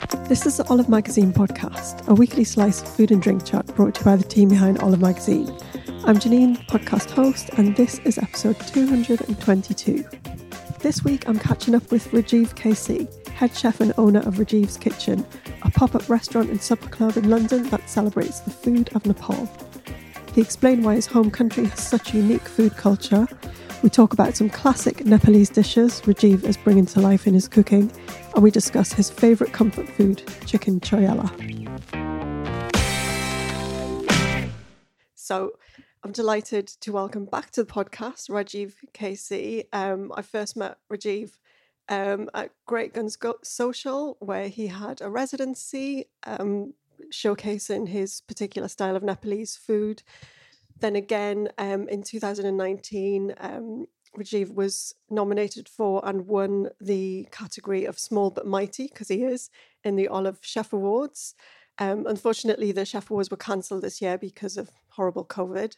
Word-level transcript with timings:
This 0.00 0.46
is 0.46 0.58
the 0.58 0.66
Olive 0.68 0.88
Magazine 0.88 1.32
podcast, 1.32 2.06
a 2.06 2.14
weekly 2.14 2.44
slice 2.44 2.82
of 2.82 2.88
food 2.88 3.10
and 3.10 3.20
drink 3.20 3.44
chat 3.44 3.66
brought 3.74 3.94
to 3.94 4.00
you 4.00 4.04
by 4.04 4.16
the 4.16 4.22
team 4.22 4.48
behind 4.48 4.78
Olive 4.78 5.00
Magazine. 5.00 5.48
I'm 6.04 6.18
Janine, 6.18 6.56
podcast 6.66 7.10
host, 7.10 7.50
and 7.56 7.74
this 7.74 7.98
is 8.00 8.16
episode 8.18 8.58
222. 8.60 10.04
This 10.80 11.02
week 11.02 11.28
I'm 11.28 11.38
catching 11.38 11.74
up 11.74 11.90
with 11.90 12.08
Rajiv 12.12 12.54
KC, 12.54 13.28
head 13.28 13.56
chef 13.56 13.80
and 13.80 13.92
owner 13.98 14.20
of 14.20 14.34
Rajiv's 14.36 14.76
Kitchen, 14.76 15.26
a 15.62 15.70
pop 15.70 15.94
up 15.96 16.08
restaurant 16.08 16.50
and 16.50 16.62
supper 16.62 16.88
club 16.88 17.16
in 17.16 17.28
London 17.28 17.68
that 17.70 17.90
celebrates 17.90 18.40
the 18.40 18.50
food 18.50 18.90
of 18.94 19.04
Nepal. 19.04 19.50
He 20.34 20.40
explained 20.40 20.84
why 20.84 20.94
his 20.94 21.06
home 21.06 21.30
country 21.30 21.64
has 21.64 21.80
such 21.80 22.14
unique 22.14 22.46
food 22.46 22.76
culture. 22.76 23.26
We 23.82 23.88
talk 23.90 24.12
about 24.12 24.36
some 24.36 24.50
classic 24.50 25.04
Nepalese 25.04 25.50
dishes 25.50 26.00
Rajiv 26.02 26.44
is 26.44 26.56
bringing 26.56 26.86
to 26.86 27.00
life 27.00 27.26
in 27.26 27.34
his 27.34 27.48
cooking, 27.48 27.90
and 28.34 28.42
we 28.42 28.50
discuss 28.50 28.92
his 28.92 29.10
favourite 29.10 29.52
comfort 29.52 29.88
food, 29.88 30.22
chicken 30.46 30.80
choyela. 30.80 31.28
So, 35.14 35.52
I'm 36.02 36.12
delighted 36.12 36.68
to 36.68 36.92
welcome 36.92 37.24
back 37.24 37.50
to 37.52 37.64
the 37.64 37.72
podcast 37.72 38.30
Rajiv 38.30 38.74
KC. 38.94 39.66
Um, 39.72 40.12
I 40.14 40.22
first 40.22 40.56
met 40.56 40.78
Rajiv 40.90 41.32
um, 41.88 42.30
at 42.34 42.50
Great 42.66 42.94
Guns 42.94 43.16
Go- 43.16 43.38
Social, 43.42 44.16
where 44.20 44.48
he 44.48 44.68
had 44.68 45.00
a 45.00 45.10
residency 45.10 46.06
um, 46.24 46.74
showcasing 47.12 47.88
his 47.88 48.20
particular 48.20 48.68
style 48.68 48.96
of 48.96 49.02
Nepalese 49.02 49.56
food. 49.56 50.02
Then 50.80 50.96
again, 50.96 51.48
um, 51.58 51.88
in 51.88 52.02
2019, 52.02 53.34
um, 53.38 53.86
Rajiv 54.16 54.54
was 54.54 54.94
nominated 55.10 55.68
for 55.68 56.00
and 56.06 56.26
won 56.26 56.70
the 56.80 57.28
category 57.30 57.84
of 57.84 57.98
small 57.98 58.30
but 58.30 58.46
mighty, 58.46 58.86
because 58.86 59.08
he 59.08 59.24
is, 59.24 59.50
in 59.84 59.96
the 59.96 60.08
Olive 60.08 60.38
Chef 60.40 60.72
Awards. 60.72 61.34
Um, 61.78 62.06
unfortunately, 62.06 62.72
the 62.72 62.84
Chef 62.84 63.10
Awards 63.10 63.30
were 63.30 63.36
cancelled 63.36 63.82
this 63.82 64.00
year 64.00 64.18
because 64.18 64.56
of 64.56 64.70
horrible 64.90 65.24
COVID, 65.24 65.74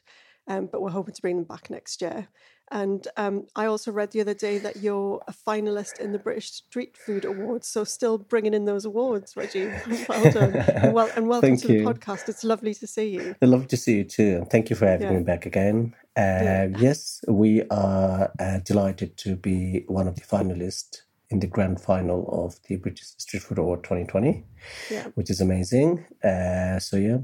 um, 0.51 0.67
but 0.71 0.83
we're 0.83 0.91
hoping 0.91 1.15
to 1.15 1.23
bring 1.23 1.37
them 1.37 1.45
back 1.45 1.71
next 1.71 2.03
year. 2.03 2.29
And 2.73 3.07
um, 3.17 3.47
I 3.57 3.65
also 3.67 3.91
read 3.91 4.13
the 4.13 4.21
other 4.21 4.35
day 4.35 4.59
that 4.59 4.77
you're 4.77 5.21
a 5.27 5.33
finalist 5.33 5.99
in 5.99 6.13
the 6.13 6.21
British 6.21 6.51
Street 6.53 6.97
Food 6.97 7.25
Awards. 7.25 7.67
So 7.67 7.83
still 7.83 8.17
bringing 8.19 8.55
in 8.55 8.65
those 8.65 8.85
awards, 8.85 9.37
Reggie. 9.37 9.71
Well 10.09 10.31
done. 10.31 10.55
and, 10.57 10.95
well, 10.95 11.11
and 11.17 11.27
welcome 11.29 11.49
Thank 11.57 11.63
to 11.63 11.73
you. 11.73 11.85
the 11.85 11.93
podcast. 11.95 12.29
It's 12.29 12.45
lovely 12.45 12.75
to 12.75 12.87
see 12.87 13.09
you. 13.09 13.35
I'd 13.43 13.49
love 13.49 13.67
to 13.69 13.77
see 13.77 13.97
you 13.99 14.05
too. 14.05 14.47
Thank 14.53 14.71
you 14.71 14.77
for 14.77 14.87
having 14.87 15.09
Yeah. 15.11 15.19
me 15.19 15.25
back 15.25 15.47
again. 15.47 15.95
Uh, 16.17 16.21
Yeah. 16.21 16.67
Yes, 16.79 17.25
we 17.27 17.63
are 17.71 18.31
uh, 18.39 18.59
delighted 18.65 19.17
to 19.19 19.35
be 19.35 19.85
one 19.89 20.07
of 20.07 20.15
the 20.15 20.23
finalists 20.23 21.03
in 21.31 21.41
the 21.41 21.49
grand 21.49 21.81
final 21.81 22.29
of 22.45 22.61
the 22.69 22.77
British 22.77 23.09
Street 23.19 23.43
Food 23.43 23.59
Award 23.59 23.83
2020, 23.83 24.45
Yeah. 24.91 25.07
which 25.17 25.29
is 25.31 25.41
amazing. 25.41 26.05
Uh, 26.23 26.79
so, 26.79 26.97
yeah, 26.97 27.19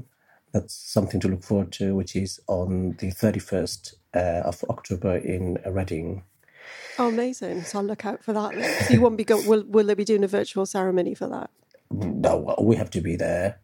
that's 0.57 0.73
something 0.75 1.19
to 1.21 1.27
look 1.27 1.43
forward 1.43 1.71
to, 1.73 1.95
which 1.95 2.15
is 2.15 2.39
on 2.47 2.95
the 2.99 3.11
31st 3.11 3.93
uh, 4.15 4.41
of 4.45 4.63
October 4.69 5.15
in 5.17 5.57
Reading. 5.65 6.23
Oh, 6.99 7.09
amazing. 7.09 7.63
So 7.63 7.79
I'll 7.79 7.85
look 7.85 8.05
out 8.05 8.23
for 8.23 8.33
that. 8.33 8.53
So 8.87 8.93
you 8.93 9.01
won't 9.01 9.17
be 9.17 9.23
go- 9.23 9.41
will, 9.47 9.63
will 9.67 9.85
they 9.85 9.93
be 9.93 10.03
doing 10.05 10.23
a 10.23 10.27
virtual 10.27 10.65
ceremony 10.65 11.13
for 11.13 11.27
that? 11.27 11.49
No, 11.91 12.55
we 12.59 12.75
have 12.75 12.89
to 12.91 13.01
be 13.01 13.15
there. 13.15 13.59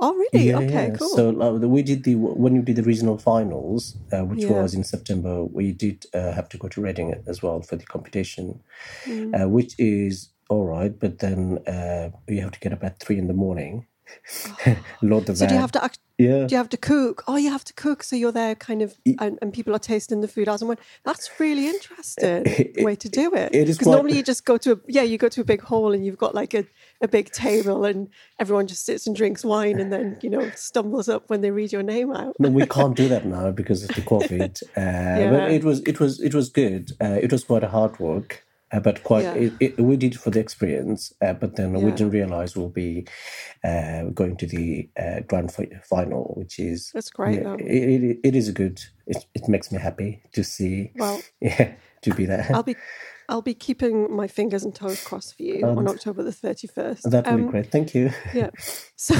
Oh, 0.00 0.14
really? 0.14 0.54
okay, 0.54 0.92
cool. 0.96 1.08
So 1.08 1.42
uh, 1.42 1.58
we 1.58 1.82
did 1.82 2.04
the 2.04 2.14
when 2.14 2.54
you 2.54 2.62
did 2.62 2.76
the 2.76 2.84
regional 2.84 3.18
finals, 3.18 3.96
uh, 4.12 4.20
which 4.24 4.44
Yeah. 4.44 4.62
was 4.62 4.72
in 4.72 4.84
September. 4.84 5.44
We 5.44 5.72
did 5.72 6.06
uh, 6.14 6.30
have 6.32 6.48
to 6.50 6.56
go 6.56 6.68
to 6.68 6.80
Reading 6.80 7.20
as 7.26 7.42
well 7.42 7.60
for 7.62 7.74
the 7.74 7.84
competition, 7.84 8.60
Mm. 9.06 9.34
uh, 9.42 9.48
which 9.48 9.74
is 9.76 10.28
all 10.48 10.64
right. 10.66 10.96
But 10.96 11.18
then 11.18 11.58
uh, 11.66 12.10
you 12.28 12.40
have 12.42 12.52
to 12.52 12.60
get 12.60 12.72
up 12.72 12.84
at 12.84 13.00
three 13.00 13.18
in 13.18 13.26
the 13.26 13.34
morning, 13.34 13.86
the 15.02 15.34
so 15.34 15.46
do 15.46 15.54
you 15.54 15.60
have 15.60 15.72
to 15.72 15.84
act- 15.84 15.98
yeah, 16.18 16.46
do 16.46 16.52
you 16.52 16.56
have 16.56 16.68
to 16.70 16.76
cook? 16.76 17.22
Oh, 17.28 17.36
you 17.36 17.50
have 17.50 17.64
to 17.64 17.72
cook. 17.74 18.02
So 18.02 18.16
you're 18.16 18.32
there 18.32 18.56
kind 18.56 18.82
of, 18.82 18.96
and, 19.20 19.38
and 19.40 19.52
people 19.52 19.72
are 19.74 19.78
tasting 19.78 20.20
the 20.20 20.26
food 20.26 20.48
as 20.48 20.60
and 20.60 20.68
when. 20.68 20.78
That's 21.04 21.30
really 21.38 21.68
interesting 21.68 22.44
way 22.84 22.96
to 22.96 23.08
do 23.08 23.32
it. 23.34 23.54
it 23.54 23.68
is 23.68 23.78
Because 23.78 23.92
normally 23.92 24.16
you 24.16 24.24
just 24.24 24.44
go 24.44 24.56
to, 24.58 24.72
a, 24.72 24.76
yeah, 24.88 25.02
you 25.02 25.16
go 25.16 25.28
to 25.28 25.40
a 25.40 25.44
big 25.44 25.62
hall 25.62 25.92
and 25.92 26.04
you've 26.04 26.18
got 26.18 26.34
like 26.34 26.54
a, 26.54 26.64
a 27.00 27.06
big 27.06 27.30
table 27.30 27.84
and 27.84 28.08
everyone 28.40 28.66
just 28.66 28.84
sits 28.84 29.06
and 29.06 29.14
drinks 29.14 29.44
wine 29.44 29.78
and 29.78 29.92
then, 29.92 30.18
you 30.20 30.28
know, 30.28 30.50
stumbles 30.56 31.08
up 31.08 31.30
when 31.30 31.40
they 31.40 31.52
read 31.52 31.72
your 31.72 31.84
name 31.84 32.12
out. 32.12 32.34
no, 32.40 32.50
we 32.50 32.66
can't 32.66 32.96
do 32.96 33.08
that 33.08 33.24
now 33.36 33.52
because 33.52 33.84
of 33.84 33.90
the 33.90 34.00
COVID. 34.02 34.60
Uh, 34.76 34.80
Yeah. 35.20 35.30
But 35.30 35.52
it 35.52 35.62
was 35.62 35.80
it 35.82 36.00
was 36.00 36.20
it 36.20 36.34
was 36.34 36.48
good. 36.48 36.92
Uh, 37.00 37.18
it 37.22 37.30
was 37.30 37.44
quite 37.44 37.62
a 37.62 37.68
hard 37.68 37.98
work. 38.00 38.44
Uh, 38.70 38.80
but 38.80 39.02
quite, 39.02 39.24
Yeah. 39.24 39.34
it, 39.34 39.52
it, 39.60 39.80
we 39.80 39.96
did 39.96 40.18
for 40.20 40.30
the 40.30 40.40
experience. 40.40 41.12
Uh, 41.22 41.32
but 41.32 41.56
then 41.56 41.72
we 41.72 41.90
didn't 41.90 42.10
realize 42.10 42.54
we'll 42.56 42.68
be 42.68 43.06
uh, 43.64 44.04
going 44.14 44.36
to 44.36 44.46
the 44.46 44.88
uh, 44.98 45.20
grand 45.26 45.54
final, 45.88 46.34
which 46.36 46.58
is 46.58 46.90
That's 46.92 47.10
great, 47.10 47.40
yeah, 47.42 47.54
it, 47.58 48.02
it, 48.04 48.18
it 48.24 48.34
is 48.36 48.48
a 48.48 48.52
good. 48.52 48.80
It, 49.06 49.24
it 49.34 49.48
makes 49.48 49.72
me 49.72 49.78
happy 49.78 50.22
to 50.32 50.44
see. 50.44 50.92
Well, 50.96 51.20
Yeah, 51.40 51.74
to 52.02 52.14
be 52.14 52.26
there. 52.26 52.46
I'll 52.52 52.62
be. 52.62 52.76
I'll 53.30 53.42
be 53.42 53.52
keeping 53.52 54.14
my 54.16 54.26
fingers 54.26 54.64
and 54.64 54.74
toes 54.74 55.04
crossed 55.04 55.36
for 55.36 55.42
you 55.42 55.62
on 55.66 55.86
October 55.86 56.22
the 56.22 56.32
thirty 56.32 56.66
first. 56.66 57.10
that 57.10 57.26
would 57.30 57.36
be 57.44 57.50
great. 57.50 57.70
Thank 57.70 57.94
you. 57.94 58.10
Yeah. 58.34 58.50
So, 58.96 59.14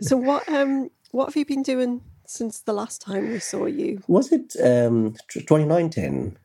so 0.00 0.16
what? 0.16 0.48
Um, 0.48 0.90
what 1.10 1.26
have 1.26 1.36
you 1.36 1.44
been 1.44 1.62
doing 1.62 2.00
since 2.26 2.60
the 2.60 2.72
last 2.72 3.02
time 3.02 3.30
we 3.30 3.38
saw 3.40 3.66
you? 3.66 4.00
Was 4.08 4.32
it 4.32 4.56
um, 4.62 5.14
2019? 5.28 6.38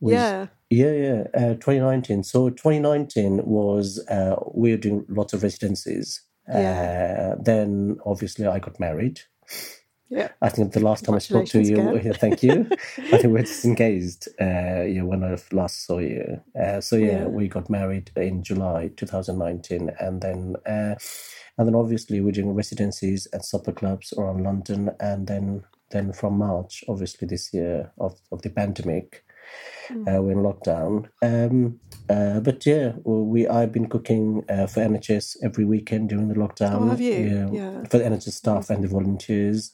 Was- 0.00 0.12
yeah. 0.12 0.46
Yeah, 0.74 0.92
yeah, 0.92 1.22
uh, 1.34 1.54
2019. 1.54 2.24
So 2.24 2.50
2019 2.50 3.44
was 3.44 4.04
uh, 4.08 4.36
we 4.52 4.72
were 4.72 4.76
doing 4.76 5.04
lots 5.08 5.32
of 5.32 5.42
residencies. 5.42 6.22
Yeah. 6.48 7.34
Uh, 7.36 7.42
then 7.42 7.98
obviously 8.04 8.46
I 8.46 8.58
got 8.58 8.80
married. 8.80 9.20
Yeah. 10.10 10.28
I 10.42 10.48
think 10.48 10.72
the 10.72 10.80
last 10.80 11.04
time 11.04 11.14
I 11.14 11.18
spoke 11.18 11.46
to 11.46 11.62
you, 11.62 11.98
yeah, 11.98 12.12
thank 12.12 12.42
you. 12.42 12.66
I 12.98 13.18
think 13.18 13.32
we're 13.32 13.42
disengaged. 13.42 14.28
Uh, 14.40 14.82
yeah, 14.94 15.02
when 15.02 15.24
I 15.24 15.36
last 15.52 15.86
saw 15.86 15.98
you. 15.98 16.40
Uh, 16.60 16.80
so 16.80 16.96
yeah, 16.96 17.20
Yeah. 17.20 17.26
we 17.26 17.48
got 17.48 17.70
married 17.70 18.10
in 18.16 18.42
July 18.42 18.90
2019, 18.96 19.90
and 20.00 20.20
then 20.20 20.56
uh, 20.66 20.94
and 21.56 21.68
then 21.68 21.74
obviously 21.74 22.20
we're 22.20 22.32
doing 22.32 22.54
residencies 22.54 23.26
at 23.32 23.44
supper 23.44 23.72
clubs 23.72 24.12
around 24.18 24.42
London, 24.42 24.90
and 25.00 25.26
then 25.26 25.62
then 25.90 26.12
from 26.12 26.36
March, 26.38 26.84
obviously 26.88 27.26
this 27.26 27.52
year 27.54 27.92
of 27.98 28.14
of 28.30 28.42
the 28.42 28.50
pandemic, 28.50 29.24
Mm. 29.90 30.08
uh, 30.18 30.22
we're 30.22 30.32
in 30.32 30.38
lockdown. 30.38 31.08
Um, 31.22 31.78
uh, 32.08 32.40
but 32.40 32.64
yeah, 32.64 32.92
well, 33.04 33.24
we 33.24 33.46
I've 33.46 33.72
been 33.72 33.88
cooking 33.88 34.42
uh, 34.48 34.66
for 34.66 34.80
NHS 34.80 35.36
every 35.42 35.64
weekend 35.66 36.08
during 36.08 36.28
the 36.28 36.34
lockdown. 36.34 36.80
Oh, 36.82 36.88
have 36.88 37.00
you? 37.00 37.12
Yeah, 37.12 37.50
Yeah. 37.52 37.82
for 37.88 37.98
the 37.98 38.04
NHS 38.04 38.32
staff 38.32 38.70
and 38.70 38.82
the 38.84 38.88
volunteers. 38.88 39.72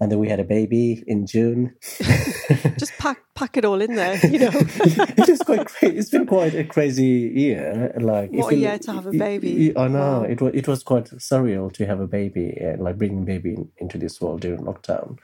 And 0.00 0.10
then 0.10 0.18
we 0.18 0.28
had 0.28 0.40
a 0.40 0.44
baby 0.44 1.04
in 1.06 1.24
June. 1.26 1.74
Just 2.78 2.92
pack 2.98 3.18
pack 3.36 3.56
it 3.56 3.64
all 3.64 3.80
in 3.80 3.94
there, 3.94 4.16
you 4.26 4.40
know. 4.40 4.50
it 4.52 5.28
is 5.28 5.40
quite 5.40 5.66
crazy. 5.66 5.96
It's 5.96 6.10
been 6.10 6.26
quite 6.26 6.54
a 6.54 6.64
crazy 6.64 7.32
year. 7.34 7.92
Like 8.00 8.30
What 8.32 8.52
a 8.52 8.56
year 8.56 8.78
to 8.78 8.92
have 8.92 9.06
a 9.06 9.12
baby. 9.12 9.72
I 9.76 9.86
know 9.88 10.20
Wow. 10.20 10.22
it 10.24 10.40
was. 10.40 10.52
It 10.54 10.66
was 10.68 10.82
quite 10.82 11.04
surreal 11.06 11.72
to 11.74 11.86
have 11.86 12.00
a 12.00 12.06
baby, 12.08 12.58
uh, 12.60 12.76
like 12.82 12.98
bringing 12.98 13.24
baby 13.24 13.54
in, 13.54 13.70
into 13.78 13.98
this 13.98 14.20
world 14.20 14.40
during 14.40 14.62
lockdown. 14.64 15.18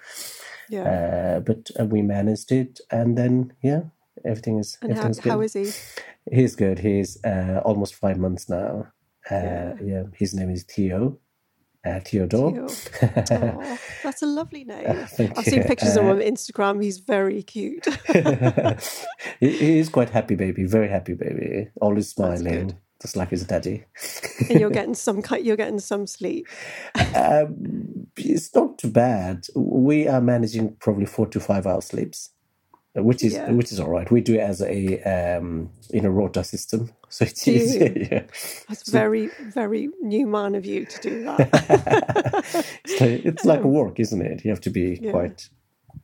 Yeah. 0.71 0.85
Uh, 1.37 1.41
but 1.41 1.71
uh, 1.79 1.85
we 1.85 2.01
managed 2.03 2.53
it, 2.53 2.81
and 2.91 3.19
then 3.19 3.53
yeah, 3.63 3.83
everything 4.25 4.59
is 4.59 4.79
and 4.83 4.93
how, 4.93 4.99
everything's 5.01 5.21
good. 5.21 5.33
how 5.33 5.41
is 5.41 5.53
he? 5.53 5.71
He's 6.35 6.55
good. 6.57 6.79
He's 6.79 7.23
uh, 7.25 7.61
almost 7.65 7.95
five 7.95 8.19
months 8.19 8.49
now. 8.49 8.87
Uh, 9.31 9.35
Yeah. 9.35 9.75
yeah. 9.85 10.03
his 10.15 10.33
name 10.35 10.51
is 10.51 10.63
Theo. 10.65 11.19
Uh, 11.87 11.99
Theodore. 12.01 12.69
Theo. 12.69 13.63
That's 14.05 14.23
a 14.23 14.27
lovely 14.27 14.65
name. 14.65 14.87
I've 15.37 15.45
seen 15.47 15.63
you. 15.63 15.65
pictures 15.65 15.97
of 15.97 16.05
him 16.05 16.09
Uh, 16.11 16.15
on 16.17 16.21
Instagram. 16.21 16.83
He's 16.83 16.99
very 16.99 17.43
cute. 17.43 17.87
he, 19.41 19.49
he 19.51 19.79
is 19.79 19.89
quite 19.89 20.11
happy 20.11 20.35
baby, 20.35 20.65
very 20.65 20.89
happy 20.89 21.15
baby, 21.15 21.71
always 21.81 22.09
smiling. 22.11 22.77
Just 23.01 23.17
like 23.17 23.31
his 23.31 23.45
daddy. 23.45 23.85
and 24.49 24.61
you're 24.61 24.71
getting 24.81 24.95
some 24.95 25.23
you're 25.41 25.57
getting 25.57 25.81
some 25.81 26.07
sleep. 26.07 26.47
Um, 27.15 28.07
it's 28.17 28.55
not 28.55 28.79
too 28.79 28.91
bad. 28.91 29.47
We 29.55 30.07
are 30.09 30.21
managing 30.21 30.77
probably 30.81 31.07
four 31.07 31.27
to 31.29 31.41
five 31.41 31.67
hour 31.67 31.81
sleeps, 31.81 32.31
which 32.95 33.23
is 33.25 33.35
Yeah. 33.35 33.51
which 33.53 33.73
is 33.73 33.81
all 33.81 33.89
right. 33.91 34.11
We 34.11 34.21
do 34.21 34.35
it 34.35 34.41
as 34.41 34.61
a 34.63 35.01
um, 35.03 35.71
in 35.91 36.05
a 36.05 36.11
rota 36.11 36.45
system. 36.45 36.91
So 37.13 37.25
it's 37.25 37.43
Do 37.43 37.51
easy. 37.51 38.07
Yeah. 38.13 38.23
That's 38.69 38.89
very, 38.89 39.31
very 39.53 39.89
new 40.01 40.29
man 40.29 40.55
of 40.55 40.65
you 40.65 40.87
to 40.87 41.01
do 41.01 41.25
that. 41.25 42.55
so 42.87 43.05
it's 43.05 43.45
like 43.45 43.65
work, 43.65 43.99
isn't 43.99 44.23
it? 44.23 44.45
You 44.45 44.51
have 44.53 44.61
to 44.61 44.71
be 44.71 45.01
Yeah. 45.03 45.11
quite 45.11 45.49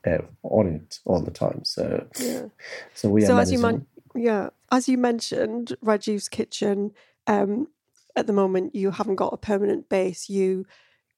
uh, 0.05 0.19
on 0.43 0.67
it 0.67 0.99
all 1.05 1.21
the 1.23 1.31
time. 1.31 1.61
So, 1.65 2.05
yeah. 2.19 2.47
so 2.95 3.09
we 3.09 3.23
are 3.23 3.27
so 3.27 3.39
as 3.39 3.53
you 3.53 3.61
managing. 3.61 3.87
man- 4.17 4.25
yeah, 4.25 4.49
as 4.71 4.89
you 4.89 4.99
mentioned, 4.99 5.77
Rajiv's 5.85 6.29
Kitchen. 6.29 6.93
Um, 7.27 7.69
at 8.15 8.27
the 8.27 8.33
moment, 8.33 8.75
you 8.75 8.91
haven't 8.91 9.17
got 9.17 9.33
a 9.33 9.39
permanent 9.39 9.89
base. 9.89 10.29
You 10.29 10.67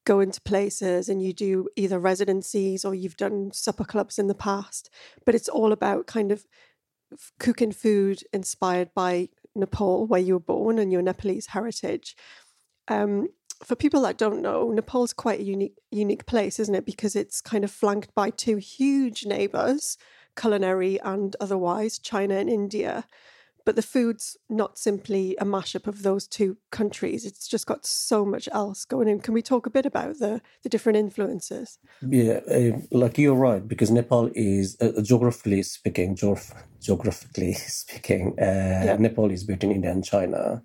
go 0.05 0.21
into 0.21 0.41
places 0.41 1.09
and 1.09 1.23
you 1.23 1.33
do 1.33 1.69
either 1.77 1.99
residencies 1.99 2.85
or 2.85 2.95
you've 2.95 3.17
done 3.17 3.53
supper 3.53 3.85
clubs 3.85 4.19
in 4.19 4.27
the 4.27 4.35
past. 4.35 4.91
But 5.25 5.35
it's 5.35 5.49
all 5.49 5.73
about 5.73 6.07
kind 6.07 6.33
of 6.33 6.47
cooking 7.39 7.73
food 7.73 8.23
inspired 8.33 8.93
by 8.95 9.29
Nepal, 9.55 10.07
where 10.07 10.21
you 10.21 10.35
were 10.35 10.41
born, 10.41 10.79
and 10.79 10.93
your 10.93 11.03
Nepalese 11.03 11.47
heritage. 11.47 12.17
Um, 12.89 13.29
for 13.65 13.75
people 13.75 14.03
that 14.03 14.19
don't 14.19 14.41
know, 14.41 14.71
Nepal's 14.71 15.13
quite 15.13 15.41
a 15.41 15.45
unique 15.45 15.77
unique 15.91 16.27
place, 16.27 16.59
isn't 16.61 16.75
it? 16.75 16.87
Because 16.87 17.17
it's 17.17 17.41
kind 17.41 17.65
of 17.65 17.71
flanked 17.71 18.15
by 18.15 18.31
two 18.31 18.57
huge 18.57 19.27
neighbours, 19.27 19.99
culinary 20.37 21.01
and 21.01 21.35
otherwise, 21.41 21.99
China 21.99 22.37
and 22.37 22.49
India. 22.49 23.05
But 23.69 23.77
the 23.77 23.83
food's 23.83 24.35
not 24.49 24.79
simply 24.79 25.37
a 25.39 25.45
mashup 25.45 25.87
of 25.87 26.03
those 26.03 26.27
two 26.27 26.57
countries. 26.71 27.27
It's 27.27 27.47
just 27.47 27.67
got 27.67 27.85
so 27.85 28.25
much 28.25 28.49
else 28.51 28.87
going 28.87 29.09
in. 29.09 29.21
Can 29.21 29.35
we 29.35 29.43
talk 29.43 29.67
a 29.67 29.71
bit 29.71 29.85
about 29.85 30.21
the 30.21 30.41
the 30.63 30.71
different 30.71 30.97
influences? 30.97 31.79
Yeah, 32.01 32.41
uh, 32.51 32.79
like 32.91 33.19
you're 33.19 33.35
right, 33.35 33.69
because 33.69 33.91
Nepal 33.91 34.31
is 34.35 34.79
uh, 34.81 35.03
geographically 35.03 35.63
speaking, 35.65 36.17
geograph- 36.17 36.55
geographically 36.81 37.53
speaking, 37.83 38.41
uh, 38.41 38.97
Nepal 38.99 39.31
is 39.31 39.45
between 39.45 39.73
India 39.73 39.91
and 39.91 40.03
China. 40.03 40.63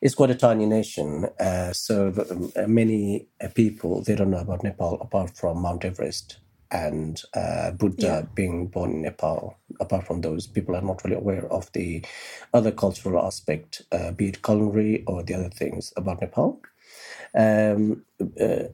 It's 0.00 0.14
quite 0.14 0.30
a 0.30 0.36
tiny 0.36 0.66
nation, 0.66 1.26
uh, 1.40 1.72
so 1.72 2.12
um, 2.30 2.52
uh, 2.54 2.68
many 2.68 3.26
uh, 3.42 3.48
people 3.52 4.04
they 4.04 4.14
don't 4.14 4.30
know 4.30 4.44
about 4.46 4.62
Nepal 4.62 4.94
apart 5.00 5.36
from 5.36 5.62
Mount 5.62 5.84
Everest 5.84 6.38
and 6.70 7.22
uh, 7.34 7.70
Buddha 7.72 7.96
Yeah. 8.02 8.22
being 8.34 8.68
born 8.68 8.90
in 8.92 9.02
Nepal. 9.02 9.56
Apart 9.80 10.06
from 10.06 10.20
those, 10.20 10.46
people 10.46 10.76
are 10.76 10.82
not 10.82 11.04
really 11.04 11.16
aware 11.16 11.46
of 11.52 11.70
the 11.72 12.04
other 12.52 12.72
cultural 12.72 13.24
aspect, 13.24 13.82
uh, 13.92 14.12
be 14.12 14.28
it 14.28 14.42
culinary 14.42 15.04
or 15.06 15.22
the 15.22 15.34
other 15.34 15.50
things 15.50 15.92
about 15.96 16.20
Nepal. 16.20 16.60
Um, 17.34 18.04
uh, 18.40 18.64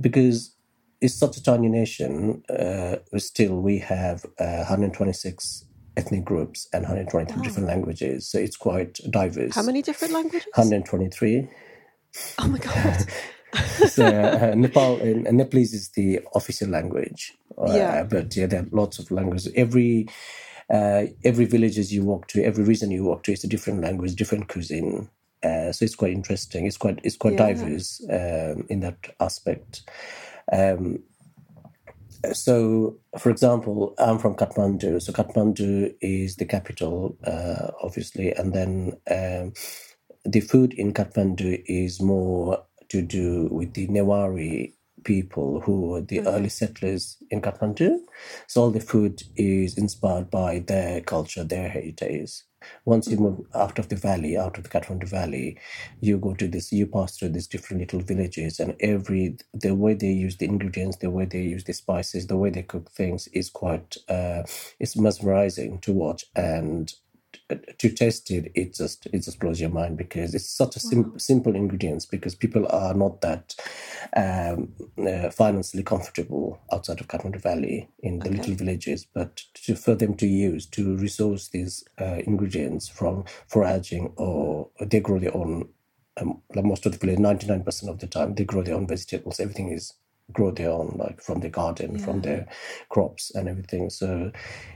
because 0.00 0.54
it's 1.00 1.14
such 1.18 1.36
a 1.36 1.42
tiny 1.42 1.68
nation, 1.68 2.42
uh, 2.48 2.96
still 3.18 3.60
we 3.60 3.78
have 3.78 4.24
uh, 4.38 4.64
126 4.68 5.64
ethnic 5.96 6.24
groups 6.24 6.68
and 6.72 6.82
123 6.84 7.42
different 7.42 7.68
languages. 7.68 8.30
So 8.30 8.38
it's 8.38 8.56
quite 8.56 8.94
diverse. 9.10 9.54
How 9.54 9.62
many 9.62 9.82
different 9.82 10.14
languages? 10.14 10.46
123. 10.54 11.48
Oh 12.38 12.48
my 12.48 12.58
god! 12.58 13.06
so 13.88 14.06
uh, 14.06 14.54
Nepal, 14.56 14.96
uh, 15.02 15.30
Nepalese 15.30 15.74
is 15.74 15.90
the 15.90 16.20
official 16.34 16.68
language. 16.68 17.34
Uh, 17.58 17.72
Yeah. 17.72 18.02
But 18.04 18.34
yeah, 18.36 18.46
there 18.46 18.60
are 18.62 18.66
lots 18.70 18.98
of 18.98 19.10
languages. 19.10 19.52
Every 19.54 20.08
uh, 20.70 21.04
every 21.24 21.44
villages 21.44 21.92
you 21.92 22.02
walk 22.04 22.28
to, 22.28 22.42
every 22.42 22.64
region 22.64 22.90
you 22.90 23.04
walk 23.04 23.24
to, 23.24 23.32
it's 23.32 23.44
a 23.44 23.48
different 23.48 23.82
language, 23.82 24.14
different 24.14 24.48
cuisine. 24.48 25.10
Uh, 25.42 25.72
so 25.72 25.84
it's 25.84 25.96
quite 25.96 26.12
interesting. 26.12 26.66
It's 26.66 26.78
quite 26.78 27.00
it's 27.02 27.16
quite 27.16 27.34
Yeah. 27.34 27.48
diverse 27.48 28.00
um, 28.10 28.66
in 28.68 28.80
that 28.80 28.96
aspect. 29.20 29.82
Um, 30.52 31.00
so, 32.32 32.98
for 33.18 33.30
example, 33.30 33.94
I'm 33.98 34.18
from 34.18 34.36
Kathmandu. 34.36 35.02
So 35.02 35.12
Kathmandu 35.12 35.94
is 36.00 36.36
the 36.36 36.44
capital, 36.44 37.16
uh, 37.24 37.72
obviously, 37.82 38.32
and 38.32 38.52
then 38.52 38.92
um, 39.10 39.52
the 40.24 40.40
food 40.40 40.72
in 40.74 40.92
Kathmandu 40.92 41.64
is 41.66 42.00
more 42.00 42.64
to 42.92 43.00
do 43.00 43.48
with 43.50 43.72
the 43.72 43.88
Newari 43.88 44.74
people 45.02 45.60
who 45.60 45.80
were 45.80 46.02
the 46.02 46.20
early 46.20 46.50
settlers 46.50 47.16
in 47.30 47.40
Kathmandu. 47.40 47.98
So 48.46 48.62
all 48.62 48.70
the 48.70 48.80
food 48.80 49.22
is 49.34 49.78
inspired 49.78 50.30
by 50.30 50.60
their 50.60 51.00
culture, 51.00 51.42
their 51.42 51.70
heritage. 51.70 52.42
Once 52.84 53.08
you 53.08 53.16
move 53.16 53.40
out 53.54 53.78
of 53.78 53.88
the 53.88 53.96
valley, 53.96 54.36
out 54.36 54.58
of 54.58 54.64
the 54.64 54.68
Kathmandu 54.68 55.08
valley, 55.08 55.58
you 56.00 56.18
go 56.18 56.34
to 56.34 56.46
this, 56.46 56.70
you 56.70 56.86
pass 56.86 57.16
through 57.16 57.30
these 57.30 57.48
different 57.48 57.80
little 57.80 58.00
villages, 58.00 58.60
and 58.60 58.76
every 58.80 59.36
the 59.54 59.74
way 59.74 59.94
they 59.94 60.12
use 60.12 60.36
the 60.36 60.46
ingredients, 60.46 60.98
the 60.98 61.10
way 61.10 61.24
they 61.24 61.40
use 61.40 61.64
the 61.64 61.72
spices, 61.72 62.26
the 62.26 62.36
way 62.36 62.50
they 62.50 62.62
cook 62.62 62.90
things 62.90 63.26
is 63.28 63.48
quite 63.50 63.96
uh, 64.08 64.42
it's 64.78 64.96
mesmerizing 64.96 65.78
to 65.80 65.92
watch 65.92 66.26
and 66.36 66.92
to 67.78 67.90
taste 67.90 68.30
it, 68.30 68.52
it 68.54 68.74
just 68.74 69.06
it 69.06 69.20
just 69.20 69.40
blows 69.40 69.60
your 69.60 69.70
mind 69.70 69.96
because 69.98 70.34
it's 70.34 70.48
such 70.50 70.76
a 70.76 70.80
sim- 70.80 71.18
simple 71.18 71.54
ingredients 71.56 72.06
because 72.06 72.34
people 72.34 72.66
are 72.70 72.94
not 72.94 73.20
that 73.22 73.54
um, 74.16 74.72
uh, 75.06 75.30
financially 75.30 75.82
comfortable 75.82 76.60
outside 76.72 77.00
of 77.00 77.08
Kathmandu 77.08 77.40
Valley 77.42 77.88
in 78.00 78.20
the 78.20 78.30
little 78.30 78.54
villages, 78.54 79.06
but 79.14 79.42
to, 79.54 79.76
for 79.76 79.94
them 79.94 80.14
to 80.16 80.26
use 80.26 80.66
to 80.66 80.96
resource 80.96 81.48
these 81.48 81.84
uh, 82.00 82.20
ingredients 82.26 82.88
from 82.88 83.24
foraging 83.48 84.12
or 84.16 84.70
they 84.80 85.00
grow 85.00 85.18
their 85.18 85.36
own. 85.36 85.68
Um, 86.20 86.42
like 86.54 86.64
most 86.66 86.86
of 86.86 86.92
the 86.92 86.98
village, 86.98 87.18
ninety 87.20 87.46
nine 87.46 87.64
percent 87.64 87.90
of 87.90 88.00
the 88.00 88.06
time, 88.06 88.34
they 88.34 88.44
grow 88.44 88.62
their 88.62 88.74
own 88.76 88.86
vegetables. 88.86 89.40
Everything 89.40 89.70
is 89.72 89.94
grow 90.32 90.50
their 90.50 90.70
own, 90.70 90.96
like 90.98 91.20
from 91.20 91.40
the 91.40 91.48
garden, 91.48 91.98
from 91.98 92.20
their 92.22 92.46
crops 92.88 93.30
and 93.34 93.48
everything. 93.48 93.90
So 93.90 94.32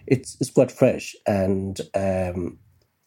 it's 0.06 0.37
it's 0.41 0.50
quite 0.50 0.70
fresh 0.70 1.17
and 1.26 1.81
um, 1.94 2.58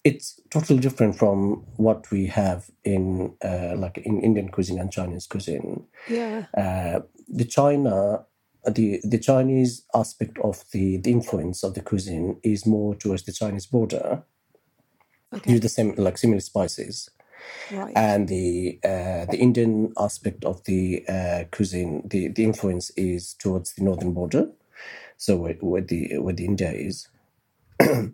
it's 0.03 0.39
totally 0.49 0.79
different 0.79 1.17
from 1.17 1.65
what 1.77 2.09
we 2.11 2.27
have 2.27 2.69
in 2.83 3.35
uh, 3.43 3.75
like 3.75 3.97
in 3.97 4.21
Indian 4.21 4.49
cuisine 4.49 4.79
and 4.79 4.91
Chinese 4.91 5.27
cuisine. 5.27 5.85
Yeah, 6.09 6.45
Uh, 6.55 7.01
the 7.27 7.45
China, 7.45 8.25
the 8.65 8.99
the 9.03 9.19
Chinese 9.19 9.85
aspect 9.93 10.37
of 10.39 10.63
the 10.71 10.97
the 10.97 11.11
influence 11.11 11.63
of 11.63 11.73
the 11.73 11.81
cuisine 11.81 12.39
is 12.43 12.65
more 12.65 12.95
towards 12.95 13.23
the 13.23 13.33
Chinese 13.33 13.67
border. 13.67 14.23
Okay. 15.33 15.51
Use 15.51 15.61
the 15.61 15.69
same 15.69 15.93
like 15.95 16.17
similar 16.17 16.41
spices 16.41 17.09
right. 17.71 17.93
and 17.95 18.27
the 18.27 18.79
uh, 18.83 19.25
the 19.25 19.37
Indian 19.37 19.93
aspect 19.97 20.45
of 20.45 20.63
the 20.65 21.05
uh, 21.07 21.43
cuisine, 21.51 22.03
the, 22.05 22.29
the 22.29 22.43
influence 22.43 22.91
is 22.91 23.33
towards 23.35 23.73
the 23.73 23.83
northern 23.83 24.13
border, 24.13 24.49
so 25.17 25.37
where, 25.37 25.53
where 25.55 25.81
the 25.81 26.17
where 26.19 26.33
the 26.33 26.45
India 26.45 26.71
is. 26.71 27.07
uh, 27.81 28.11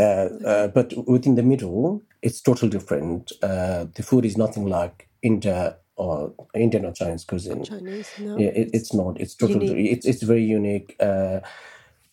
uh, 0.00 0.68
but 0.68 0.92
within 1.06 1.34
the 1.34 1.42
middle, 1.42 2.02
it's 2.22 2.40
totally 2.40 2.70
different. 2.70 3.32
Uh, 3.42 3.86
the 3.94 4.02
food 4.02 4.24
is 4.24 4.36
nothing 4.36 4.66
like 4.66 5.08
India 5.22 5.76
or 5.96 6.32
Indian 6.54 6.86
or 6.86 6.92
Chinese 6.92 7.24
cuisine. 7.24 7.64
Chinese, 7.64 8.14
no. 8.18 8.38
Yeah, 8.38 8.48
it, 8.48 8.70
it's 8.72 8.94
not. 8.94 9.20
It's 9.20 9.34
totally. 9.34 9.90
It's 9.90 10.06
it's 10.06 10.22
very 10.22 10.44
unique. 10.44 10.96
Uh, 11.00 11.40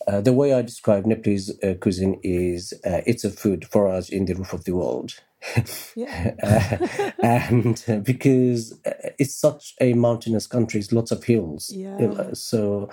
uh, 0.07 0.21
the 0.21 0.33
way 0.33 0.53
I 0.53 0.61
describe 0.61 1.05
Nepalese 1.05 1.51
uh, 1.63 1.73
cuisine 1.81 2.19
is 2.23 2.73
uh, 2.85 3.01
it's 3.05 3.23
a 3.23 3.29
food 3.29 3.65
for 3.69 3.89
us 3.89 4.09
in 4.09 4.25
the 4.25 4.35
roof 4.35 4.53
of 4.53 4.63
the 4.63 4.73
world. 4.73 5.15
Yeah. 5.95 6.31
Uh, 6.43 7.11
and 7.23 7.83
uh, 7.87 7.97
because 7.97 8.79
it's 9.17 9.35
such 9.35 9.75
a 9.81 9.93
mountainous 9.93 10.47
country, 10.47 10.79
it's 10.79 10.91
lots 10.91 11.11
of 11.11 11.23
hills. 11.23 11.69
Yeah. 11.73 11.97
Uh, 11.97 12.33
So 12.35 12.89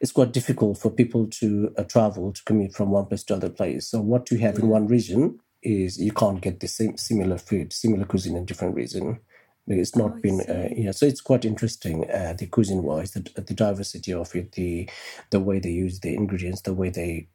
it's 0.00 0.12
quite 0.12 0.32
difficult 0.32 0.78
for 0.78 0.90
people 0.90 1.26
to 1.40 1.72
uh, 1.76 1.84
travel 1.84 2.32
to 2.32 2.44
commute 2.44 2.74
from 2.74 2.90
one 2.90 3.06
place 3.06 3.24
to 3.24 3.34
other 3.34 3.50
place. 3.50 3.88
So 3.88 4.00
what 4.00 4.30
you 4.30 4.38
have 4.38 4.58
in 4.58 4.68
one 4.68 4.86
region 4.86 5.40
is 5.62 5.98
you 5.98 6.12
can't 6.12 6.40
get 6.40 6.60
the 6.60 6.68
same 6.68 6.96
similar 6.96 7.38
food, 7.38 7.72
similar 7.72 8.04
cuisine 8.04 8.36
in 8.36 8.44
different 8.44 8.74
region. 8.76 9.20
It's 9.66 9.94
not 9.96 10.12
Oh, 10.12 10.20
been 10.22 10.40
uh, 10.40 10.68
yeah, 10.74 10.92
so 10.92 11.04
it's 11.04 11.20
quite 11.20 11.44
interesting. 11.44 12.08
Uh, 12.10 12.32
the 12.38 12.46
cuisine 12.46 12.82
wise, 12.82 13.10
the, 13.10 13.20
the 13.40 13.54
diversity 13.54 14.14
of 14.14 14.34
it, 14.34 14.52
the 14.52 14.88
the 15.30 15.40
way 15.40 15.58
they 15.60 15.70
use 15.70 16.00
the 16.00 16.14
ingredients, 16.14 16.62
the 16.62 16.72
way 16.72 16.88
they 16.90 17.28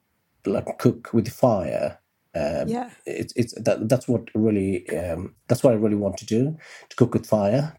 like 0.46 0.80
cook 0.80 1.14
with 1.14 1.30
fire. 1.30 2.00
Um, 2.36 2.68
Yeah. 2.68 2.90
it's 3.06 3.32
it's 3.36 3.54
that 3.62 3.88
that's 3.90 4.08
what 4.08 4.24
really 4.34 4.90
um, 4.90 5.36
that's 5.48 5.64
what 5.64 5.74
I 5.74 5.78
really 5.78 5.96
want 5.96 6.18
to 6.18 6.26
do 6.26 6.58
to 6.90 6.96
cook 6.96 7.14
with 7.14 7.26
fire. 7.28 7.76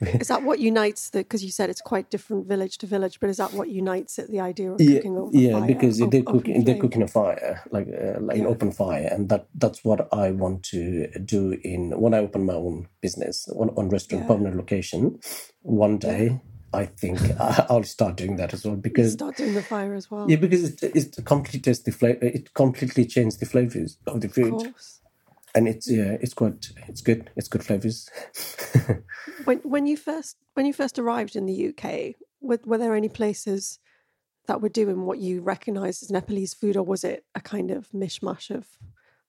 Is 0.00 0.28
that 0.28 0.42
what 0.42 0.58
unites 0.60 1.10
the? 1.10 1.18
Because 1.18 1.44
you 1.44 1.50
said 1.50 1.68
it's 1.70 1.80
quite 1.82 2.10
different 2.10 2.46
village 2.46 2.78
to 2.78 2.86
village, 2.86 3.20
but 3.20 3.28
is 3.30 3.36
that 3.36 3.52
what 3.52 3.68
unites 3.68 4.18
it? 4.18 4.30
The 4.30 4.40
idea 4.40 4.72
of 4.72 4.80
yeah, 4.80 4.96
cooking 4.96 5.16
over 5.18 5.30
fire. 5.32 5.40
yeah, 5.42 5.58
fire, 5.58 5.66
because 5.66 6.00
o- 6.02 6.06
they 6.06 6.20
open 6.20 6.34
cooking 6.34 6.64
they're 6.64 6.78
cooking 6.80 7.02
a 7.02 7.08
fire 7.08 7.62
like 7.70 7.88
uh, 7.88 8.20
like 8.20 8.38
an 8.38 8.46
open 8.46 8.72
fire, 8.72 9.08
and 9.10 9.28
that 9.28 9.46
that's 9.54 9.84
what 9.84 10.08
I 10.12 10.30
want 10.30 10.62
to 10.64 11.08
do 11.24 11.58
in 11.62 11.92
when 12.00 12.14
I 12.14 12.18
open 12.18 12.46
my 12.46 12.54
own 12.54 12.88
business 13.02 13.46
on, 13.48 13.70
on 13.76 13.88
restaurant 13.90 14.24
Yeah. 14.24 14.28
permanent 14.28 14.56
location. 14.56 15.18
One 15.62 15.98
day, 15.98 16.40
I 16.72 16.86
think 16.86 17.18
I'll 17.40 17.84
start 17.84 18.16
doing 18.16 18.36
that 18.36 18.52
as 18.52 18.64
well 18.64 18.76
because 18.76 19.12
start 19.12 19.36
doing 19.36 19.54
the 19.54 19.62
fire 19.62 19.94
as 19.94 20.10
well. 20.10 20.30
yeah, 20.30 20.36
because 20.36 20.82
it 20.82 20.82
it 20.82 21.24
completely 21.24 21.72
the 21.72 21.92
flavor. 21.92 22.24
It 22.24 22.54
completely 22.54 23.06
changed 23.06 23.40
the 23.40 23.46
flavors 23.46 23.98
of 24.06 24.20
the 24.20 24.28
of 24.28 24.34
food, 24.34 24.50
course. 24.50 25.00
and 25.54 25.68
it's 25.68 25.90
yeah, 25.90 26.16
it's 26.20 26.34
quite 26.34 26.70
it's 26.86 27.00
good. 27.00 27.30
It's 27.36 27.48
good 27.48 27.64
flavors. 27.64 28.08
When 29.44 29.58
when 29.58 29.86
you 29.86 29.96
first 29.96 30.36
when 30.54 30.66
you 30.66 30.72
first 30.72 30.98
arrived 30.98 31.34
in 31.36 31.46
the 31.46 31.68
UK, 31.68 32.16
were, 32.40 32.58
were 32.64 32.78
there 32.78 32.94
any 32.94 33.08
places 33.08 33.78
that 34.46 34.60
were 34.60 34.68
doing 34.68 35.04
what 35.04 35.18
you 35.18 35.40
recognised 35.40 36.02
as 36.02 36.10
Nepalese 36.10 36.54
food, 36.54 36.76
or 36.76 36.82
was 36.82 37.04
it 37.04 37.24
a 37.34 37.40
kind 37.40 37.70
of 37.70 37.88
mishmash 37.90 38.50
of 38.50 38.66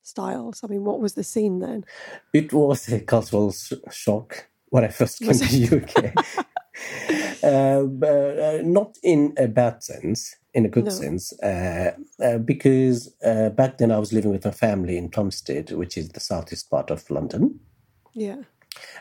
styles. 0.02 0.62
I 0.64 0.68
mean, 0.68 0.84
what 0.84 1.00
was 1.00 1.14
the 1.14 1.24
scene 1.24 1.60
then? 1.60 1.86
It 2.34 2.54
was 2.54 2.88
a 2.90 3.00
cultural 3.00 3.52
sh- 3.52 3.74
shock 3.92 4.48
when 4.70 4.84
I 4.84 4.90
first 4.90 5.20
came 5.20 5.34
to 5.34 5.46
the 5.46 6.14
UK. 6.18 6.46
uh, 7.44 7.84
but, 7.84 8.40
uh, 8.40 8.62
not 8.64 8.98
in 9.04 9.34
a 9.38 9.48
bad 9.48 9.84
sense, 9.84 10.36
in 10.54 10.66
a 10.66 10.70
good 10.70 10.86
No. 10.86 10.92
sense, 10.92 11.34
uh, 11.42 11.92
uh, 12.24 12.38
because 12.40 13.16
uh, 13.24 13.50
back 13.50 13.78
then 13.78 13.92
I 13.92 14.00
was 14.00 14.14
living 14.14 14.32
with 14.32 14.46
a 14.46 14.52
family 14.52 14.98
in 14.98 15.10
Plumstead, 15.10 15.72
which 15.72 15.98
is 15.98 16.10
the 16.10 16.20
southeast 16.20 16.70
part 16.70 16.90
of 16.92 17.10
London, 17.10 17.60
Yeah. 18.14 18.44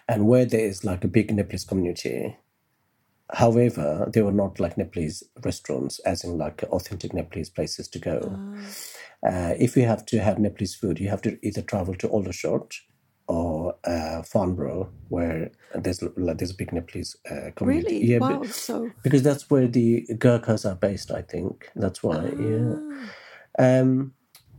and 0.09 0.27
where 0.27 0.45
there 0.45 0.65
is 0.67 0.85
like 0.85 1.05
a 1.05 1.09
big 1.09 1.35
Nepalese 1.35 1.65
community. 1.65 2.37
However, 3.31 4.09
they 4.13 4.23
were 4.23 4.33
not 4.33 4.59
like 4.59 4.79
Nepalese 4.79 5.23
restaurants, 5.45 5.99
as 6.01 6.25
in 6.25 6.39
like 6.39 6.63
authentic 6.65 7.13
Nepalese 7.13 7.51
places 7.51 7.87
to 7.89 7.99
go. 7.99 8.41
Uh, 9.23 9.55
if 9.59 9.77
you 9.77 9.85
have 9.85 10.07
to 10.07 10.21
have 10.21 10.39
Nepalese 10.39 10.75
food, 10.75 10.99
you 10.99 11.09
have 11.11 11.21
to 11.23 11.39
either 11.43 11.61
travel 11.61 11.95
to 11.97 12.09
Aldershot 12.09 12.75
or 13.29 13.77
uh, 13.85 14.23
Farnborough, 14.23 14.91
where 15.09 15.51
there's 15.75 16.03
like 16.03 16.39
there's 16.39 16.51
a 16.53 16.57
big 16.57 16.73
Nepalese 16.73 17.17
uh, 17.31 17.51
community. 17.57 17.95
Really? 17.99 18.07
Yeah, 18.13 18.19
wow. 18.19 18.41
be- 18.43 18.49
So 18.49 18.91
because 19.05 19.23
that's 19.23 19.51
where 19.51 19.69
the 19.69 20.07
Gurkhas 20.19 20.65
are 20.67 20.75
based. 20.77 21.11
I 21.13 21.23
think 21.23 21.71
that's 21.77 22.03
why. 22.03 22.33
Yeah. 22.39 22.75
Ah, 22.77 23.81
Um, 23.81 24.15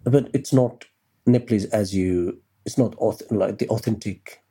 but 0.05 0.29
it's 0.33 0.53
not 0.53 0.85
Nepalese 1.27 1.65
as 1.65 1.95
you. 1.95 2.41
It's 2.65 2.77
not 2.77 2.93
auth- 2.97 3.29
like 3.31 3.57
the 3.59 3.67
authentic 3.69 4.41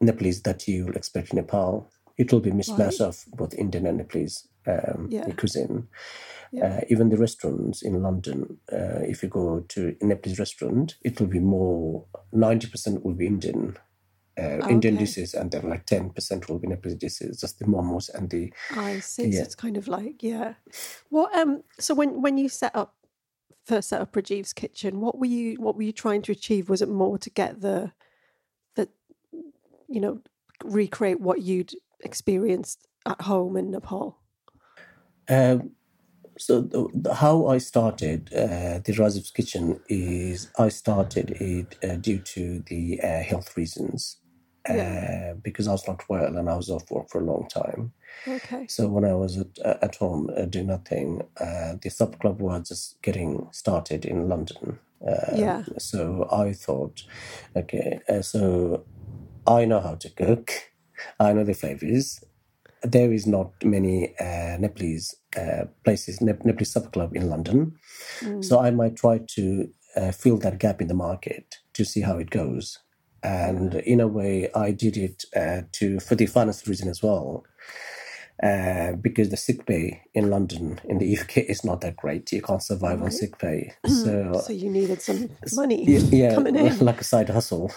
Nepalese 0.00 0.42
that 0.42 0.68
you 0.68 0.86
will 0.86 0.96
expect 0.96 1.30
in 1.32 1.36
Nepal. 1.36 1.90
It 2.18 2.32
will 2.32 2.40
be 2.40 2.50
mishmash 2.52 3.00
of 3.00 3.24
both 3.36 3.54
Indian 3.54 3.86
and 3.86 3.98
Nepalese 3.98 4.46
um, 4.66 5.08
Yeah. 5.10 5.26
cuisine. 5.32 5.88
Yeah. 6.52 6.78
Uh, 6.78 6.80
even 6.88 7.08
the 7.10 7.16
restaurants 7.16 7.82
in 7.82 8.02
London, 8.02 8.58
uh, 8.72 9.00
if 9.02 9.22
you 9.22 9.28
go 9.28 9.60
to 9.68 9.96
a 10.00 10.04
Nepalese 10.04 10.38
restaurant, 10.38 10.96
it 11.02 11.20
will 11.20 11.28
be 11.28 11.40
more. 11.40 12.06
Ninety 12.32 12.68
percent 12.68 13.04
will 13.04 13.14
be 13.14 13.26
Indian. 13.26 13.76
Uh, 14.38 14.58
Indian 14.70 14.94
Okay. 14.94 15.04
dishes, 15.04 15.34
and 15.34 15.50
then 15.50 15.68
like 15.68 15.86
ten 15.86 16.10
percent 16.10 16.48
will 16.48 16.58
be 16.58 16.68
Nepalese 16.68 16.96
dishes, 16.96 17.40
just 17.40 17.58
the 17.58 17.66
momos 17.66 18.08
and 18.14 18.30
the 18.30 18.52
I 18.74 19.00
see. 19.00 19.32
So 19.32 19.42
it's 19.42 19.54
kind 19.54 19.76
of 19.76 19.88
like 19.88 20.22
yeah. 20.22 20.54
What 21.10 21.34
um? 21.36 21.62
So 21.78 21.94
when 21.94 22.22
when 22.22 22.38
you 22.38 22.48
set 22.48 22.74
up 22.74 22.94
first 23.64 23.88
set 23.88 24.00
up 24.00 24.12
Rajiv's 24.12 24.52
kitchen, 24.52 25.00
what 25.00 25.18
were 25.18 25.26
you 25.26 25.56
what 25.56 25.76
were 25.76 25.82
you 25.82 25.92
trying 25.92 26.22
to 26.22 26.32
achieve? 26.32 26.70
Was 26.70 26.82
it 26.82 26.88
more 26.88 27.18
to 27.18 27.30
get 27.30 27.60
the 27.60 27.92
the 28.76 28.88
you 29.88 30.00
know 30.00 30.20
recreate 30.64 31.20
what 31.20 31.42
you'd 31.42 31.72
experienced 32.00 32.86
at 33.06 33.22
home 33.22 33.56
in 33.56 33.70
Nepal? 33.70 34.19
Um, 35.30 35.72
so 36.38 36.62
the, 36.62 36.88
the, 36.94 37.14
how 37.14 37.48
I 37.48 37.58
started 37.58 38.30
uh, 38.34 38.80
the 38.84 38.94
Rajiv's 38.98 39.30
Kitchen 39.32 39.80
is 39.88 40.50
I 40.58 40.70
started 40.70 41.32
it 41.40 41.76
uh, 41.84 41.96
due 41.96 42.18
to 42.20 42.60
the 42.66 43.00
uh, 43.02 43.22
health 43.22 43.56
reasons. 43.56 44.18
Uh, 44.68 44.74
Yeah. 44.74 45.34
because 45.42 45.68
I 45.68 45.72
was 45.72 45.86
not 45.88 46.02
well 46.08 46.36
and 46.38 46.50
I 46.50 46.56
was 46.56 46.70
off 46.70 46.90
work 46.90 47.10
for 47.10 47.20
a 47.20 47.24
long 47.24 47.48
time. 47.48 47.92
Okay. 48.28 48.66
So 48.68 48.88
when 48.88 49.04
I 49.04 49.14
was 49.14 49.38
at, 49.38 49.48
uh, 49.64 49.78
at 49.82 49.96
home 49.96 50.30
uh, 50.36 50.46
doing 50.46 50.68
nothing, 50.68 51.22
uh, 51.40 51.74
the 51.82 51.90
supper 51.90 52.18
club 52.18 52.40
was 52.42 52.68
just 52.68 53.02
getting 53.02 53.48
started 53.52 54.04
in 54.06 54.28
London. 54.28 54.78
Uh, 55.06 55.36
Yeah. 55.36 55.64
So 55.78 56.28
I 56.32 56.52
thought, 56.54 57.02
okay, 57.56 58.00
uh, 58.08 58.22
so 58.22 58.86
I 59.46 59.66
know 59.66 59.80
how 59.80 59.96
to 59.96 60.10
cook. 60.10 60.52
I 61.20 61.32
know 61.34 61.44
the 61.44 61.54
flavors. 61.54 62.24
There 62.82 63.12
is 63.12 63.26
not 63.26 63.52
many 63.64 64.14
uh, 64.20 64.58
Nepalese 64.58 65.16
uh, 65.36 65.64
places, 65.84 66.20
Nep- 66.20 66.44
Nepalese 66.44 66.72
supper 66.72 66.90
club 66.90 67.14
in 67.14 67.28
London. 67.28 67.76
Mm. 68.20 68.44
So 68.44 68.60
I 68.60 68.70
might 68.70 68.96
try 68.96 69.20
to 69.36 69.68
uh, 69.96 70.12
fill 70.12 70.38
that 70.38 70.58
gap 70.58 70.80
in 70.80 70.88
the 70.88 70.94
market 70.94 71.56
to 71.74 71.84
see 71.84 72.00
how 72.00 72.18
it 72.18 72.30
goes. 72.30 72.78
And 73.22 73.74
in 73.74 74.00
a 74.00 74.08
way, 74.08 74.50
I 74.54 74.70
did 74.70 74.96
it 74.96 75.24
uh, 75.36 75.62
to 75.72 76.00
for 76.00 76.14
the 76.14 76.26
financial 76.26 76.70
reason 76.70 76.88
as 76.88 77.02
well, 77.02 77.44
uh, 78.42 78.92
because 78.92 79.28
the 79.30 79.36
sick 79.36 79.66
pay 79.66 80.02
in 80.14 80.30
London 80.30 80.80
in 80.84 80.98
the 80.98 81.18
UK 81.18 81.38
is 81.48 81.64
not 81.64 81.80
that 81.82 81.96
great. 81.96 82.32
You 82.32 82.42
can't 82.42 82.62
survive 82.62 83.02
on 83.02 83.10
sick 83.10 83.38
pay, 83.38 83.72
so 83.86 84.42
So 84.44 84.52
you 84.52 84.70
needed 84.70 85.02
some 85.02 85.30
money 85.54 85.84
yeah, 85.86 86.34
coming 86.36 86.56
in. 86.56 86.78
like 86.80 87.00
a 87.00 87.04
side 87.04 87.28
hustle. 87.28 87.70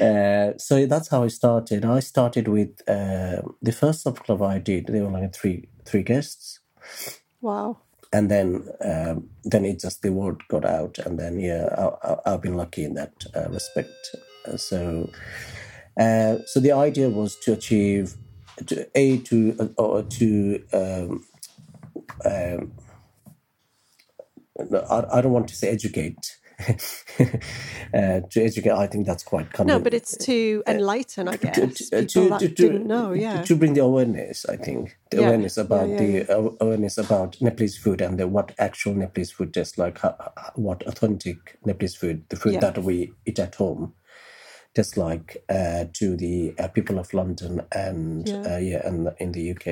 uh, 0.00 0.52
so 0.58 0.86
that's 0.86 1.08
how 1.08 1.22
I 1.24 1.28
started. 1.28 1.84
I 1.84 2.00
started 2.00 2.48
with 2.48 2.80
uh, 2.88 3.42
the 3.62 3.72
first 3.72 4.02
supper 4.02 4.22
club 4.22 4.42
I 4.42 4.58
did. 4.58 4.86
There 4.86 5.04
were 5.04 5.10
like 5.10 5.34
three 5.34 5.68
three 5.84 6.02
guests, 6.02 6.60
Wow. 7.40 7.78
and 8.12 8.30
then 8.30 8.68
um, 8.84 9.28
then 9.44 9.64
it 9.64 9.80
just 9.80 10.02
the 10.02 10.12
word 10.12 10.42
got 10.48 10.64
out, 10.64 10.98
and 10.98 11.18
then 11.18 11.40
yeah, 11.40 11.66
I, 11.78 12.12
I, 12.12 12.16
I've 12.34 12.42
been 12.42 12.56
lucky 12.56 12.84
in 12.84 12.94
that 12.94 13.12
uh, 13.34 13.48
respect. 13.50 14.16
Uh, 14.46 14.56
so 14.56 15.08
uh, 15.98 16.38
so 16.46 16.60
the 16.60 16.72
idea 16.72 17.08
was 17.08 17.36
to 17.36 17.52
achieve 17.52 18.14
to 18.66 18.86
a 18.94 19.18
to 19.18 19.56
uh, 19.60 19.82
or 19.82 20.02
to 20.02 20.62
um, 20.72 21.24
um, 22.24 22.72
I, 24.90 25.04
I 25.12 25.20
don't 25.20 25.32
want 25.32 25.48
to 25.48 25.56
say 25.56 25.68
educate. 25.68 26.36
uh, 26.68 28.20
to 28.30 28.42
educate, 28.42 28.72
I 28.72 28.88
think 28.88 29.06
that's 29.06 29.22
quite 29.22 29.52
kind 29.52 29.68
No, 29.68 29.78
but 29.78 29.94
it's 29.94 30.16
to 30.26 30.60
enlighten, 30.66 31.28
I 31.28 31.36
guess, 31.36 31.88
to, 31.90 32.04
to, 32.04 32.28
that 32.30 32.40
to, 32.40 32.48
didn't 32.48 32.86
know. 32.88 33.12
Yeah. 33.12 33.42
to 33.42 33.54
bring 33.54 33.74
the 33.74 33.82
awareness 33.84 34.44
i 34.48 34.56
think 34.56 34.98
the 35.12 35.18
Yeah. 35.20 35.26
awareness 35.28 35.56
about 35.56 35.88
yeah, 35.88 35.98
the 35.98 36.36
aw- 36.36 36.56
awareness 36.60 36.98
about 36.98 37.40
nepalese 37.40 37.76
food 37.78 38.00
and 38.00 38.18
the, 38.18 38.26
what 38.26 38.54
actual 38.58 38.94
nepalese 38.94 39.30
food 39.30 39.54
tastes 39.54 39.78
like 39.78 39.98
ho- 39.98 40.16
ho- 40.18 40.50
what 40.56 40.82
authentic 40.88 41.58
nepalese 41.64 41.94
food 41.94 42.24
the 42.28 42.34
food 42.36 42.54
Yeah. 42.54 42.60
that 42.60 42.78
we 42.82 43.12
eat 43.24 43.38
at 43.38 43.54
home 43.54 43.94
tastes 44.78 44.96
like 44.96 45.44
uh, 45.48 45.84
to 45.92 46.16
the 46.16 46.54
uh, 46.58 46.68
people 46.68 46.98
of 46.98 47.12
london 47.20 47.60
and 47.72 48.28
Yeah. 48.28 48.42
uh, 48.54 48.58
yeah 48.58 48.86
and 48.88 49.12
in 49.18 49.32
the 49.32 49.50
uk 49.54 49.66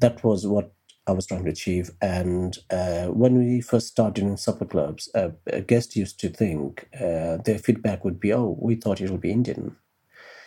that 0.00 0.22
was 0.24 0.46
what 0.46 0.72
I 1.06 1.12
was 1.12 1.26
trying 1.26 1.44
to 1.44 1.50
achieve, 1.50 1.90
and 2.00 2.56
uh, 2.70 3.08
when 3.08 3.36
we 3.38 3.60
first 3.60 3.88
started 3.88 4.24
in 4.24 4.38
supper 4.38 4.64
clubs, 4.64 5.10
uh, 5.14 5.32
a 5.46 5.60
guest 5.60 5.96
used 5.96 6.18
to 6.20 6.30
think 6.30 6.88
uh, 6.98 7.36
their 7.44 7.58
feedback 7.58 8.04
would 8.06 8.18
be, 8.18 8.32
"Oh, 8.32 8.56
we 8.58 8.74
thought 8.76 9.02
it 9.02 9.10
would 9.10 9.20
be 9.20 9.30
Indian. 9.30 9.76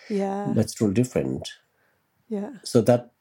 yeah. 0.09 0.53
That's 0.55 0.79
real 0.81 0.91
different." 0.91 1.49
Yeah. 2.29 2.51
so 2.63 2.81
that 2.81 3.11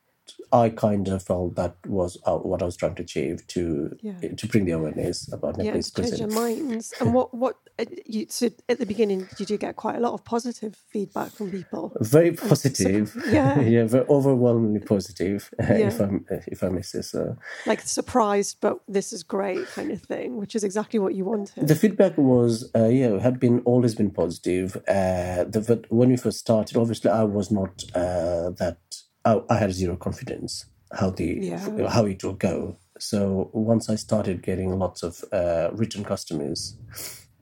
I 0.52 0.68
kind 0.70 1.08
of 1.08 1.22
felt 1.22 1.56
that 1.56 1.76
was 1.86 2.18
uh, 2.24 2.36
what 2.36 2.62
I 2.62 2.64
was 2.66 2.76
trying 2.76 2.94
to 2.96 3.02
achieve 3.02 3.46
to 3.48 3.96
Yeah. 4.02 4.20
to 4.36 4.46
bring 4.46 4.64
the 4.64 4.72
awareness 4.72 5.30
about 5.32 5.56
Yeah, 5.58 5.64
Nepalese 5.64 5.90
change 5.90 6.08
cuisine. 6.10 6.34
minds. 6.34 6.92
And 7.00 7.12
what 7.14 7.34
what 7.34 7.56
uh, 7.78 7.84
you 8.06 8.26
so 8.28 8.48
at 8.68 8.78
the 8.78 8.86
beginning 8.86 9.28
did 9.36 9.50
you 9.50 9.58
get 9.58 9.76
quite 9.76 9.96
a 9.96 10.00
lot 10.00 10.12
of 10.14 10.24
positive 10.24 10.74
feedback 10.88 11.32
from 11.32 11.50
people? 11.50 11.92
Very 12.00 12.32
positive, 12.32 13.16
yeah. 13.28 13.60
yeah, 13.60 13.84
very 13.86 14.06
overwhelmingly 14.08 14.80
positive. 14.80 15.52
Yeah. 15.60 15.88
If 15.88 16.00
I'm 16.00 16.24
if 16.28 16.62
I 16.62 16.68
may 16.68 16.82
say 16.82 17.02
so. 17.02 17.36
Like 17.66 17.80
surprised, 17.82 18.58
but 18.60 18.78
this 18.88 19.12
is 19.12 19.22
great 19.22 19.66
kind 19.74 19.90
of 19.90 20.00
thing, 20.02 20.36
which 20.36 20.54
is 20.54 20.62
exactly 20.64 20.98
what 20.98 21.14
you 21.14 21.24
wanted. 21.24 21.66
The 21.68 21.74
feedback 21.74 22.16
was, 22.16 22.70
uh, 22.74 22.86
yeah, 22.86 23.18
had 23.18 23.38
been 23.40 23.60
always 23.64 23.94
been 23.94 24.10
positive. 24.10 24.76
Uh, 24.88 25.44
the, 25.44 25.64
but 25.66 25.90
when 25.92 26.08
we 26.10 26.16
first 26.16 26.38
started, 26.38 26.76
obviously, 26.76 27.10
I 27.10 27.24
was 27.24 27.50
not 27.50 27.84
uh, 27.94 28.50
that. 28.58 28.78
I, 29.26 29.40
I 29.50 29.56
had 29.58 29.72
zero 29.72 29.96
confidence 29.96 30.66
how 30.92 31.10
the 31.10 31.38
Yeah. 31.42 31.88
how 31.88 32.06
it 32.06 32.22
will 32.24 32.34
go. 32.50 32.78
So 32.98 33.50
once 33.52 33.90
I 33.90 33.96
started 33.96 34.42
getting 34.42 34.78
lots 34.78 35.02
of 35.02 35.22
uh, 35.32 35.68
written 35.72 36.04
customers 36.04 36.78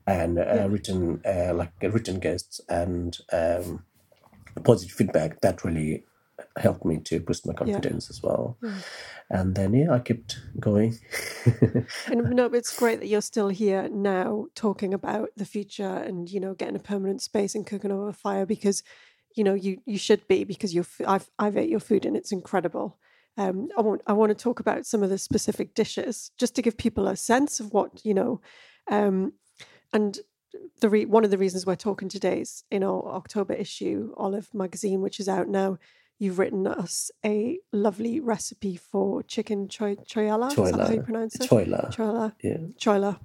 and 0.07 0.39
uh, 0.39 0.45
Yeah. 0.45 0.65
written 0.67 1.21
uh, 1.25 1.53
like 1.53 1.71
written 1.81 2.19
guests 2.19 2.59
and 2.67 3.17
um, 3.31 3.85
positive 4.63 4.95
feedback, 4.95 5.41
that 5.41 5.63
really 5.63 6.05
helped 6.57 6.83
me 6.85 6.99
to 7.05 7.19
boost 7.19 7.45
my 7.47 7.53
confidence 7.53 8.09
as 8.09 8.19
well. 8.23 8.57
And 9.29 9.55
then 9.55 9.73
yeah, 9.73 9.93
I 9.93 9.99
kept 9.99 10.37
going. 10.59 10.97
and 12.07 12.31
no, 12.31 12.45
it's 12.47 12.77
great 12.77 12.99
that 12.99 13.07
you're 13.07 13.21
still 13.21 13.49
here 13.49 13.87
now 13.89 14.47
talking 14.55 14.93
about 14.93 15.29
the 15.37 15.45
future 15.45 15.97
and 16.07 16.29
you 16.29 16.39
know 16.39 16.53
getting 16.53 16.75
a 16.75 16.79
permanent 16.79 17.21
space 17.21 17.55
and 17.55 17.65
cooking 17.65 17.91
over 17.91 18.09
a 18.09 18.13
fire 18.13 18.45
because 18.45 18.83
you 19.35 19.43
know 19.43 19.53
you 19.53 19.81
you 19.85 19.97
should 19.97 20.27
be 20.27 20.43
because 20.43 20.73
you're 20.73 20.85
I've 21.05 21.29
I've 21.37 21.57
ate 21.57 21.69
your 21.69 21.79
food 21.79 22.05
and 22.05 22.17
it's 22.17 22.31
incredible. 22.31 22.97
Um, 23.37 23.69
I 23.77 23.81
want 23.81 24.01
I 24.07 24.13
want 24.13 24.29
to 24.29 24.43
talk 24.43 24.59
about 24.59 24.85
some 24.85 25.03
of 25.03 25.09
the 25.09 25.17
specific 25.17 25.75
dishes 25.75 26.31
just 26.37 26.55
to 26.55 26.61
give 26.61 26.77
people 26.77 27.07
a 27.07 27.15
sense 27.15 27.59
of 27.59 27.73
what 27.73 28.05
you 28.05 28.13
know, 28.13 28.41
um, 28.89 29.33
and 29.93 30.19
the 30.79 30.89
re- 30.89 31.05
one 31.05 31.25
of 31.25 31.31
the 31.31 31.37
reasons 31.37 31.65
we're 31.65 31.75
talking 31.75 32.07
today 32.07 32.41
is 32.41 32.63
in 32.71 32.83
our 32.83 33.05
October 33.13 33.53
issue, 33.53 34.13
Olive 34.17 34.53
magazine, 34.53 35.01
which 35.01 35.19
is 35.19 35.27
out 35.27 35.49
now. 35.49 35.77
You've 36.17 36.39
written 36.39 36.65
us 36.65 37.11
a 37.25 37.59
lovely 37.73 38.21
recipe 38.21 38.77
for 38.77 39.21
chicken 39.23 39.67
choy 39.67 39.97
choyala. 40.07 40.49
Is 40.51 40.71
that 40.71 40.87
how 40.87 40.93
you 40.93 41.01
pronounce 41.01 41.35
it? 41.35 41.49
Choila. 41.49 41.93
Choyala. 41.93 42.33
Yeah. 42.41 42.57
Choyla. 42.79 43.19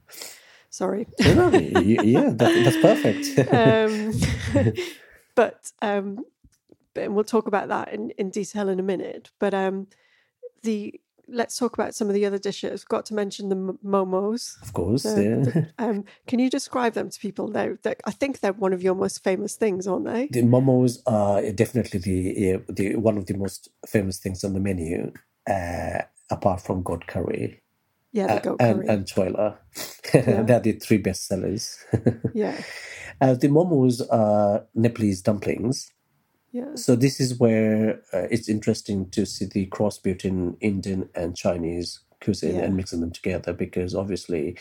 Sorry. 0.71 1.07
Yeah, 1.21 2.31
that, 2.31 2.64
that's 2.64 2.76
perfect. 2.79 3.38
um, 3.52 4.75
but 5.35 5.73
um, 5.83 6.25
but 6.95 7.05
and 7.05 7.15
we'll 7.15 7.25
talk 7.25 7.47
about 7.47 7.69
that 7.69 7.93
in, 7.93 8.11
in 8.19 8.31
detail 8.31 8.69
in 8.69 8.81
a 8.81 8.83
minute. 8.83 9.31
But 9.39 9.55
um, 9.55 9.87
the 10.63 11.01
let's 11.33 11.57
talk 11.57 11.75
about 11.75 11.95
some 11.95 12.09
of 12.09 12.15
the 12.15 12.27
other 12.27 12.39
dishes. 12.39 12.83
We've 12.83 12.89
got 12.89 13.07
to 13.07 13.15
mention 13.15 13.49
the 13.51 13.57
m- 13.57 13.79
momos. 13.85 14.61
Of 14.63 14.73
course, 14.73 15.05
The- 15.05 15.23
yeah. 15.23 15.37
the- 15.45 15.69
um, 15.79 16.05
can 16.27 16.39
you 16.41 16.51
describe 16.51 16.95
them 16.95 17.09
to 17.09 17.21
people? 17.21 17.49
They're, 17.49 17.79
they 17.83 17.95
I 18.05 18.11
think 18.11 18.41
they're 18.41 18.53
one 18.53 18.73
of 18.73 18.83
your 18.83 18.95
most 18.95 19.23
famous 19.23 19.55
things, 19.55 19.87
aren't 19.87 20.07
they? 20.07 20.27
The 20.31 20.43
momos 20.43 20.99
are 21.07 21.51
definitely 21.53 22.01
the, 22.01 22.65
the 22.69 22.97
one 22.97 23.17
of 23.17 23.27
the 23.27 23.37
most 23.37 23.69
famous 23.87 24.19
things 24.19 24.43
on 24.45 24.55
the 24.55 24.61
menu, 24.61 25.13
uh, 25.49 26.01
apart 26.31 26.61
from 26.61 26.83
goat 26.83 27.07
curry 27.07 27.63
Yeah, 28.12 28.26
the 28.26 28.33
uh, 28.35 28.40
goat 28.40 28.57
and, 28.61 28.76
curry. 28.81 28.88
and 28.88 29.07
choila. 29.07 29.57
Yeah. 30.14 30.43
They're 30.43 30.61
the 30.61 30.73
three 30.73 30.99
best 30.99 31.29
sellers. 31.29 31.79
yeah, 32.35 32.61
uh, 33.21 33.35
the 33.35 33.47
momos 33.49 34.02
are 34.11 34.67
Nepalese 34.75 35.23
dumplings. 35.23 35.93
yeah, 36.50 36.75
So 36.75 36.97
this 36.97 37.21
is 37.21 37.38
where 37.38 38.00
uh, 38.12 38.26
it's 38.31 38.49
interesting 38.49 39.09
to 39.11 39.25
see 39.25 39.45
the 39.47 39.67
cross 39.67 39.99
between 39.99 40.57
Indian 40.61 41.09
and 41.14 41.37
Chinese 41.37 42.00
cuisine 42.21 42.57
Yeah. 42.57 42.64
and 42.64 42.76
mixing 42.76 43.00
them 43.00 43.12
together 43.12 43.52
because 43.52 43.95
obviously 43.95 44.59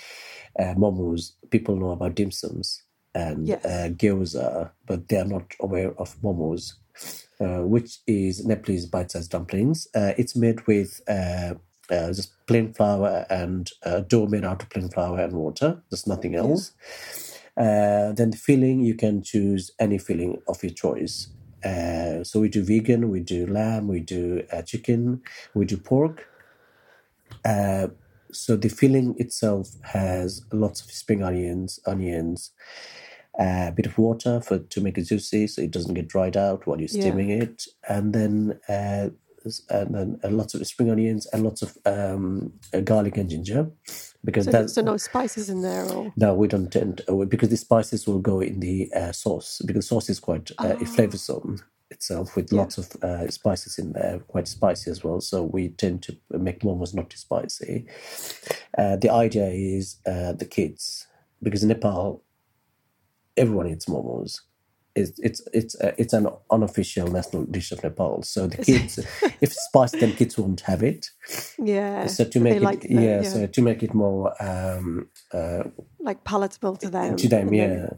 uh, 0.60 0.76
momos 0.76 1.32
people 1.50 1.76
know 1.78 1.92
about 1.92 2.14
dim 2.16 2.30
sums 2.32 2.84
and 3.16 3.48
Yes. 3.48 3.66
uh, 3.66 3.90
gyoza, 3.96 4.70
but 4.86 5.08
they 5.10 5.18
are 5.18 5.26
not 5.26 5.56
aware 5.60 5.94
of 6.00 6.16
momos, 6.22 6.74
uh, 7.42 7.66
which 7.68 8.00
is 8.06 8.46
Nepalese 8.46 8.86
bite-sized 8.86 9.32
dumplings. 9.32 9.88
Uh, 9.96 10.14
it's 10.18 10.36
made 10.36 10.68
with 10.68 11.02
uh, 11.92 12.08
just 12.14 12.34
plain 12.48 12.74
flour 12.74 13.26
and 13.30 13.72
uh, 13.86 14.02
dough 14.02 14.28
made 14.28 14.46
out 14.46 14.62
of 14.64 14.70
plain 14.70 14.90
flour 14.90 15.20
and 15.20 15.34
water. 15.34 15.82
There's 15.90 16.08
nothing 16.08 16.36
else. 16.36 16.72
Uh, 17.58 18.14
then 18.14 18.32
the 18.32 18.38
filling, 18.38 18.82
you 18.82 18.96
can 18.96 19.22
choose 19.22 19.72
any 19.80 19.98
filling 19.98 20.42
of 20.48 20.64
your 20.64 20.74
choice. 20.74 21.28
Uh, 21.64 22.24
so 22.24 22.40
we 22.40 22.48
do 22.48 22.64
vegan, 22.64 23.10
we 23.10 23.20
do 23.20 23.46
lamb, 23.46 23.88
we 23.88 24.00
do 24.00 24.44
uh, 24.54 24.62
chicken, 24.62 25.22
we 25.54 25.66
do 25.66 25.78
pork. 25.78 26.26
Uh, 27.44 27.88
so 28.32 28.56
the 28.56 28.70
filling 28.70 29.16
itself 29.18 29.70
has 29.82 30.46
lots 30.54 30.82
of 30.82 30.92
spring 30.92 31.24
onions, 31.24 31.80
onions, 31.86 32.52
a 33.40 33.72
bit 33.76 33.86
of 33.86 33.98
water 33.98 34.40
for 34.42 34.60
to 34.60 34.82
make 34.82 34.98
it 34.98 35.04
juicy, 35.04 35.48
so 35.48 35.62
it 35.62 35.72
doesn't 35.72 35.94
get 35.96 36.08
dried 36.08 36.38
out 36.38 36.68
while 36.68 36.80
you're 36.80 36.90
Yeah. 36.92 37.02
steaming 37.02 37.30
it, 37.30 37.66
and 37.88 38.14
then 38.14 38.60
and 39.70 39.96
then 39.96 40.20
uh, 40.24 40.30
lots 40.30 40.54
of 40.54 40.66
spring 40.68 40.90
onions 40.92 41.28
and 41.34 41.44
lots 41.44 41.62
of 41.62 41.78
um, 41.86 42.54
uh, 42.74 42.82
garlic 42.82 43.18
and 43.18 43.30
ginger, 43.30 43.70
because 44.24 44.46
so, 44.46 44.68
so 44.68 44.82
no 44.82 44.98
spices 44.98 45.50
in 45.50 45.62
there, 45.62 45.86
or 45.92 46.14
no, 46.18 46.34
we 46.34 46.48
don't 46.48 46.72
tend 46.72 47.02
uh, 47.08 47.26
because 47.26 47.50
the 47.50 47.58
spices 47.58 48.08
will 48.08 48.20
go 48.20 48.40
in 48.42 48.60
the 48.60 48.92
uh, 48.94 49.12
sauce 49.12 49.62
because 49.66 49.88
sauce 49.88 50.10
is 50.10 50.20
quite 50.20 50.52
uh, 50.52 50.76
Ah. 50.82 50.86
flavoursome 50.86 51.62
itself 51.92 52.36
with 52.36 52.52
Yeah. 52.52 52.60
lots 52.62 52.78
of 52.78 52.96
uh, 53.04 53.28
spices 53.30 53.80
in 53.80 53.94
there, 53.94 54.20
quite 54.28 54.48
spicy 54.48 54.92
as 54.92 55.04
well. 55.04 55.22
So 55.22 55.44
we 55.44 55.70
tend 55.70 56.04
to 56.04 56.18
make 56.32 56.62
momos 56.62 56.94
not 56.94 57.10
too 57.10 57.18
spicy. 57.18 57.86
Uh, 58.78 58.96
the 58.98 59.10
idea 59.10 59.48
is 59.48 59.98
uh, 60.06 60.34
the 60.34 60.46
kids 60.46 61.08
because 61.42 61.64
in 61.64 61.70
Nepal 61.70 62.24
everyone 63.38 63.68
eats 63.68 63.86
momos. 63.86 64.42
It's 65.00 65.20
it's 65.20 65.42
it's 65.54 65.80
uh, 65.82 65.94
it's 65.98 66.14
an 66.14 66.28
unofficial 66.52 67.08
national 67.08 67.46
dish 67.46 67.72
of 67.72 67.84
Nepal. 67.84 68.24
So 68.24 68.48
the 68.48 68.58
kids, 68.58 68.98
if 69.22 69.38
it's 69.42 69.64
spicy, 69.66 70.00
then 70.00 70.14
kids 70.14 70.38
won't 70.38 70.62
have 70.62 70.84
it. 70.84 71.10
yeah, 71.58 72.08
So 72.08 72.26
to 72.26 72.40
make 72.40 72.58
it, 72.58 72.62
like 72.62 72.84
yeah, 72.84 73.00
yeah. 73.00 73.22
so 73.24 73.48
to 73.48 73.62
make 73.62 73.84
it 73.84 73.94
more 73.94 74.34
um, 74.44 75.10
uh, 75.34 75.64
like 76.00 76.24
palatable 76.24 76.76
to 76.78 76.90
them. 76.90 77.16
to 77.16 77.28
them, 77.28 77.54
yeah. 77.54 77.90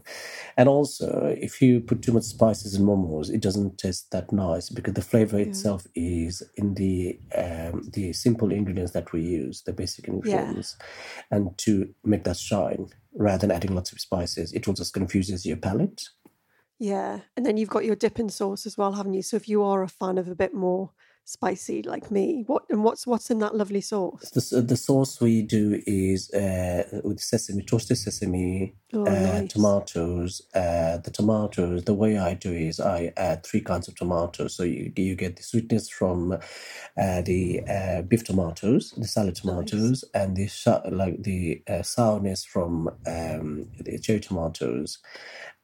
And 0.57 0.67
also, 0.69 1.35
if 1.39 1.61
you 1.61 1.81
put 1.81 2.01
too 2.01 2.11
much 2.11 2.23
spices 2.23 2.75
in 2.75 2.85
momos, 2.85 3.29
it 3.29 3.41
doesn't 3.41 3.77
taste 3.77 4.11
that 4.11 4.31
nice 4.31 4.69
because 4.69 4.93
the 4.93 5.01
flavor 5.01 5.39
itself 5.39 5.85
is 5.95 6.43
in 6.55 6.75
the 6.75 7.19
um, 7.35 7.89
the 7.93 8.13
simple 8.13 8.51
ingredients 8.51 8.91
that 8.91 9.11
we 9.11 9.21
use, 9.21 9.63
the 9.63 9.73
basic 9.73 10.07
ingredients, 10.07 10.77
and 11.29 11.57
to 11.59 11.93
make 12.03 12.23
that 12.23 12.37
shine 12.37 12.87
rather 13.13 13.39
than 13.39 13.51
adding 13.51 13.75
lots 13.75 13.91
of 13.91 13.99
spices, 13.99 14.53
it 14.53 14.65
will 14.67 14.73
just 14.73 14.93
confuses 14.93 15.45
your 15.45 15.57
palate. 15.57 16.09
Yeah, 16.81 17.19
and 17.37 17.45
then 17.45 17.57
you've 17.57 17.69
got 17.69 17.85
your 17.85 17.95
dipping 17.95 18.29
sauce 18.29 18.65
as 18.65 18.75
well, 18.75 18.93
haven't 18.93 19.13
you? 19.13 19.21
So 19.21 19.37
if 19.37 19.47
you 19.47 19.61
are 19.63 19.83
a 19.83 19.87
fan 19.87 20.17
of 20.17 20.27
a 20.27 20.33
bit 20.33 20.51
more 20.51 20.89
spicy, 21.25 21.83
like 21.83 22.09
me, 22.09 22.43
what 22.47 22.63
and 22.71 22.83
what's 22.83 23.05
what's 23.05 23.29
in 23.29 23.37
that 23.37 23.55
lovely 23.55 23.81
sauce? 23.81 24.31
The, 24.31 24.61
the 24.61 24.75
sauce 24.75 25.21
we 25.21 25.43
do 25.43 25.79
is 25.85 26.31
uh, 26.31 27.01
with 27.03 27.19
sesame, 27.19 27.61
toasted 27.61 27.99
sesame, 27.99 28.73
Oh, 28.93 29.05
uh, 29.05 29.11
nice. 29.11 29.53
tomatoes. 29.53 30.41
Uh, 30.55 30.97
the 30.97 31.11
tomatoes, 31.11 31.83
the 31.83 31.93
way 31.93 32.17
I 32.17 32.33
do 32.33 32.51
is 32.51 32.79
I 32.79 33.13
add 33.15 33.45
three 33.45 33.61
kinds 33.61 33.87
of 33.87 33.95
tomatoes. 33.95 34.55
So 34.55 34.63
you, 34.63 34.91
you 34.95 35.15
get 35.15 35.35
the 35.35 35.43
sweetness 35.43 35.87
from 35.87 36.33
uh, 36.33 37.21
the 37.21 37.61
uh, 37.69 38.01
beef 38.01 38.23
tomatoes, 38.23 38.91
the 38.97 39.07
salad 39.07 39.35
tomatoes, 39.35 40.03
and 40.15 40.35
the 40.35 40.49
like 40.91 41.21
the 41.23 41.61
uh, 41.69 41.83
sourness 41.83 42.43
from 42.43 42.89
um, 43.05 43.67
the 43.79 43.99
cherry 43.99 44.19
tomatoes, 44.19 44.97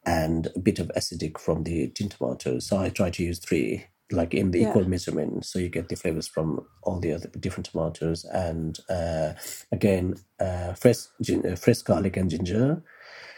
and 0.08 0.48
a 0.56 0.60
bit 0.60 0.80
of 0.80 0.88
acidic 0.96 1.38
from 1.40 1.64
the 1.64 1.88
tin 1.90 2.10
tomatoes. 2.10 2.66
So 2.68 2.78
I 2.78 2.90
try 2.90 3.10
to 3.10 3.24
use 3.24 3.40
three. 3.40 3.86
Like 4.12 4.34
in 4.34 4.52
the 4.52 4.60
Yeah. 4.60 4.70
equal 4.70 4.88
measurement, 4.88 5.46
so 5.46 5.58
you 5.60 5.70
get 5.70 5.88
the 5.90 5.96
flavors 5.96 6.28
from 6.28 6.66
all 6.84 7.00
the 7.00 7.12
other 7.14 7.28
different 7.40 7.66
tomatoes, 7.72 8.24
and 8.24 8.78
uh, 8.90 9.34
again, 9.72 10.16
uh, 10.40 10.74
fresh 10.74 10.98
gin- 11.22 11.46
uh, 11.46 11.56
fresh 11.56 11.82
garlic 11.82 12.16
and 12.18 12.30
ginger, 12.30 12.82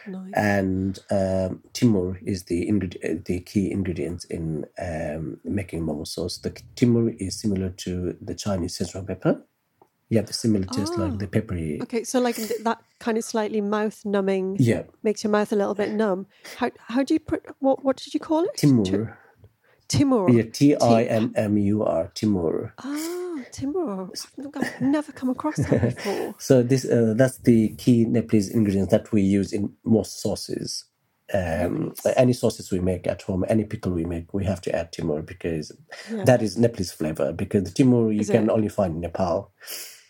Nice. 0.06 0.34
and 0.34 0.98
um, 1.10 1.62
timur 1.74 2.20
is 2.24 2.44
the 2.44 2.68
ingredient, 2.68 3.26
the 3.26 3.40
key 3.40 3.70
ingredient 3.72 4.26
in 4.30 4.66
um, 4.78 5.40
making 5.44 5.82
momo 5.86 6.06
sauce. 6.06 6.38
The 6.38 6.58
timur 6.76 7.10
is 7.18 7.40
similar 7.40 7.70
to 7.70 8.16
the 8.22 8.34
Chinese 8.34 8.78
Szechuan 8.78 9.06
pepper. 9.08 9.44
Have 10.16 10.26
the 10.26 10.32
similar 10.32 10.64
taste 10.66 10.94
Ah. 10.96 11.02
like 11.04 11.18
the 11.18 11.28
peppery. 11.28 11.78
Okay, 11.82 12.02
so 12.04 12.18
like 12.20 12.36
that 12.64 12.78
kind 12.98 13.16
of 13.16 13.24
slightly 13.24 13.60
mouth 13.60 14.04
numbing 14.04 14.56
Yeah, 14.58 14.82
makes 15.02 15.22
your 15.22 15.30
mouth 15.30 15.52
a 15.52 15.56
little 15.56 15.74
bit 15.74 15.90
numb. 15.92 16.26
How 16.56 16.70
how 16.88 17.02
do 17.04 17.14
you 17.14 17.20
put 17.20 17.44
what 17.60 17.84
what 17.84 17.96
did 17.96 18.12
you 18.14 18.20
call 18.20 18.44
it? 18.44 18.56
Ti- 18.56 18.66
timur. 18.66 19.18
Timur. 19.88 20.30
Yeah, 20.30 20.44
T 20.52 20.76
I 20.76 21.02
M 21.04 21.32
M 21.36 21.56
U 21.58 21.82
R. 21.84 22.10
Timur. 22.14 22.72
Ah, 22.78 23.38
Timur. 23.52 24.08
I've 24.56 24.80
never 24.80 25.12
come 25.12 25.30
across 25.30 25.56
that 25.56 25.80
before. 25.96 26.34
So 26.38 26.62
this 26.62 26.84
uh, 26.84 27.14
that's 27.16 27.38
the 27.38 27.68
key 27.76 28.04
Nepalese 28.04 28.48
ingredient 28.50 28.90
that 28.90 29.10
we 29.12 29.22
use 29.22 29.52
in 29.52 29.72
most 29.84 30.20
sauces. 30.20 30.84
Um, 31.32 31.94
any 32.16 32.32
sauces 32.32 32.72
we 32.72 32.80
make 32.80 33.06
at 33.06 33.22
home, 33.22 33.44
any 33.48 33.62
pickle 33.64 33.92
we 33.92 34.04
make, 34.04 34.34
we 34.34 34.44
have 34.44 34.60
to 34.62 34.74
add 34.74 34.90
timur 34.92 35.22
because 35.22 35.70
Yeah. 36.12 36.24
that 36.24 36.42
is 36.42 36.56
Nepalese 36.58 36.90
flavor. 36.92 37.32
Because 37.32 37.62
the 37.64 37.70
timur 37.70 38.10
you 38.10 38.20
Is 38.20 38.30
can 38.30 38.44
it? 38.44 38.50
only 38.52 38.68
find 38.68 38.94
in 38.96 39.00
Nepal, 39.00 39.52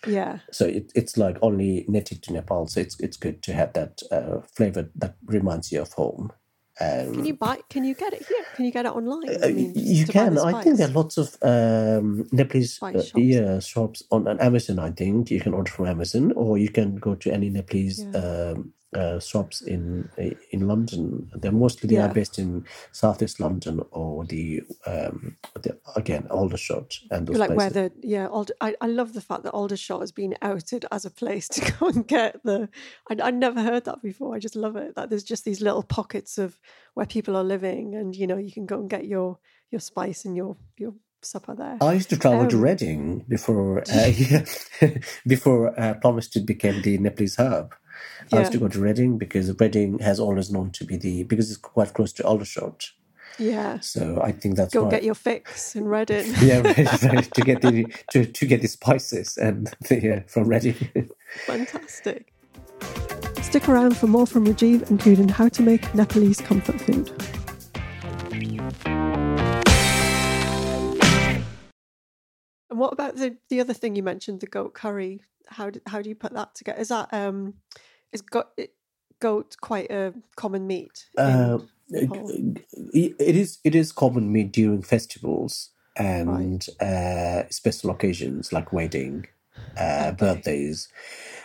Yeah. 0.07 0.39
so 0.51 0.67
it, 0.67 0.93
it's 0.95 1.17
like 1.17 1.37
only 1.43 1.85
native 1.89 2.21
to 2.23 2.33
Nepal. 2.33 2.67
So 2.67 2.81
it's 2.81 2.99
it's 3.01 3.17
good 3.17 3.43
to 3.43 3.53
have 3.53 3.73
that 3.75 4.03
uh, 4.11 4.41
flavor 4.55 4.91
that 4.97 5.17
reminds 5.27 5.73
you 5.73 5.83
of 5.83 5.93
home. 5.93 6.33
Um, 6.81 7.13
Can 7.13 7.27
you 7.27 7.35
buy? 7.35 7.59
Can 7.69 7.85
you 7.85 7.95
get 7.95 8.15
it 8.15 8.27
here? 8.27 8.45
Can 8.55 8.65
you 8.65 8.73
get 8.73 8.87
it 8.87 8.93
online? 8.93 9.29
uh, 9.29 9.47
I 9.47 9.53
mean, 9.53 9.73
you 9.77 10.07
can. 10.07 10.39
I 10.39 10.63
think 10.63 10.79
there 10.79 10.89
are 10.89 10.93
lots 10.93 11.19
of 11.19 11.37
um, 11.43 12.27
Nepalese 12.33 12.83
uh, 12.83 12.93
shops. 12.93 13.13
yeah 13.17 13.59
shops 13.61 14.03
on, 14.11 14.27
on 14.27 14.41
Amazon. 14.41 14.79
I 14.79 14.91
think 14.91 15.31
you 15.31 15.41
can 15.41 15.53
order 15.53 15.71
from 15.71 15.87
Amazon, 15.87 16.33
or 16.33 16.57
you 16.57 16.71
can 16.71 16.97
go 16.97 17.15
to 17.17 17.31
any 17.31 17.51
Nepalese 17.51 18.03
um, 18.15 18.73
uh, 18.95 19.21
shops 19.21 19.61
in 19.63 20.09
in 20.51 20.67
London. 20.67 21.31
They're 21.35 21.53
mostly 21.53 21.89
they 21.89 21.97
Yeah. 21.97 22.07
are 22.07 22.15
based 22.15 22.39
in 22.39 22.65
southeast 22.93 23.39
London 23.41 23.81
or 23.93 24.25
the, 24.25 24.63
um, 24.87 25.37
the 25.63 25.79
again 25.97 26.27
Aldershot 26.31 26.95
and 27.11 27.27
those 27.27 27.39
like 27.39 27.51
where 27.51 27.71
places. 27.71 27.93
the 28.01 28.09
yeah 28.09 28.27
Ald- 28.29 28.53
I, 28.61 28.75
I 28.81 28.87
love 28.89 29.13
the 29.13 29.21
fact 29.21 29.45
that 29.45 29.53
Aldershot 29.53 30.01
has 30.01 30.13
been 30.13 30.35
outed 30.43 30.87
as 30.91 31.05
a 31.05 31.11
place 31.11 31.49
to 31.51 31.73
go 31.81 31.89
and 31.89 32.07
get 32.07 32.43
the 32.45 32.69
I, 33.11 33.29
I 33.29 33.31
never 33.31 33.63
heard 33.63 33.85
that 33.85 34.03
before 34.03 34.35
I 34.35 34.39
just 34.41 34.57
love 34.57 34.77
it 34.77 34.95
that 34.97 35.11
there's 35.11 35.25
just 35.25 35.45
these 35.45 35.61
little 35.61 35.83
pockets 35.85 36.39
of 36.39 36.59
where 36.95 37.07
people 37.07 37.37
are 37.37 37.45
living 37.45 37.95
and 37.95 38.17
you 38.17 38.27
know 38.27 38.37
you 38.39 38.53
can 38.53 38.67
go 38.67 38.81
and 38.81 38.91
get 38.91 39.07
your 39.07 39.39
your 39.71 39.81
spice 39.81 40.25
and 40.25 40.37
your 40.37 40.57
your 40.79 40.95
supper 41.23 41.55
there 41.55 41.79
I 41.81 41.93
used 41.93 42.11
to 42.11 42.17
travel 42.19 42.47
to 42.49 42.57
Um, 42.57 42.63
Reading 42.63 43.25
before 43.29 43.83
uh, 43.93 44.13
before 45.27 45.79
uh, 45.79 45.95
Plumstead 45.95 46.47
became 46.47 46.83
the 46.83 46.99
Nepalese 46.99 47.37
hub. 47.37 47.75
I 48.33 48.41
used 48.41 48.53
to 48.53 48.59
go 48.59 48.69
to 48.69 48.81
Reading 48.81 49.19
because 49.19 49.53
Reading 49.59 49.99
has 49.99 50.21
always 50.21 50.51
known 50.51 50.71
to 50.73 50.85
be 50.85 50.97
the 50.97 51.25
because 51.25 51.51
it's 51.51 51.59
quite 51.59 51.95
close 51.95 52.13
to 52.15 52.25
Aldershot. 52.25 52.91
yeah 53.39 53.81
So 53.81 54.21
I 54.23 54.33
think 54.33 54.57
that's 54.57 54.75
go 54.75 54.85
why. 54.85 54.91
get 54.91 55.03
your 55.05 55.15
fix 55.15 55.75
in 55.77 55.87
Reading 55.87 56.27
yeah, 56.43 56.63
to 56.63 57.43
get 57.43 57.63
the 57.63 57.87
to, 58.13 58.25
to 58.25 58.47
get 58.47 58.63
the 58.63 58.69
spices 58.69 59.37
and 59.37 59.73
the, 59.89 60.17
uh, 60.17 60.21
from 60.27 60.49
Reading. 60.49 60.77
fantastic 61.47 62.33
stick 63.43 63.69
around 63.69 63.97
for 63.97 64.07
more 64.07 64.27
from 64.27 64.47
Rajiv 64.47 64.91
including 64.91 65.29
how 65.29 65.49
to 65.49 65.63
make 65.63 65.93
Nepalese 65.95 66.41
comfort 66.41 66.81
food 66.81 67.11
And 72.71 72.79
what 72.79 72.93
about 72.93 73.17
the 73.17 73.37
the 73.49 73.61
other 73.61 73.75
thing 73.75 73.97
you 73.97 74.03
mentioned, 74.03 74.41
the 74.41 74.47
goat 74.47 74.75
curry? 74.75 75.21
How 75.49 75.71
do, 75.71 75.81
how 75.87 76.01
do 76.01 76.09
you 76.09 76.15
put 76.15 76.33
that 76.35 76.55
together? 76.55 76.81
Is 76.81 76.89
that 76.89 77.13
um 77.13 77.55
is 78.13 78.23
goat 78.23 78.49
goat 79.21 79.57
quite 79.61 79.91
a 79.91 80.15
common 80.37 80.67
meat? 80.67 81.07
Uh, 81.17 81.59
it 81.93 83.37
is 83.37 83.59
it 83.65 83.75
is 83.75 83.93
common 83.93 84.33
meat 84.33 84.53
during 84.53 84.83
festivals 84.83 85.71
and 85.97 86.67
uh, 86.81 87.43
special 87.51 87.91
occasions 87.91 88.53
like 88.53 88.73
wedding. 88.73 89.27
uh, 89.77 90.13
birthdays. 90.13 90.89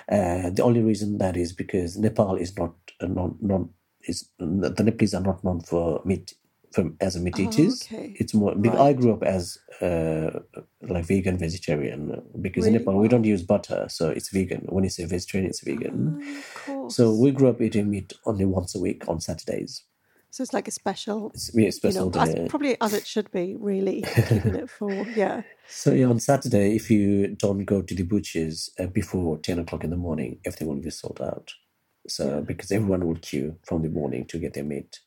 Uh, 0.10 0.49
the 0.49 0.63
only 0.63 0.82
reason 0.82 1.17
that 1.17 1.38
is 1.38 1.54
because 1.54 1.97
Nepal 1.97 2.36
is 2.36 2.58
not 2.58 2.73
uh, 3.01 3.08
non 3.08 3.38
non 3.41 3.69
is 4.04 4.30
the 4.38 4.84
Nepalese 4.84 5.13
are 5.13 5.21
not 5.21 5.43
known 5.43 5.62
for 5.62 6.01
meat 6.06 6.34
from 6.75 6.97
as 6.99 7.15
a 7.15 7.19
meat 7.19 7.35
Oh, 7.39 7.47
okay. 7.47 8.15
It's 8.19 8.33
more 8.33 8.53
because 8.53 8.79
I 8.79 8.93
grew 8.93 9.13
up 9.13 9.23
as 9.23 9.57
uh, 9.81 10.39
like 10.81 11.05
vegan 11.05 11.38
vegetarian 11.38 12.21
because 12.41 12.67
in 12.67 12.73
Nepal 12.73 12.97
we 12.97 13.07
don't 13.07 13.23
use 13.23 13.43
butter, 13.43 13.85
so 13.89 14.09
it's 14.09 14.29
vegan. 14.29 14.65
When 14.69 14.83
you 14.83 14.89
say 14.89 15.05
vegetarian, 15.05 15.49
it's 15.49 15.61
vegan. 15.61 16.21
Ah. 16.67 16.89
So 16.89 17.15
we 17.15 17.31
grew 17.31 17.49
up 17.49 17.61
eating 17.61 17.89
meat 17.89 18.13
only 18.25 18.45
once 18.45 18.75
a 18.75 18.79
week 18.79 19.07
on 19.07 19.21
Saturdays. 19.21 19.83
So 20.31 20.43
it's 20.43 20.51
like 20.51 20.67
a 20.67 20.71
special, 20.71 21.31
It's 21.33 21.49
really 21.53 21.67
you 21.67 21.71
special 21.71 22.09
know, 22.09 22.21
as, 22.21 22.49
probably 22.49 22.75
as 22.81 22.93
it 22.93 23.07
should 23.07 23.31
be, 23.31 23.55
really, 23.57 24.03
keeping 24.27 24.55
it 24.55 24.69
for, 24.77 24.91
yeah. 25.15 25.43
So 25.69 25.93
yeah, 25.93 26.07
on 26.07 26.19
Saturday, 26.19 26.75
if 26.75 26.91
you 26.91 27.27
don't 27.27 27.63
go 27.63 27.81
to 27.81 27.95
the 27.95 28.03
butchers 28.03 28.69
uh, 28.77 28.88
before 28.88 29.38
ten 29.38 29.59
o'clock 29.59 29.85
in 29.85 29.91
the 29.91 29.95
morning, 29.95 30.39
everything 30.45 30.67
will 30.67 30.75
be 30.75 30.89
sold 30.89 31.21
out. 31.21 31.53
So 32.09 32.41
because 32.41 32.69
everyone 32.73 33.07
will 33.07 33.15
queue 33.15 33.55
from 33.63 33.81
the 33.81 33.89
morning 33.89 34.25
to 34.25 34.38
get 34.38 34.55
their 34.55 34.65
meat. 34.65 34.99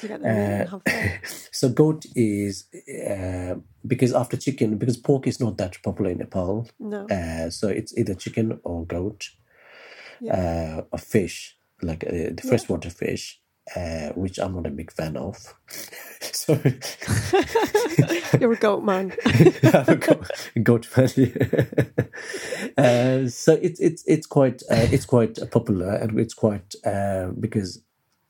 To 0.00 0.08
get 0.08 0.20
the 0.22 0.28
meat 0.28 0.34
and 0.34 0.68
Uh, 0.86 1.18
so 1.52 1.68
goat 1.68 2.04
is 2.14 2.64
uh, 3.10 3.54
because 3.86 4.12
after 4.12 4.36
chicken, 4.36 4.78
because 4.78 4.96
pork 4.96 5.26
is 5.26 5.40
not 5.40 5.56
that 5.58 5.76
popular 5.82 6.10
in 6.10 6.18
Nepal. 6.18 6.68
no. 6.78 7.06
Uh, 7.08 7.50
so 7.50 7.68
it's 7.68 7.96
either 7.96 8.14
chicken 8.14 8.60
or 8.64 8.86
goat, 8.86 9.30
Yeah. 10.20 10.78
uh, 10.80 10.84
or 10.92 10.98
fish, 10.98 11.56
like 11.82 12.04
uh, 12.06 12.10
the 12.36 12.42
freshwater 12.48 12.90
fish, 12.90 13.40
uh, 13.76 14.08
which 14.14 14.38
I'm 14.38 14.54
not 14.54 14.66
a 14.66 14.70
big 14.70 14.92
fan 14.92 15.16
of. 15.16 15.36
so 16.32 16.54
You're 18.40 18.52
a 18.52 18.56
goat 18.56 18.82
man. 18.84 19.12
a 19.64 19.96
goat, 19.96 20.30
goat 20.62 20.86
uh, 22.76 23.28
so 23.28 23.52
it's 23.54 23.80
it's 23.80 24.02
it's 24.06 24.26
quite 24.26 24.62
uh, 24.70 24.86
it's 24.92 25.06
quite 25.06 25.38
popular 25.50 25.94
and 25.94 26.18
it's 26.18 26.34
quite 26.34 26.74
uh, 26.84 27.28
because 27.40 27.82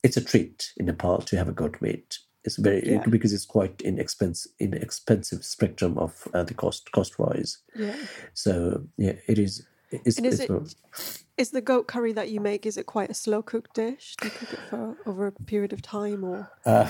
it's 0.05 0.17
a 0.17 0.25
treat 0.25 0.73
in 0.77 0.87
Nepal 0.87 1.19
to 1.29 1.37
have 1.37 1.49
a 1.49 1.53
goat 1.61 1.77
meat. 1.81 2.19
It's 2.47 2.57
very 2.57 2.83
Yeah. 2.93 3.07
because 3.17 3.33
it's 3.37 3.47
quite 3.47 3.81
inexpensive 3.91 4.53
inexpensive 4.61 5.43
spectrum 5.45 5.97
of 5.99 6.13
uh, 6.35 6.45
the 6.45 6.55
cost 6.55 6.91
cost 6.93 7.19
wise. 7.19 7.59
yeah. 7.75 7.97
So 8.35 8.53
yeah, 8.99 9.17
it 9.27 9.39
is. 9.39 9.67
It's, 9.91 10.17
And 10.19 10.27
is 10.27 10.41
it's 10.41 10.51
it- 10.51 11.21
Is 11.37 11.51
the 11.51 11.61
goat 11.61 11.87
curry 11.93 12.13
that 12.13 12.29
you 12.31 12.41
make, 12.41 12.67
is 12.67 12.77
it 12.77 12.87
quite 12.87 13.11
a 13.11 13.15
slow 13.25 13.43
cooked 13.43 13.75
dish? 13.75 14.15
Do 14.21 14.27
you 14.29 14.33
cook 14.39 14.53
it 14.53 14.59
for 14.71 14.97
over 15.07 15.27
a 15.27 15.33
period 15.33 15.73
of 15.73 15.81
time 15.83 16.23
or? 16.25 16.39
uh, 16.67 16.87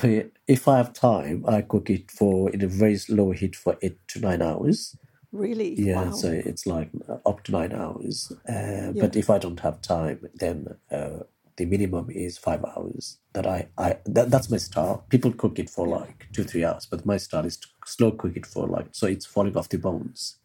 if 0.47 0.67
I 0.67 0.77
have 0.77 0.91
time, 0.93 1.37
I 1.47 1.61
cook 1.61 1.89
it 1.89 2.11
for 2.11 2.49
in 2.55 2.61
a 2.63 2.67
very 2.67 2.97
low 3.09 3.31
heat 3.31 3.55
for 3.55 3.77
eight 3.81 3.97
to 4.09 4.19
nine 4.19 4.41
hours. 4.41 4.95
Really? 5.31 5.71
Yeah, 5.79 6.05
Wow. 6.05 6.11
so 6.21 6.27
it's 6.31 6.65
like 6.65 6.89
up 7.25 7.43
to 7.43 7.51
nine 7.51 7.73
hours. 7.73 8.31
Uh, 8.55 8.91
But 9.01 9.15
if 9.15 9.29
I 9.29 9.37
don't 9.39 9.59
have 9.61 9.77
time, 9.81 10.19
then 10.39 10.57
uh, 10.91 11.19
the 11.57 11.65
minimum 11.65 12.09
is 12.11 12.37
five 12.37 12.63
hours. 12.65 13.19
That 13.33 13.47
I, 13.47 13.69
I 13.77 13.97
that, 14.05 14.31
that's 14.31 14.49
my 14.51 14.57
style. 14.57 15.05
People 15.09 15.33
cook 15.33 15.59
it 15.59 15.69
for 15.69 15.87
like 15.87 16.27
two, 16.33 16.43
three 16.45 16.65
hours, 16.65 16.87
but 16.89 17.05
my 17.05 17.17
style 17.17 17.45
is 17.45 17.57
to 17.57 17.67
slow 17.85 18.11
cook 18.11 18.37
it 18.37 18.45
for 18.45 18.67
like 18.67 18.87
so 18.93 19.07
it's 19.07 19.25
falling 19.25 19.57
off 19.57 19.69
the 19.69 19.77
bones, 19.79 20.37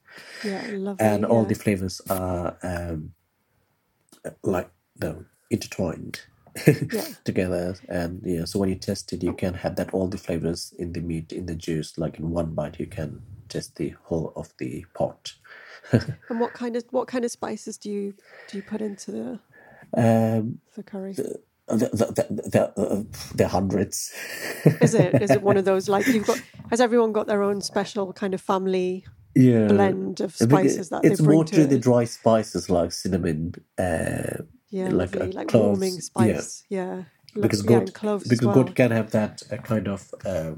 yeah, 0.43 0.63
lovely. 0.69 1.07
and 1.07 1.25
all 1.27 1.45
the 1.45 1.55
flavors 1.57 2.01
are 2.11 2.59
um, 2.63 3.13
like 4.43 4.71
no 5.01 5.25
intertwined 5.51 6.21
Yeah. 6.93 7.07
together. 7.25 7.77
And 7.89 8.23
yeah, 8.25 8.45
so 8.47 8.59
when 8.61 8.69
you 8.71 8.77
test 8.77 9.13
it, 9.13 9.23
you 9.23 9.35
can 9.35 9.55
have 9.55 9.77
that 9.77 9.93
all 9.95 10.09
the 10.09 10.19
flavors 10.19 10.75
in 10.79 10.93
the 10.93 11.01
meat, 11.01 11.33
in 11.33 11.47
the 11.47 11.55
juice, 11.55 11.99
like 11.99 12.19
in 12.19 12.31
one 12.31 12.55
bite, 12.55 12.81
you 12.81 12.87
can 12.87 13.23
test 13.49 13.77
the 13.77 13.95
whole 14.05 14.33
of 14.37 14.53
the 14.59 14.85
pot. 14.95 15.35
And 16.29 16.41
what 16.41 16.55
kind 16.55 16.77
of 16.77 16.85
what 16.91 17.09
kind 17.09 17.25
of 17.25 17.31
spices 17.31 17.79
do 17.79 17.91
you 17.91 18.15
do 18.49 18.57
you 18.59 18.63
put 18.63 18.83
into 18.83 19.13
the 19.13 19.41
Um, 19.97 20.61
the 20.77 20.83
curry? 20.83 21.13
the, 21.13 21.41
the, 21.69 21.87
the, 21.89 22.73
the, 22.77 23.07
the 23.35 23.49
hundreds. 23.49 24.13
Is 24.81 24.95
it 24.95 25.23
is 25.23 25.31
it 25.31 25.43
one 25.43 25.57
of 25.57 25.65
those 25.65 25.89
like 25.89 26.07
you've 26.07 26.27
got? 26.27 26.41
Has 26.71 26.81
everyone 26.81 27.13
got 27.13 27.27
their 27.27 27.43
own 27.43 27.61
special 27.61 28.13
kind 28.13 28.35
of 28.35 28.41
family 28.41 29.05
yeah. 29.35 29.69
blend 29.69 30.21
of 30.21 30.35
spices 30.35 30.89
that 30.91 31.05
it's 31.05 31.19
they 31.21 31.25
bring 31.25 31.37
more 31.37 31.45
to 31.45 31.55
to 31.57 31.67
the 31.67 31.79
dry 31.79 32.05
spices 32.05 32.69
like 32.71 32.93
cinnamon, 32.93 33.55
uh, 33.79 34.43
Yeah, 34.71 34.89
like, 34.91 35.15
lovely, 35.15 35.33
like 35.33 35.49
cloves, 35.49 35.79
warming 35.81 35.95
yeah. 35.95 36.01
spice. 36.01 36.65
Yeah, 36.69 36.95
Lo- 37.35 37.43
because 37.43 37.65
yeah, 37.65 37.85
goat 37.85 38.23
because 38.29 38.43
well. 38.43 38.65
can 38.65 38.91
have 38.91 39.11
that 39.13 39.43
uh, 39.51 39.57
kind 39.59 39.89
of 39.89 40.13
uh, 40.25 40.53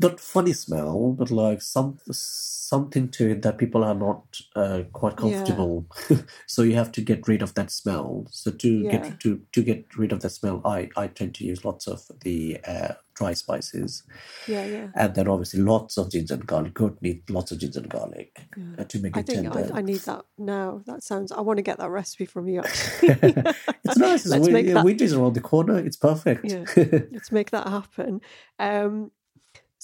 not 0.00 0.20
funny 0.20 0.52
smell, 0.52 1.12
but 1.18 1.30
like 1.30 1.62
some 1.62 1.98
something 2.10 3.08
to 3.08 3.30
it 3.30 3.42
that 3.42 3.58
people 3.58 3.84
are 3.84 3.94
not 3.94 4.40
uh, 4.56 4.82
quite 4.92 5.12
Yeah. 5.14 5.16
comfortable. 5.20 5.86
so 6.46 6.62
you 6.62 6.74
have 6.74 6.90
to 6.92 7.00
get 7.00 7.28
rid 7.28 7.42
of 7.42 7.54
that 7.54 7.70
smell. 7.70 8.26
So 8.30 8.50
to 8.50 8.68
Yeah. 8.68 8.90
get 8.92 9.20
to 9.20 9.40
to 9.52 9.62
get 9.62 9.96
rid 9.96 10.12
of 10.12 10.20
that 10.20 10.30
smell, 10.30 10.60
I 10.64 10.88
I 10.96 11.06
tend 11.08 11.34
to 11.36 11.44
use 11.44 11.64
lots 11.64 11.86
of 11.86 12.02
the 12.20 12.58
uh, 12.66 12.94
dry 13.14 13.32
spices, 13.34 14.02
Yeah, 14.46 14.66
yeah. 14.66 14.88
and 14.94 15.14
then 15.14 15.26
obviously 15.28 15.60
lots 15.62 15.96
of 15.96 16.10
ginger 16.10 16.34
and 16.34 16.46
garlic. 16.46 16.74
Goat 16.74 16.98
need 17.00 17.22
lots 17.30 17.50
of 17.52 17.58
ginger 17.58 17.80
and 17.80 17.88
garlic 17.88 18.36
uh, 18.78 18.84
to 18.84 18.98
make 18.98 19.16
I 19.16 19.20
it 19.20 19.26
think 19.26 19.52
tender. 19.52 19.72
I, 19.74 19.78
I 19.78 19.82
need 19.82 20.00
that 20.00 20.24
now. 20.36 20.82
That 20.86 21.02
sounds. 21.02 21.32
I 21.32 21.40
want 21.40 21.56
to 21.58 21.62
get 21.62 21.78
that 21.78 21.90
recipe 21.90 22.26
from 22.26 22.48
you. 22.48 22.60
Actually, 22.60 23.32
it's 23.84 23.96
nice. 23.96 24.26
Let's 24.32 24.46
we, 24.48 24.52
make 24.52 24.66
that- 24.74 24.84
Winter's 24.84 25.14
around 25.14 25.34
the 25.34 25.40
corner. 25.40 25.78
It's 25.78 25.96
perfect. 25.96 26.44
Yeah. 26.44 26.64
let's 27.12 27.32
make 27.32 27.50
that 27.52 27.66
happen. 27.68 28.20
Um, 28.58 29.12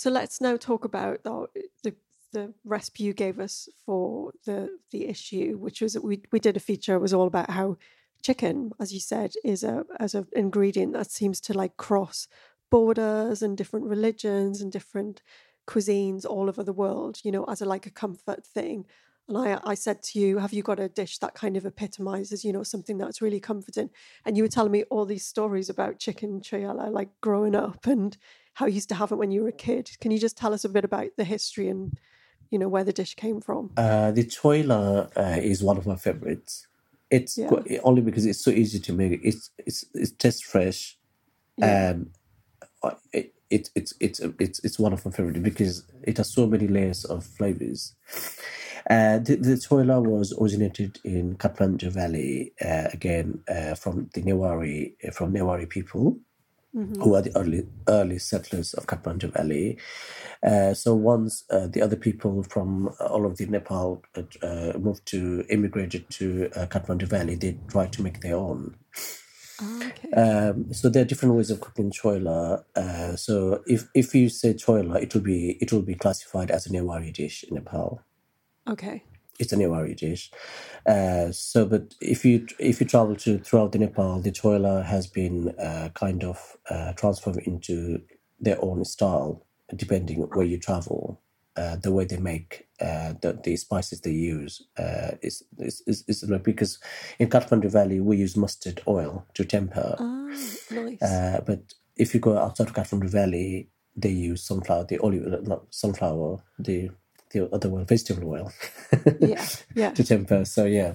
so 0.02 0.10
let's 0.10 0.40
now 0.40 0.56
talk 0.56 0.84
about 0.84 1.22
the, 1.22 1.46
the 1.84 1.94
the 2.32 2.52
recipe 2.64 3.04
you 3.04 3.12
gave 3.12 3.38
us 3.38 3.68
for 3.86 4.32
the 4.46 4.76
the 4.90 5.06
issue, 5.06 5.56
which 5.58 5.80
was 5.80 5.92
that 5.92 6.02
we 6.02 6.22
we 6.32 6.40
did 6.40 6.56
a 6.56 6.60
feature. 6.60 6.96
It 6.96 7.00
was 7.06 7.14
all 7.14 7.28
about 7.28 7.50
how 7.50 7.76
chicken, 8.20 8.72
as 8.80 8.92
you 8.92 8.98
said, 8.98 9.34
is 9.44 9.62
a 9.62 9.84
as 10.00 10.16
an 10.16 10.26
ingredient 10.32 10.92
that 10.94 11.12
seems 11.12 11.40
to 11.42 11.56
like 11.56 11.76
cross 11.76 12.26
borders 12.68 13.42
and 13.42 13.56
different 13.56 13.86
religions 13.86 14.60
and 14.60 14.72
different 14.72 15.22
cuisines 15.68 16.26
all 16.26 16.48
over 16.48 16.64
the 16.64 16.72
world. 16.72 17.20
You 17.22 17.30
know, 17.30 17.44
as 17.44 17.60
a 17.62 17.64
like 17.64 17.86
a 17.86 17.90
comfort 17.90 18.44
thing. 18.44 18.86
And 19.28 19.38
I, 19.38 19.60
I 19.62 19.74
said 19.74 20.02
to 20.02 20.18
you, 20.18 20.38
have 20.38 20.52
you 20.52 20.64
got 20.64 20.80
a 20.80 20.88
dish 20.88 21.18
that 21.18 21.34
kind 21.34 21.56
of 21.56 21.64
epitomizes, 21.64 22.44
you 22.44 22.52
know, 22.52 22.64
something 22.64 22.98
that's 22.98 23.22
really 23.22 23.38
comforting? 23.38 23.90
And 24.24 24.36
you 24.36 24.42
were 24.42 24.48
telling 24.48 24.72
me 24.72 24.82
all 24.90 25.04
these 25.06 25.24
stories 25.24 25.70
about 25.70 26.00
chicken 26.00 26.40
choyela, 26.40 26.90
like 26.90 27.10
growing 27.20 27.54
up 27.54 27.86
and 27.86 28.18
how 28.54 28.66
you 28.66 28.74
used 28.74 28.88
to 28.90 28.94
have 28.94 29.12
it 29.12 29.16
when 29.16 29.30
you 29.30 29.42
were 29.42 29.48
a 29.48 29.52
kid. 29.52 29.90
Can 30.00 30.10
you 30.10 30.18
just 30.18 30.36
tell 30.36 30.52
us 30.52 30.64
a 30.64 30.68
bit 30.68 30.84
about 30.84 31.08
the 31.16 31.24
history 31.24 31.68
and, 31.68 31.98
you 32.50 32.58
know, 32.58 32.68
where 32.68 32.84
the 32.84 32.92
dish 32.92 33.14
came 33.14 33.40
from? 33.40 33.70
Uh, 33.76 34.10
the 34.10 34.24
choila 34.24 35.10
uh, 35.16 35.40
is 35.40 35.62
one 35.62 35.76
of 35.78 35.86
my 35.86 35.96
favorites. 35.96 36.66
It's 37.10 37.36
Yeah. 37.38 37.48
qu- 37.48 37.78
only 37.82 38.02
because 38.02 38.26
it's 38.26 38.42
so 38.44 38.50
easy 38.50 38.78
to 38.80 38.92
make. 38.92 39.20
It's 39.22 39.50
it's 39.58 39.84
it 39.94 40.18
tastes 40.18 40.42
fresh, 40.42 40.98
Yeah. 41.58 41.90
and 41.90 42.10
uh, 42.82 42.94
it, 43.12 43.34
it 43.50 43.68
it's 43.74 43.92
it's 44.00 44.20
it's 44.38 44.58
it's 44.64 44.78
one 44.78 44.94
of 44.94 45.04
my 45.04 45.12
favorites 45.12 45.40
because 45.40 45.84
it 46.04 46.16
has 46.16 46.32
so 46.32 46.46
many 46.46 46.66
layers 46.68 47.04
of 47.04 47.24
flavors. 47.24 47.94
Uh, 48.88 49.18
the, 49.18 49.36
the 49.36 49.54
choila 49.56 50.02
was 50.04 50.32
originated 50.40 50.98
in 51.04 51.36
Kathmandu 51.36 51.90
Valley 51.92 52.52
uh, 52.64 52.88
again 52.92 53.40
uh, 53.48 53.74
from 53.74 54.08
the 54.14 54.22
Newari 54.22 54.94
from 55.12 55.32
Newari 55.34 55.68
people 55.68 56.18
who 56.72 57.14
are 57.14 57.22
the 57.22 57.36
early 57.36 57.66
early 57.88 58.18
settlers 58.18 58.74
of 58.74 58.86
Kathmandu 58.86 59.32
Valley. 59.32 59.78
Uh, 60.42 60.74
so 60.74 60.94
once 60.94 61.44
uh, 61.50 61.66
the 61.66 61.82
other 61.82 61.96
people 61.96 62.42
from 62.42 62.90
all 63.00 63.26
of 63.26 63.36
the 63.36 63.46
Nepal 63.46 64.02
uh, 64.16 64.22
uh, 64.42 64.78
moved 64.78 65.06
to 65.06 65.44
immigrated 65.50 66.08
to 66.10 66.50
uh, 66.56 66.66
Kathmandu 66.66 67.04
Valley, 67.04 67.34
they 67.34 67.58
tried 67.68 67.92
to 67.92 68.02
make 68.02 68.20
their 68.20 68.36
own. 68.36 68.76
Ah, 69.60 69.88
okay. 69.88 70.10
Um, 70.12 70.72
so 70.72 70.88
there 70.88 71.02
are 71.02 71.06
different 71.06 71.34
ways 71.34 71.50
of 71.50 71.60
cooking 71.60 71.90
choila. 71.92 72.64
Uh, 72.74 73.16
so 73.16 73.62
if 73.66 73.88
if 73.94 74.14
you 74.14 74.28
say 74.28 74.54
choila, 74.54 75.00
it 75.02 75.14
will 75.14 75.22
be 75.22 75.58
it 75.60 75.72
will 75.72 75.82
be 75.82 75.94
classified 75.94 76.50
as 76.50 76.66
a 76.66 76.70
Newari 76.70 77.12
dish 77.12 77.44
in 77.44 77.56
Nepal 77.56 78.02
okay. 78.68 79.04
It's 79.38 79.52
a 79.52 79.56
Newari 79.56 79.96
dish. 79.96 80.30
Uh, 80.86 81.32
so, 81.32 81.66
but 81.66 81.94
if 82.00 82.24
you 82.24 82.46
if 82.58 82.80
you 82.80 82.86
travel 82.86 83.16
to 83.16 83.38
throughout 83.38 83.72
the 83.72 83.78
Nepal, 83.78 84.20
the 84.20 84.32
choila 84.32 84.84
has 84.84 85.06
been 85.06 85.50
uh, 85.58 85.90
kind 85.94 86.24
of 86.24 86.56
uh, 86.70 86.92
transformed 86.94 87.40
into 87.44 88.02
their 88.40 88.62
own 88.64 88.84
style, 88.84 89.46
depending 89.74 90.20
where 90.22 90.46
you 90.46 90.58
travel. 90.58 91.20
Uh, 91.56 91.76
the 91.76 91.92
way 91.92 92.04
they 92.04 92.16
make 92.18 92.66
uh, 92.80 93.14
the 93.22 93.38
the 93.44 93.56
spices 93.56 94.00
they 94.00 94.10
use 94.12 94.62
uh, 94.78 95.12
is, 95.22 95.44
is 95.58 95.82
is 95.86 96.04
is 96.08 96.24
like 96.30 96.44
because 96.44 96.78
in 97.18 97.28
Kathmandu 97.28 97.70
Valley 97.70 98.00
we 98.00 98.16
use 98.16 98.36
mustard 98.36 98.82
oil 98.88 99.26
to 99.34 99.44
temper, 99.44 99.96
Ah, 99.98 100.28
nice. 100.70 101.02
uh, 101.02 101.40
but 101.46 101.74
if 101.96 102.14
you 102.14 102.20
go 102.20 102.38
outside 102.38 102.68
of 102.68 102.74
Kathmandu 102.74 103.08
Valley, 103.10 103.68
they 103.96 104.10
use 104.10 104.42
sunflower, 104.44 104.86
the 104.88 104.98
olive, 105.00 105.46
not 105.46 105.64
sunflower, 105.70 106.42
the 106.58 106.90
the 107.32 107.48
other 107.54 107.70
oil, 107.70 107.84
vegetable 107.84 108.30
oil. 108.30 108.52
Yeah, 109.18 109.46
yeah. 109.74 109.90
to 109.94 110.04
temper. 110.04 110.44
So 110.46 110.66
yeah, 110.66 110.94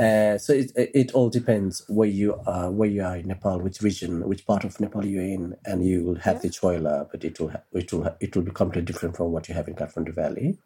uh, 0.00 0.38
so 0.38 0.52
it 0.54 0.72
it 0.76 1.12
all 1.12 1.30
depends 1.30 1.84
where 1.88 2.08
you 2.08 2.40
are, 2.46 2.70
where 2.70 2.88
you 2.90 3.04
are 3.04 3.16
in 3.16 3.28
Nepal, 3.28 3.60
which 3.60 3.82
region, 3.82 4.26
which 4.28 4.46
part 4.46 4.64
of 4.64 4.80
Nepal 4.80 5.04
you're 5.06 5.22
in, 5.24 5.56
and 5.66 5.86
you 5.86 6.04
will 6.04 6.16
have 6.16 6.36
Yeah. 6.36 6.42
the 6.42 6.48
choila, 6.50 7.08
but 7.10 7.24
it 7.24 7.40
will 7.40 7.50
ha- 7.50 7.62
it 7.72 7.92
will 7.92 8.04
ha- 8.04 8.16
it 8.20 8.36
will 8.36 8.44
be 8.44 8.52
completely 8.52 8.86
different 8.92 9.16
from 9.16 9.32
what 9.32 9.48
you 9.48 9.54
have 9.54 9.68
in 9.68 9.74
Kathmandu 9.76 10.14
Valley. 10.14 10.58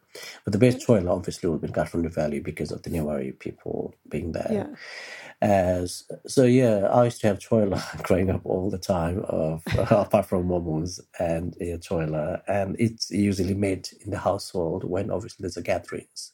But 0.45 0.53
the 0.53 0.59
best 0.59 0.87
choila 0.87 1.09
obviously 1.11 1.49
will 1.49 1.59
be 1.59 1.67
in 1.67 1.73
Kathmandu 1.73 2.13
Valley 2.13 2.39
because 2.41 2.71
of 2.71 2.83
the 2.83 2.91
Newari 2.91 3.37
people 3.39 3.95
being 4.09 4.33
there. 4.33 4.49
Yeah. 4.51 4.67
As 5.43 6.05
so, 6.25 6.45
yeah, 6.45 6.87
I 6.87 7.03
used 7.03 7.19
to 7.21 7.27
have 7.27 7.39
choila 7.39 8.01
growing 8.03 8.29
up 8.29 8.41
all 8.45 8.69
the 8.69 8.77
time, 8.77 9.23
of, 9.27 9.61
apart 9.91 10.25
from 10.27 10.47
momos 10.47 11.01
and 11.19 11.53
yeah, 11.59 11.75
choila, 11.75 12.41
and 12.47 12.77
it's 12.79 13.11
usually 13.11 13.53
made 13.53 13.89
in 14.05 14.11
the 14.11 14.19
household 14.19 14.85
when 14.85 15.11
obviously 15.11 15.43
there's 15.43 15.57
a 15.57 15.61
gatherings, 15.61 16.31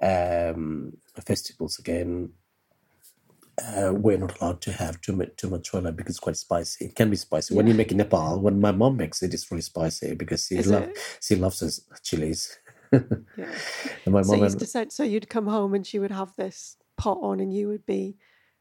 um, 0.00 0.92
festivals 1.26 1.80
again. 1.80 2.30
Uh, 3.60 3.92
we're 3.94 4.16
not 4.16 4.40
allowed 4.40 4.62
to 4.62 4.72
have 4.72 5.00
too 5.02 5.14
much 5.14 5.36
too 5.36 5.50
much 5.50 5.70
choila 5.70 5.94
because 5.94 6.12
it's 6.12 6.20
quite 6.20 6.36
spicy. 6.36 6.86
It 6.86 6.94
can 6.94 7.10
be 7.10 7.16
spicy 7.16 7.54
when 7.54 7.66
you 7.66 7.74
make 7.74 7.90
in 7.90 7.98
Nepal. 7.98 8.40
When 8.40 8.60
my 8.60 8.70
mom 8.72 8.96
makes 8.96 9.22
it, 9.24 9.34
it's 9.34 9.50
really 9.50 9.60
spicy 9.62 10.14
because 10.14 10.46
she 10.46 10.58
Is 10.58 10.68
love 10.68 10.84
it? 10.84 10.98
she 11.20 11.34
loves 11.36 11.84
chilies. 12.04 12.56
Yeah. 13.36 13.46
And 14.06 14.14
my 14.14 14.22
So 14.22 14.28
mom 14.28 14.38
you 14.38 14.44
and 14.44 14.54
used 14.54 14.58
to 14.60 14.66
say, 14.66 14.86
so 14.90 15.02
you'd 15.02 15.28
come 15.28 15.46
home 15.48 15.74
and 15.74 15.86
she 15.86 15.98
would 15.98 16.10
have 16.12 16.34
this 16.36 16.76
pot 17.00 17.18
on, 17.22 17.40
and 17.40 17.52
you 17.52 17.68
would 17.68 17.86
be 17.86 18.16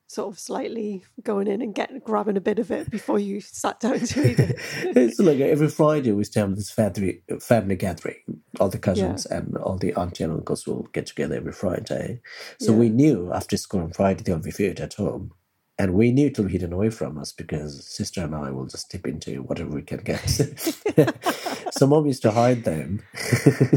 sort 0.10 0.34
of 0.34 0.40
slightly 0.40 1.04
going 1.22 1.46
in 1.46 1.62
and 1.62 1.76
getting 1.76 2.00
grabbing 2.00 2.36
a 2.36 2.42
bit 2.42 2.58
of 2.58 2.72
it 2.72 2.90
before 2.90 3.20
you 3.20 3.40
sat 3.40 3.80
down 3.80 4.00
to 4.00 4.32
eat 4.32 4.40
it. 4.40 4.56
it's 4.98 5.20
like 5.20 5.40
every 5.40 5.70
Friday 5.70 6.12
we 6.12 6.24
to 6.24 6.40
have 6.40 6.56
this 6.56 6.72
family 6.72 7.22
family 7.40 7.76
gathering. 7.76 8.16
All 8.60 8.70
the 8.70 8.80
cousins 8.80 9.28
and 9.28 9.56
all 9.58 9.78
the 9.78 9.94
auntie 9.94 10.24
and 10.24 10.34
uncles 10.34 10.66
will 10.66 10.88
get 10.94 11.06
together 11.06 11.36
every 11.36 11.52
Friday. 11.52 12.22
So 12.60 12.74
we 12.74 12.90
knew 12.90 13.32
after 13.32 13.56
school 13.56 13.82
on 13.82 13.94
Friday 13.94 14.24
there 14.24 14.36
will 14.36 14.44
be 14.44 14.52
food 14.52 14.80
at 14.80 14.96
home. 14.96 15.32
And 15.80 15.94
we 15.94 16.12
knew 16.12 16.28
it 16.28 16.38
will 16.38 16.46
be 16.46 16.52
hidden 16.52 16.74
away 16.74 16.90
from 16.90 17.18
us 17.18 17.32
because 17.32 17.86
sister 17.88 18.22
and 18.22 18.36
I 18.36 18.52
will 18.52 18.66
just 18.66 18.90
dip 18.92 19.08
into 19.08 19.42
whatever 19.44 19.70
we 19.70 19.82
can 19.82 20.00
get. 20.00 20.28
so 21.72 21.88
mom 21.88 22.06
used 22.06 22.22
to 22.24 22.32
hide 22.32 22.66
them. 22.66 23.02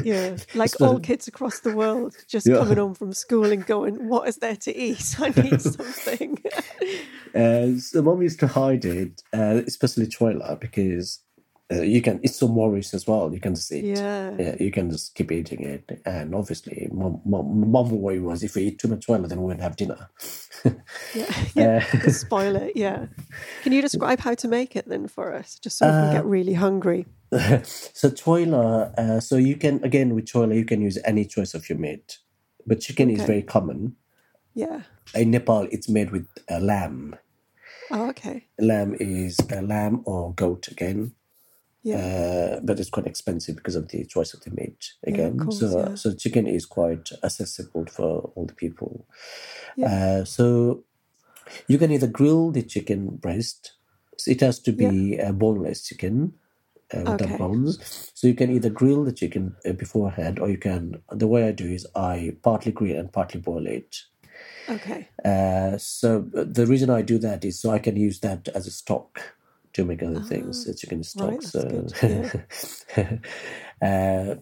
Yeah, 0.02 0.36
like 0.54 0.80
all 0.80 0.98
kids 0.98 1.28
across 1.28 1.60
the 1.60 1.70
world, 1.70 2.16
just 2.26 2.48
Yeah. 2.48 2.56
coming 2.56 2.76
home 2.78 2.94
from 2.94 3.12
school 3.12 3.52
and 3.52 3.64
going, 3.64 4.08
"What 4.08 4.28
is 4.28 4.38
there 4.38 4.56
to 4.56 4.76
eat? 4.76 5.14
I 5.20 5.28
need 5.40 5.62
something." 5.62 6.42
Uh, 7.34 7.78
so 7.78 8.02
mom 8.02 8.20
used 8.20 8.40
to 8.40 8.48
hide 8.48 8.84
it, 8.84 9.22
uh, 9.32 9.62
especially 9.66 10.06
choila, 10.06 10.58
because 10.58 11.20
uh, 11.72 11.82
you 11.82 12.02
can. 12.02 12.20
It's 12.22 12.36
so 12.38 12.48
moist 12.48 12.94
as 12.94 13.06
well. 13.06 13.32
You 13.34 13.40
can 13.40 13.54
just 13.54 13.72
eat. 13.72 13.84
Yeah. 13.84 14.36
yeah, 14.38 14.56
you 14.60 14.70
can 14.70 14.90
just 14.90 15.14
keep 15.14 15.32
eating 15.32 15.64
it. 15.64 16.02
And 16.06 16.34
obviously, 16.34 16.88
mom, 16.92 17.22
mom, 17.24 17.70
mom 17.72 17.90
worry 17.90 18.20
was 18.20 18.42
if 18.42 18.54
we 18.56 18.64
eat 18.64 18.78
too 18.80 18.88
much 18.88 19.06
choila, 19.06 19.28
then 19.28 19.38
we 19.40 19.46
wouldn't 19.46 19.62
have 19.62 19.76
dinner. 19.76 20.10
yeah, 21.14 21.34
yeah. 21.54 21.84
Uh, 21.92 22.10
spoil 22.10 22.56
it. 22.56 22.72
Yeah. 22.76 23.06
Can 23.62 23.72
you 23.72 23.82
describe 23.88 24.20
how 24.20 24.34
to 24.34 24.48
make 24.48 24.76
it 24.76 24.88
then 24.88 25.08
for 25.08 25.34
us, 25.34 25.58
just 25.58 25.78
so 25.78 25.86
we 25.86 25.92
can 25.92 26.08
Uh, 26.08 26.12
get 26.12 26.24
really 26.26 26.54
hungry? 26.54 27.06
so 27.64 28.10
choila, 28.10 28.92
uh, 28.98 29.20
so 29.20 29.36
you 29.36 29.56
can 29.56 29.82
again 29.84 30.14
with 30.14 30.26
choila, 30.26 30.54
you 30.54 30.66
can 30.66 30.82
use 30.82 30.98
any 31.04 31.24
choice 31.24 31.54
of 31.54 31.68
your 31.68 31.78
meat, 31.78 32.18
but 32.66 32.80
chicken 32.80 33.10
is 33.10 33.22
very 33.22 33.42
common. 33.42 33.96
Yeah. 34.54 34.82
In 35.14 35.30
Nepal, 35.30 35.66
it's 35.72 35.88
made 35.88 36.10
with 36.10 36.28
uh, 36.50 36.58
lamb. 36.58 37.16
Oh, 37.90 38.08
okay. 38.10 38.48
Lamb 38.58 38.94
is 39.00 39.38
a 39.50 39.62
lamb 39.62 40.02
or 40.04 40.34
goat 40.34 40.68
again. 40.68 41.12
Yeah. 41.84 41.96
uh, 41.96 42.60
but 42.62 42.78
it's 42.78 42.90
quite 42.90 43.06
expensive 43.06 43.56
because 43.56 43.74
of 43.74 43.88
the 43.88 44.04
choice 44.04 44.34
of 44.34 44.40
the 44.44 44.50
meat 44.50 44.92
again. 45.04 45.38
course, 45.38 45.58
so, 45.58 45.78
yeah. 45.78 45.94
so 45.96 46.14
chicken 46.14 46.46
is 46.46 46.64
quite 46.64 47.10
accessible 47.24 47.86
for 47.86 48.30
all 48.36 48.46
the 48.46 48.54
people. 48.54 49.06
Yeah. 49.76 50.20
Uh, 50.20 50.24
so 50.24 50.84
you 51.66 51.78
can 51.78 51.90
either 51.90 52.06
grill 52.06 52.52
the 52.52 52.62
chicken 52.62 53.16
breast. 53.16 53.72
So 54.16 54.30
it 54.30 54.40
has 54.40 54.60
to 54.60 54.72
be 54.72 55.18
a 55.18 55.32
boneless 55.32 55.82
chicken. 55.88 56.34
Uh, 56.94 56.98
without 56.98 57.22
Okay. 57.22 57.38
bones, 57.38 58.10
so 58.12 58.26
you 58.26 58.34
can 58.34 58.50
either 58.50 58.68
grill 58.68 59.02
the 59.02 59.12
chicken 59.12 59.56
uh, 59.64 59.72
beforehand, 59.72 60.38
or 60.38 60.50
you 60.50 60.58
can. 60.58 61.00
The 61.10 61.26
way 61.26 61.48
I 61.48 61.52
do 61.52 61.64
is 61.64 61.86
I 61.96 62.36
partly 62.42 62.70
grill 62.70 62.98
and 62.98 63.10
partly 63.10 63.40
boil 63.40 63.66
it. 63.66 63.96
okay. 64.68 65.08
Uh, 65.24 65.78
so 65.78 66.28
uh, 66.36 66.44
the 66.46 66.66
reason 66.66 66.90
I 66.90 67.00
do 67.00 67.16
that 67.18 67.46
is 67.46 67.58
so 67.58 67.70
I 67.70 67.78
can 67.78 67.96
use 67.96 68.20
that 68.20 68.48
as 68.48 68.66
a 68.66 68.70
stock 68.70 69.36
to 69.74 69.84
make 69.84 70.02
other 70.02 70.20
things. 70.20 70.64
Ah, 70.66 70.72
The 70.72 70.74
chicken 70.74 71.02
stock. 71.04 71.28
right, 71.30 71.42
so, 71.42 71.60
good, 72.02 72.32
uh, 73.82 74.36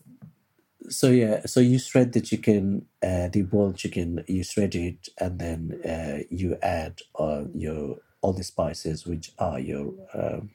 so 0.89 1.11
yeah, 1.11 1.47
so 1.47 1.61
you 1.61 1.79
shred 1.79 2.13
the 2.13 2.21
chicken, 2.21 2.87
uh, 3.03 3.29
the 3.29 3.43
boiled 3.43 3.77
chicken. 3.77 4.25
You 4.29 4.45
shred 4.45 4.75
it, 4.75 5.09
and 5.19 5.39
then 5.41 5.81
uh, 5.85 6.25
you 6.31 6.59
add 6.63 7.01
uh, 7.19 7.45
your 7.55 7.99
all 8.23 8.33
the 8.35 8.45
spices, 8.45 9.07
which 9.07 9.33
are 9.39 9.61
your 9.61 9.95
um 10.15 10.51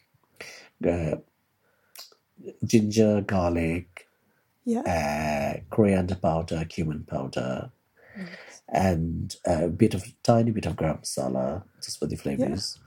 uh, 0.87 1.17
ginger, 2.65 3.21
garlic, 3.21 4.07
Yeah. 4.65 4.83
uh, 4.85 5.61
coriander 5.69 6.15
powder, 6.15 6.65
cumin 6.65 7.05
powder, 7.05 7.71
and 8.69 9.35
a 9.45 9.69
bit 9.69 9.93
of 9.95 10.05
tiny 10.23 10.51
bit 10.51 10.65
of 10.67 10.75
garam 10.75 11.01
masala 11.01 11.63
just 11.83 11.99
for 11.99 12.07
the 12.07 12.17
flavors. 12.17 12.79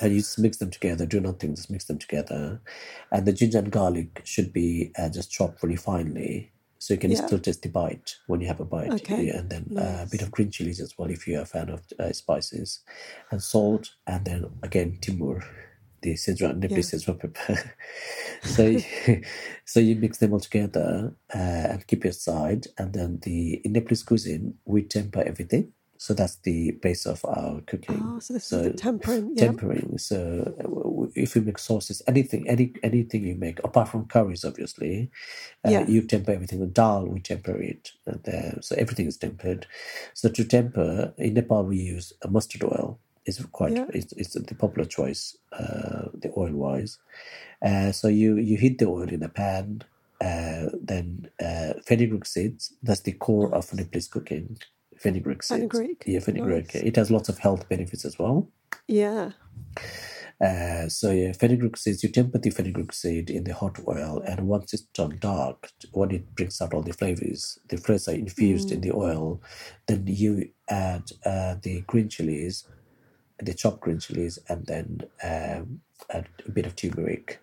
And 0.00 0.12
you 0.12 0.18
just 0.20 0.38
mix 0.38 0.56
them 0.58 0.70
together. 0.70 1.06
Do 1.06 1.20
nothing, 1.20 1.54
just 1.54 1.70
mix 1.70 1.84
them 1.86 1.98
together. 1.98 2.60
And 3.12 3.26
the 3.26 3.32
ginger 3.32 3.58
and 3.58 3.70
garlic 3.70 4.22
should 4.24 4.52
be 4.52 4.92
uh, 4.98 5.08
just 5.08 5.30
chopped 5.30 5.62
really 5.62 5.76
finely, 5.76 6.52
so 6.78 6.94
you 6.94 7.00
can 7.00 7.12
Yeah. 7.12 7.26
still 7.26 7.38
taste 7.38 7.62
the 7.62 7.68
bite 7.68 8.16
when 8.26 8.40
you 8.40 8.48
have 8.48 8.60
a 8.60 8.64
bite. 8.64 8.90
Okay, 8.94 9.26
Yeah, 9.26 9.38
and 9.38 9.50
then 9.50 9.72
uh, 9.76 10.04
a 10.04 10.08
bit 10.10 10.22
of 10.22 10.30
green 10.32 10.50
chilies 10.50 10.80
as 10.80 10.94
well 10.98 11.10
if 11.10 11.26
you're 11.28 11.42
a 11.42 11.46
fan 11.46 11.70
of 11.70 11.82
uh, 12.00 12.12
spices, 12.12 12.80
and 13.30 13.42
salt, 13.42 13.90
and 14.06 14.24
then 14.24 14.46
again 14.62 14.98
timur, 15.00 15.42
the 16.02 16.14
Szechuan, 16.14 16.58
Nepalese 16.58 16.92
Yeah. 16.92 16.98
Szechuan 17.00 17.20
pepper. 17.20 17.72
so, 18.44 18.64
you- 18.66 19.22
so 19.64 19.80
you 19.80 19.96
mix 19.96 20.18
them 20.18 20.32
all 20.32 20.40
together 20.40 21.14
uh, 21.34 21.38
and 21.38 21.86
keep 21.86 22.04
it 22.04 22.08
aside. 22.10 22.66
And 22.78 22.92
then 22.92 23.20
the 23.22 23.54
in 23.64 23.72
Nepalese 23.72 24.02
cuisine, 24.02 24.54
we 24.64 24.82
temper 24.82 25.22
everything. 25.22 25.72
So 26.04 26.12
that's 26.12 26.36
the 26.48 26.72
base 26.72 27.06
of 27.06 27.24
our 27.24 27.62
cooking. 27.62 27.98
Oh, 28.04 28.18
so 28.18 28.34
this 28.34 28.44
So 28.44 28.58
is 28.58 28.72
the 28.72 28.76
tempering. 28.76 29.30
Yeah. 29.34 29.46
tempering. 29.46 29.96
So 29.96 30.18
uh, 30.60 31.08
if 31.14 31.34
you 31.34 31.40
make 31.40 31.58
sauces, 31.58 32.02
anything, 32.06 32.46
any 32.46 32.74
anything 32.82 33.22
you 33.24 33.36
make, 33.46 33.58
apart 33.64 33.88
from 33.88 34.04
curries, 34.14 34.44
obviously, 34.44 35.10
uh, 35.66 35.70
Yeah. 35.70 35.86
you 35.94 36.02
temper 36.02 36.32
everything. 36.32 36.60
The 36.60 36.66
dal, 36.66 37.06
we 37.06 37.20
temper 37.20 37.56
it. 37.72 37.92
Uh, 38.06 38.18
there. 38.22 38.58
So 38.60 38.76
everything 38.76 39.06
is 39.06 39.16
tempered. 39.16 39.66
So 40.12 40.28
to 40.28 40.44
temper, 40.44 41.14
in 41.16 41.32
Nepal 41.38 41.64
we 41.64 41.78
use 41.78 42.12
a 42.20 42.28
mustard 42.28 42.64
oil. 42.64 42.98
It's 43.24 43.42
quite 43.58 43.72
Yeah. 43.72 43.86
it's, 43.98 44.12
it's 44.20 44.34
the 44.34 44.54
popular 44.54 44.86
choice, 44.98 45.22
uh, 45.58 46.08
the 46.22 46.30
oil 46.36 46.52
wise. 46.52 46.98
Uh, 47.68 47.92
so 47.92 48.08
you 48.08 48.36
you 48.36 48.58
heat 48.58 48.76
the 48.78 48.88
oil 48.96 49.08
in 49.08 49.22
a 49.22 49.30
pan. 49.30 49.66
Uh, 50.20 50.68
then 50.90 51.06
uh, 51.48 51.72
fenugreek 51.88 52.26
seeds. 52.26 52.62
That's 52.82 53.00
the 53.08 53.12
core 53.12 53.50
of 53.58 53.72
Nepalese 53.72 54.08
cooking. 54.08 54.58
Fenugreek 54.98 55.42
seeds. 55.42 55.60
Fenugreek, 55.60 56.04
Yeah, 56.06 56.20
fenugreek. 56.20 56.74
nice. 56.74 56.82
It 56.82 56.96
has 56.96 57.10
lots 57.10 57.28
of 57.28 57.38
health 57.38 57.68
benefits 57.68 58.04
as 58.04 58.18
well. 58.18 58.48
Yeah. 58.88 59.32
Uh, 60.40 60.88
so 60.88 61.10
yeah, 61.10 61.32
fenugreek 61.32 61.76
seeds. 61.76 62.02
You 62.02 62.10
temper 62.10 62.38
the 62.38 62.50
fenugreek 62.50 62.92
seed 62.92 63.30
in 63.30 63.44
the 63.44 63.54
hot 63.54 63.78
oil, 63.86 64.20
and 64.26 64.48
once 64.48 64.74
it's 64.74 64.82
turned 64.92 65.20
dark, 65.20 65.70
when 65.92 66.10
it 66.10 66.34
brings 66.34 66.60
out 66.60 66.74
all 66.74 66.82
the 66.82 66.92
flavors, 66.92 67.58
the 67.68 67.76
flavors 67.76 68.08
are 68.08 68.14
infused 68.14 68.72
in 68.72 68.80
the 68.80 68.92
oil. 68.92 69.40
Then 69.86 70.06
you 70.06 70.50
add 70.68 71.04
uh, 71.24 71.56
the 71.62 71.82
green 71.86 72.08
chilies, 72.08 72.66
the 73.40 73.54
chopped 73.54 73.80
green 73.80 74.00
chilies, 74.00 74.38
and 74.48 74.66
then 74.66 75.00
um, 75.22 75.80
add 76.10 76.28
a 76.46 76.50
bit 76.50 76.66
of 76.66 76.74
turmeric 76.76 77.40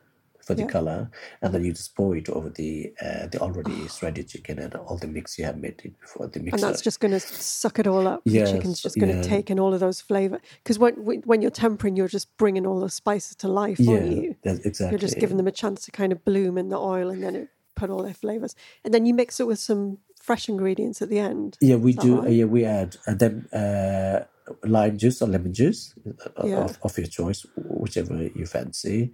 for 0.52 0.56
the 0.56 0.64
Yeah. 0.64 0.68
color, 0.68 1.12
and 1.42 1.54
then 1.54 1.64
you 1.64 1.72
just 1.74 1.96
pour 1.96 2.16
it 2.16 2.30
over 2.30 2.50
the 2.50 2.94
uh, 3.02 3.28
the 3.28 3.40
already 3.40 3.88
shredded 3.88 4.28
chicken 4.28 4.60
and 4.60 4.76
all 4.76 4.98
the 4.98 5.08
mix 5.08 5.38
you 5.40 5.46
have 5.46 5.58
made 5.58 5.82
it 5.84 6.00
before 6.00 6.28
the 6.28 6.40
mixer. 6.40 6.56
And 6.56 6.64
that's 6.64 6.82
just 6.82 7.00
going 7.00 7.12
to 7.12 7.20
suck 7.20 7.80
it 7.80 7.88
all 7.88 8.08
up. 8.08 8.22
Yes, 8.26 8.50
the 8.50 8.58
chicken's 8.58 8.82
just 8.82 8.98
going 8.98 9.12
to 9.12 9.18
yeah. 9.18 9.36
take 9.36 9.50
in 9.50 9.60
all 9.60 9.74
of 9.74 9.80
those 9.80 10.02
flavor. 10.02 10.40
Because 10.64 10.78
when 10.80 10.94
when 11.26 11.42
you're 11.42 11.52
tempering, 11.52 11.96
you're 11.96 12.08
just 12.08 12.36
bringing 12.38 12.66
all 12.68 12.80
the 12.80 12.90
spices 12.90 13.36
to 13.38 13.48
life, 13.48 13.80
yeah, 13.80 13.94
aren't 13.94 14.12
you? 14.12 14.36
exactly. 14.44 14.90
You're 14.92 15.00
just 15.00 15.20
giving 15.20 15.38
them 15.38 15.48
a 15.48 15.52
chance 15.52 15.86
to 15.86 15.92
kind 15.92 16.12
of 16.12 16.24
bloom 16.26 16.58
in 16.58 16.70
the 16.70 16.78
oil, 16.78 17.10
and 17.10 17.24
then 17.24 17.36
it 17.36 17.50
put 17.76 17.90
all 17.90 18.04
their 18.04 18.14
flavors. 18.14 18.56
And 18.84 18.94
then 18.94 19.06
you 19.06 19.14
mix 19.14 19.40
it 19.40 19.48
with 19.48 19.60
some 19.60 20.00
fresh 20.22 20.48
ingredients 20.48 21.02
at 21.02 21.10
the 21.10 21.20
end. 21.20 21.58
Yeah, 21.62 21.78
we 21.78 21.94
do. 21.94 22.22
right? 22.22 22.32
Yeah, 22.32 22.46
we 22.46 22.64
add 22.66 22.98
and 23.08 23.18
then 23.20 23.48
uh, 23.54 24.26
lime 24.64 24.98
juice 24.98 25.22
or 25.22 25.28
lemon 25.28 25.54
juice 25.54 25.94
uh, 26.38 26.48
Yeah. 26.48 26.64
of, 26.64 26.78
of 26.84 26.98
your 26.98 27.08
choice, 27.08 27.46
whichever 27.56 28.16
you 28.24 28.46
fancy. 28.46 29.12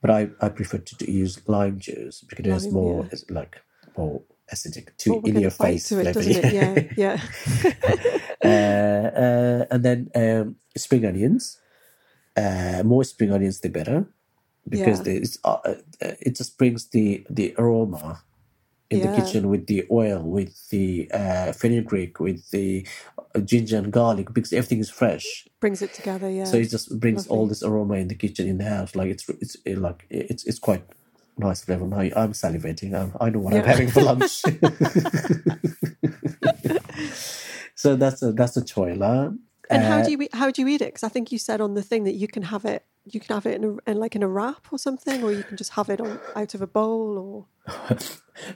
But 0.00 0.10
I, 0.10 0.30
I 0.40 0.48
prefer 0.48 0.78
to 0.78 0.96
do- 0.96 1.10
use 1.10 1.40
lime 1.48 1.78
juice 1.78 2.22
because 2.28 2.46
it 2.46 2.52
has 2.52 2.70
more 2.72 3.04
yeah. 3.04 3.08
it's 3.12 3.24
like 3.30 3.60
more 3.96 4.22
acidic 4.52 4.96
to 4.98 5.20
in 5.24 5.36
your 5.40 5.50
face 5.50 5.88
to 5.88 5.98
it, 6.00 6.12
flavor. 6.12 6.48
Yeah, 6.48 6.84
yeah. 6.96 7.20
uh, 8.44 8.48
uh, 8.48 9.64
and 9.70 9.84
then 9.84 10.10
um, 10.14 10.56
spring 10.76 11.04
onions. 11.04 11.58
Uh, 12.36 12.82
more 12.84 13.02
spring 13.02 13.32
onions, 13.32 13.60
the 13.60 13.68
better, 13.68 14.06
because 14.68 14.98
Yeah. 14.98 15.04
the, 15.04 15.16
it's, 15.16 15.38
uh, 15.44 15.58
uh, 15.64 15.74
it 16.00 16.36
just 16.36 16.56
brings 16.56 16.88
the 16.90 17.26
the 17.28 17.52
aroma 17.58 18.22
in 18.90 19.00
the 19.00 19.08
Yeah. 19.08 19.14
kitchen 19.22 19.48
with 19.50 19.66
the 19.68 19.86
oil, 19.90 20.22
with 20.22 20.68
the 20.70 21.10
uh, 21.12 21.52
fenugreek, 21.52 22.20
with 22.20 22.50
the 22.50 22.86
uh, 23.34 23.40
ginger 23.40 23.78
and 23.78 23.92
garlic 23.92 24.32
because 24.34 24.52
everything 24.52 24.80
is 24.80 24.90
fresh. 24.90 25.46
Brings 25.60 25.82
it 25.82 25.94
together, 25.94 26.30
yeah. 26.30 26.44
So 26.46 26.58
it 26.58 26.70
just 26.70 26.98
brings 27.00 27.26
all 27.28 27.40
Lovely. 27.40 27.50
this 27.50 27.62
aroma 27.64 27.94
in 27.96 28.08
the 28.08 28.16
kitchen, 28.16 28.48
in 28.48 28.58
the 28.58 28.64
house. 28.64 28.96
Like 28.96 29.10
it's 29.10 29.28
it's 29.28 29.56
uh, 29.68 29.80
like 29.80 30.06
it's 30.10 30.44
it's 30.46 30.58
quite 30.60 30.84
nice 31.38 31.62
flavor. 31.64 31.86
Now 31.86 31.98
I'm 32.00 32.32
salivating. 32.32 32.94
I'm, 32.94 33.12
I 33.20 33.30
know 33.30 33.40
what 33.40 33.54
I'm 33.54 33.64
Yeah. 33.64 33.64
having 33.64 33.88
for 33.90 34.02
lunch. 34.02 34.48
so 37.74 37.96
that's 37.96 38.22
a 38.22 38.32
that's 38.32 38.56
a 38.56 38.62
choila. 38.62 39.36
And 39.70 39.82
how 39.84 39.98
Uh, 39.98 40.04
do 40.04 40.10
you 40.10 40.22
eat, 40.22 40.34
how 40.34 40.50
do 40.50 40.62
you 40.62 40.68
eat 40.68 40.80
it? 40.82 40.86
Because 40.94 41.04
I 41.04 41.08
think 41.08 41.30
you 41.32 41.38
said 41.38 41.60
on 41.60 41.74
the 41.74 41.82
thing 41.82 42.04
that 42.04 42.14
you 42.14 42.28
can 42.28 42.44
have 42.44 42.64
it 42.64 42.84
you 43.10 43.20
can 43.20 43.34
have 43.34 43.46
it 43.46 43.54
in, 43.56 43.64
a, 43.64 43.90
in 43.90 43.96
like 43.98 44.14
in 44.14 44.22
a 44.22 44.28
wrap 44.28 44.66
or 44.70 44.78
something, 44.78 45.24
or 45.24 45.32
you 45.32 45.42
can 45.42 45.56
just 45.56 45.72
have 45.72 45.88
it 45.88 45.98
on 45.98 46.20
out 46.36 46.52
of 46.54 46.60
a 46.60 46.66
bowl 46.66 47.16
or 47.18 47.46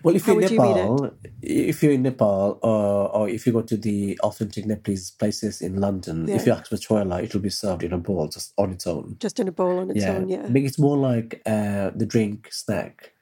Well, 0.04 0.14
if 0.14 0.26
How 0.26 0.32
you're 0.34 0.42
in 0.42 0.42
would 0.42 0.50
you? 0.50 0.56
Nepal, 0.74 1.10
if 1.42 1.82
you're 1.82 1.92
in 1.92 2.02
Nepal, 2.02 2.58
or 2.62 3.08
or 3.16 3.28
if 3.28 3.46
you 3.46 3.52
go 3.52 3.62
to 3.62 3.76
the 3.76 4.18
authentic 4.22 4.66
Nepalese 4.66 5.10
places 5.10 5.60
in 5.60 5.80
London, 5.80 6.28
Yeah. 6.28 6.36
if 6.36 6.46
you 6.46 6.52
ask 6.52 6.68
for 6.68 6.76
choila, 6.76 7.22
it 7.22 7.32
will 7.34 7.40
be 7.40 7.50
served 7.50 7.82
in 7.82 7.92
a 7.92 7.98
bowl 7.98 8.28
just 8.28 8.52
on 8.58 8.70
its 8.72 8.86
own. 8.86 9.16
just 9.18 9.40
in 9.40 9.48
a 9.48 9.52
bowl 9.52 9.78
on 9.78 9.90
its 9.90 10.00
yeah, 10.04 10.12
own. 10.12 10.28
Yeah. 10.28 10.44
I 10.44 10.48
mean, 10.48 10.64
it's 10.66 10.78
more 10.78 10.96
like 10.96 11.42
uh, 11.46 11.90
the 11.96 12.06
drink 12.06 12.48
snack. 12.52 13.12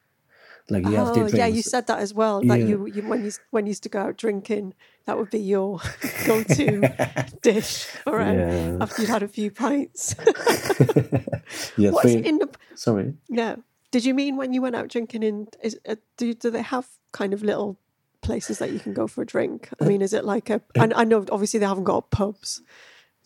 Like 0.69 0.85
you 0.87 0.95
have 0.97 1.07
the 1.07 1.13
Oh 1.13 1.15
drinks. 1.15 1.35
yeah, 1.39 1.47
you 1.47 1.63
said 1.63 1.87
that 1.87 1.99
as 2.01 2.13
well. 2.15 2.41
That 2.43 2.59
Yeah. 2.61 2.67
you, 2.67 2.87
you 2.87 3.03
when 3.09 3.25
you 3.25 3.33
when 3.51 3.67
you 3.67 3.71
used 3.71 3.83
to 3.85 3.89
go 3.89 4.01
out 4.01 4.17
drinking, 4.19 4.75
that 5.11 5.19
would 5.19 5.31
be 5.31 5.41
your 5.41 5.81
go-to 6.25 6.87
dish. 7.43 7.89
All 8.07 8.15
right, 8.15 8.37
Yeah. 8.39 8.77
after 8.81 9.03
you'd 9.03 9.11
had 9.11 9.25
a 9.25 9.29
few 9.29 9.51
pints. 9.51 10.15
yeah, 11.77 11.91
What's 11.91 12.03
three- 12.13 12.25
in 12.25 12.39
the 12.39 12.49
sorry. 12.77 13.15
yeah? 13.29 13.57
Did 13.91 14.05
you 14.05 14.15
mean 14.15 14.37
when 14.37 14.53
you 14.53 14.63
went 14.63 14.77
out 14.77 14.87
drinking 14.87 15.25
in? 15.25 15.49
Is 15.65 15.75
uh, 15.89 15.97
do 16.17 16.33
do 16.33 16.49
they 16.51 16.63
have 16.63 16.87
kind 17.11 17.35
of 17.35 17.43
little 17.43 17.77
places 18.23 18.59
that 18.59 18.71
you 18.71 18.79
can 18.79 18.95
go 18.95 19.09
for 19.09 19.23
a 19.23 19.27
drink? 19.27 19.69
I 19.81 19.85
mean, 19.85 20.01
is 20.01 20.13
it 20.13 20.25
like 20.25 20.49
a? 20.49 20.61
I, 20.79 20.91
I 20.95 21.05
know 21.05 21.25
obviously 21.33 21.59
they 21.59 21.67
haven't 21.67 21.85
got 21.91 22.11
pubs. 22.11 22.63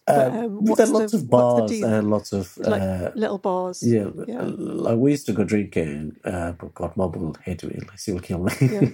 But, 0.06 0.32
um, 0.32 0.64
there 0.64 0.86
are 0.86 0.86
lots 0.86 1.12
the- 1.12 1.18
of 1.18 1.22
the 1.24 1.28
bars 1.28 1.70
and 1.82 2.10
lots 2.10 2.32
of 2.32 2.56
Like 2.58 2.80
uh, 2.82 3.10
little 3.14 3.38
bars. 3.38 3.82
yeah, 3.82 4.08
Yeah. 4.26 4.42
Like 4.44 4.96
we 4.98 5.10
used 5.12 5.26
to 5.26 5.32
go 5.34 5.44
drinking, 5.44 6.16
uh, 6.24 6.52
but 6.52 6.72
God, 6.74 6.96
Mum 6.96 7.12
will 7.12 7.36
hate 7.44 7.62
me. 7.64 7.76
Like, 7.88 7.98
she 7.98 8.12
will 8.12 8.20
kill 8.20 8.38
me. 8.40 8.52
Yeah. 8.60 8.88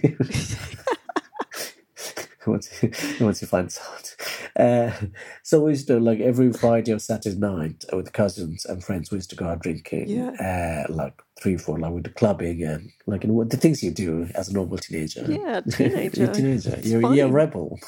Once, 2.46 2.70
once 3.20 3.40
he 3.40 3.46
finds 3.46 3.78
out. 3.78 4.16
Uh, 4.58 4.92
so 5.42 5.60
we 5.62 5.70
used 5.70 5.86
to 5.86 5.98
like 6.00 6.20
every 6.20 6.52
Friday 6.52 6.92
or 6.92 6.98
Saturday 6.98 7.38
night 7.38 7.84
with 7.92 8.12
cousins 8.12 8.64
and 8.64 8.82
friends. 8.82 9.10
We 9.10 9.16
used 9.16 9.30
to 9.30 9.36
go 9.36 9.46
out 9.46 9.62
drinking. 9.62 10.08
Yeah. 10.08 10.84
Uh, 10.88 10.92
like 10.92 11.20
three, 11.40 11.56
four, 11.56 11.78
like 11.78 11.92
with 11.92 12.04
the 12.04 12.10
clubbing 12.10 12.62
and 12.62 12.90
like 13.06 13.24
you 13.24 13.30
know, 13.30 13.44
the 13.44 13.56
things 13.56 13.82
you 13.82 13.90
do 13.90 14.28
as 14.34 14.48
a 14.48 14.52
normal 14.52 14.78
teenager. 14.78 15.24
Yeah, 15.28 15.60
you're 15.78 15.88
teenager. 15.90 16.24
a 16.30 16.34
teenager. 16.34 16.74
It's 16.76 16.86
You're, 16.88 17.14
you're 17.14 17.28
a 17.28 17.32
rebel. 17.32 17.78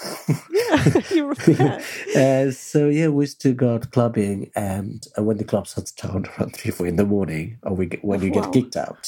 Yeah, 0.51 1.01
you're 1.11 1.35
yeah. 1.49 1.83
Uh, 2.17 2.51
so 2.51 2.89
yeah, 2.89 3.09
we 3.09 3.25
used 3.25 3.41
to 3.43 3.53
go 3.55 3.75
out 3.75 3.91
clubbing, 3.91 4.51
and 4.57 5.05
uh, 5.19 5.23
when 5.23 5.37
the 5.37 5.45
club 5.45 5.67
shuts 5.67 5.93
down 5.93 6.27
around 6.39 6.57
three, 6.57 6.71
four 6.71 6.87
in 6.87 6.97
the 6.97 7.05
morning, 7.07 7.59
or 7.63 7.75
we 7.75 7.87
get, 7.87 8.05
when 8.05 8.23
you 8.23 8.31
Wow. 8.33 8.43
get 8.43 8.53
kicked 8.53 8.77
out 8.77 9.07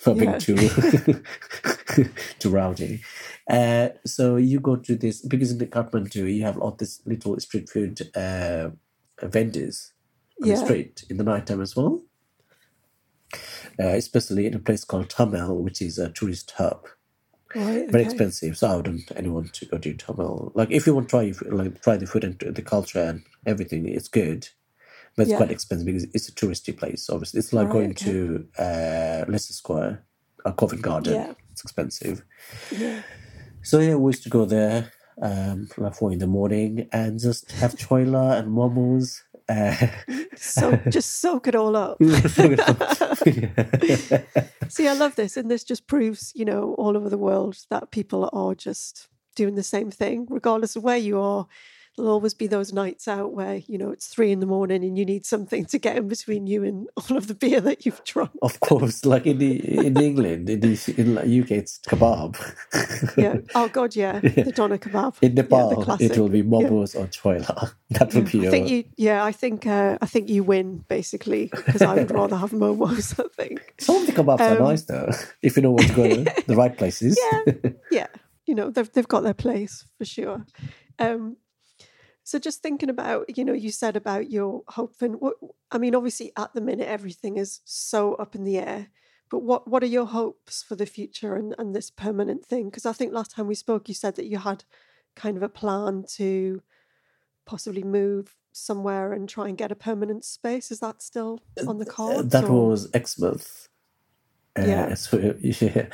for 0.00 0.14
being 0.14 0.30
Yeah. 0.30 0.38
too 0.38 0.56
too 2.38 2.50
rowdy. 2.50 3.00
Uh, 3.48 3.88
so 4.06 4.36
you 4.36 4.60
go 4.60 4.76
to 4.76 4.94
this 4.96 5.20
because 5.22 5.50
in 5.52 5.58
the 5.58 5.66
Kathmandu 5.66 6.32
you 6.32 6.44
have 6.44 6.58
all 6.58 6.70
this 6.72 7.00
little 7.06 7.38
street 7.40 7.68
food 7.68 8.00
uh, 8.16 8.70
vendors 9.22 9.92
on 10.42 10.48
the 10.48 10.56
street 10.56 11.04
in 11.10 11.16
the 11.16 11.24
nighttime 11.24 11.60
as 11.60 11.74
well. 11.76 12.00
Uh, 13.78 13.88
especially 13.96 14.46
in 14.46 14.54
a 14.54 14.58
place 14.58 14.84
called 14.84 15.08
Thamel, 15.08 15.56
which 15.60 15.80
is 15.82 15.98
a 15.98 16.10
tourist 16.10 16.52
hub 16.56 16.86
Right. 17.54 17.90
very 17.90 18.04
okay. 18.04 18.10
expensive. 18.10 18.56
So 18.56 18.68
I 18.68 18.76
wouldn't 18.76 19.12
anyone 19.14 19.48
to 19.52 19.66
go 19.66 19.76
to 19.78 19.94
Thamel. 19.94 20.52
Like 20.54 20.70
if 20.70 20.86
you 20.86 20.94
want 20.94 21.08
to 21.08 21.10
try 21.10 21.22
if- 21.24 21.42
like 21.42 21.82
try 21.82 21.96
the 21.98 22.06
food 22.06 22.24
and 22.24 22.38
the 22.38 22.62
culture 22.62 22.98
and 23.02 23.22
everything, 23.46 23.86
it's 23.88 24.08
good, 24.08 24.48
but 25.16 25.22
it's 25.24 25.30
Yeah. 25.32 25.36
quite 25.38 25.50
expensive 25.50 25.84
because 25.86 26.04
it's 26.14 26.28
a 26.28 26.32
touristy 26.32 26.74
place. 26.76 27.10
Obviously, 27.10 27.38
it's 27.40 27.52
like 27.52 27.66
Right, 27.66 27.72
going 27.72 27.90
okay. 27.90 28.10
to 28.12 28.48
uh, 28.58 29.24
Leicester 29.28 29.52
Square, 29.52 30.02
or 30.46 30.52
Covent 30.52 30.82
Garden. 30.82 31.12
Yeah. 31.14 31.34
It's 31.52 31.62
expensive. 31.62 32.24
Yeah. 32.70 33.02
So 33.62 33.80
yeah, 33.80 33.96
we 33.96 34.08
used 34.10 34.22
to 34.24 34.30
go 34.30 34.44
there 34.46 34.90
um, 35.20 35.68
like 35.76 35.94
four 35.94 36.10
in 36.12 36.18
the 36.20 36.26
morning 36.26 36.88
and 36.92 37.20
just 37.20 37.52
have 37.52 37.74
choyela 37.76 38.38
and 38.38 38.48
momos. 38.48 39.20
Uh, 39.48 39.76
So 40.36 40.76
just 40.88 41.20
soak 41.20 41.46
it 41.48 41.54
all 41.54 41.76
up. 41.76 41.98
See, 44.68 44.88
I 44.88 44.94
love 44.94 45.14
this, 45.16 45.36
and 45.36 45.50
this 45.50 45.64
just 45.64 45.86
proves, 45.86 46.32
you 46.34 46.44
know, 46.44 46.74
all 46.78 46.96
over 46.96 47.08
the 47.08 47.18
world 47.18 47.58
that 47.70 47.90
people 47.90 48.30
are 48.32 48.54
just 48.54 49.08
doing 49.36 49.54
the 49.54 49.62
same 49.62 49.90
thing, 49.90 50.26
regardless 50.30 50.76
of 50.76 50.82
where 50.82 50.96
you 50.96 51.20
are. 51.20 51.46
There'll 51.96 52.10
always 52.12 52.32
be 52.32 52.46
those 52.46 52.72
nights 52.72 53.06
out 53.06 53.32
where 53.34 53.56
you 53.56 53.76
know 53.76 53.90
it's 53.90 54.06
three 54.06 54.32
in 54.32 54.40
the 54.40 54.46
morning 54.46 54.82
and 54.82 54.96
you 54.96 55.04
need 55.04 55.26
something 55.26 55.66
to 55.66 55.78
get 55.78 55.96
in 55.96 56.08
between 56.08 56.46
you 56.46 56.64
and 56.64 56.88
all 56.96 57.16
of 57.18 57.26
the 57.26 57.34
beer 57.34 57.60
that 57.60 57.84
you've 57.84 58.02
drunk. 58.04 58.30
of 58.40 58.58
course, 58.60 59.04
like 59.04 59.26
in 59.26 59.38
the 59.38 59.86
in 59.86 60.00
England, 60.00 60.48
in 60.48 60.60
the 60.60 60.94
in 60.96 61.18
UK, 61.42 61.50
it's 61.52 61.78
kebab. 61.80 62.36
Yeah. 63.16 63.36
Oh 63.54 63.68
God, 63.68 63.94
yeah. 63.94 64.20
The 64.20 64.52
doner 64.54 64.78
kebab. 64.78 65.16
In 65.22 65.34
Nepal, 65.34 65.82
classic. 65.84 66.12
it 66.12 66.18
will 66.18 66.28
be 66.30 66.42
momos 66.42 66.94
or 66.98 67.06
choyela. 67.08 67.72
That 67.90 68.14
will 68.14 68.22
be 68.22 68.38
I 68.38 68.42
your 68.44 68.50
think 68.50 68.68
you, 68.70 68.84
yeah, 68.96 69.22
I 69.22 69.32
think, 69.32 69.66
uh, 69.66 69.98
I 70.00 70.06
think 70.06 70.30
you 70.30 70.42
win 70.42 70.84
basically 70.88 71.50
because 71.54 71.82
I 71.82 71.94
would 71.94 72.10
rather 72.10 72.36
have 72.36 72.52
momos. 72.52 73.20
I 73.22 73.28
think, 73.36 73.74
Some 73.78 73.96
of 73.96 74.06
the 74.06 74.12
kebabs 74.12 74.40
are 74.40 74.56
Um, 74.56 74.62
nice 74.64 74.84
though, 74.84 75.10
if 75.42 75.56
you 75.56 75.62
know 75.62 75.72
where 75.72 75.86
to 75.86 75.94
go, 75.94 76.08
the 76.46 76.56
right 76.56 76.74
places. 76.76 77.18
yeah, 77.22 77.52
yeah, 77.90 78.06
you 78.46 78.54
know, 78.54 78.70
they've 78.70 78.90
they've 78.92 79.08
got 79.08 79.24
their 79.24 79.34
place 79.34 79.84
for 79.98 80.06
sure. 80.06 80.46
Um, 80.98 81.36
so 82.24 82.38
just 82.38 82.62
thinking 82.62 82.88
about, 82.90 83.36
you 83.36 83.44
know, 83.44 83.52
you 83.52 83.70
said 83.70 83.96
about 83.96 84.30
your 84.30 84.62
hope 84.68 84.94
and 85.00 85.16
what 85.20 85.34
I 85.70 85.78
mean, 85.78 85.94
obviously 85.94 86.32
at 86.36 86.52
the 86.54 86.60
minute 86.60 86.88
everything 86.88 87.36
is 87.36 87.60
so 87.64 88.14
up 88.14 88.34
in 88.34 88.44
the 88.44 88.58
air. 88.58 88.88
But 89.30 89.40
what 89.42 89.66
what 89.68 89.82
are 89.82 89.86
your 89.86 90.06
hopes 90.06 90.62
for 90.62 90.76
the 90.76 90.86
future 90.86 91.34
and, 91.34 91.54
and 91.58 91.74
this 91.74 91.90
permanent 91.90 92.44
thing? 92.44 92.66
Because 92.66 92.86
I 92.86 92.92
think 92.92 93.12
last 93.12 93.30
time 93.32 93.46
we 93.46 93.54
spoke, 93.54 93.88
you 93.88 93.94
said 93.94 94.14
that 94.16 94.26
you 94.26 94.38
had 94.38 94.64
kind 95.16 95.36
of 95.36 95.42
a 95.42 95.48
plan 95.48 96.04
to 96.16 96.62
possibly 97.46 97.82
move 97.82 98.36
somewhere 98.52 99.12
and 99.12 99.28
try 99.28 99.48
and 99.48 99.56
get 99.58 99.72
a 99.72 99.74
permanent 99.74 100.24
space. 100.24 100.70
Is 100.70 100.80
that 100.80 101.02
still 101.02 101.40
on 101.66 101.78
the 101.78 101.86
Uh, 101.86 101.92
cards? 101.92 102.32
that 102.32 102.44
or- 102.44 102.68
was 102.68 102.88
Exmouth. 102.94 103.68
Uh, 104.58 104.64
Yeah. 104.66 104.94
So, 104.94 105.34
yeah. 105.40 105.86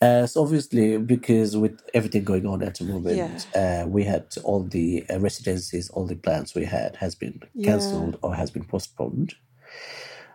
Uh, 0.00 0.26
so 0.26 0.42
obviously, 0.42 0.98
because 0.98 1.56
with 1.56 1.80
everything 1.94 2.24
going 2.24 2.46
on 2.46 2.62
at 2.62 2.76
the 2.78 2.84
moment, 2.84 3.46
uh, 3.54 3.84
we 3.88 4.04
had 4.04 4.26
all 4.44 4.64
the 4.64 5.04
uh, 5.10 5.18
residencies, 5.20 5.90
all 5.90 6.06
the 6.06 6.16
plans 6.16 6.54
we 6.54 6.64
had 6.64 6.96
has 6.96 7.14
been 7.14 7.40
Yeah. 7.54 7.72
cancelled 7.72 8.18
or 8.22 8.34
has 8.34 8.50
been 8.50 8.64
postponed. 8.64 9.34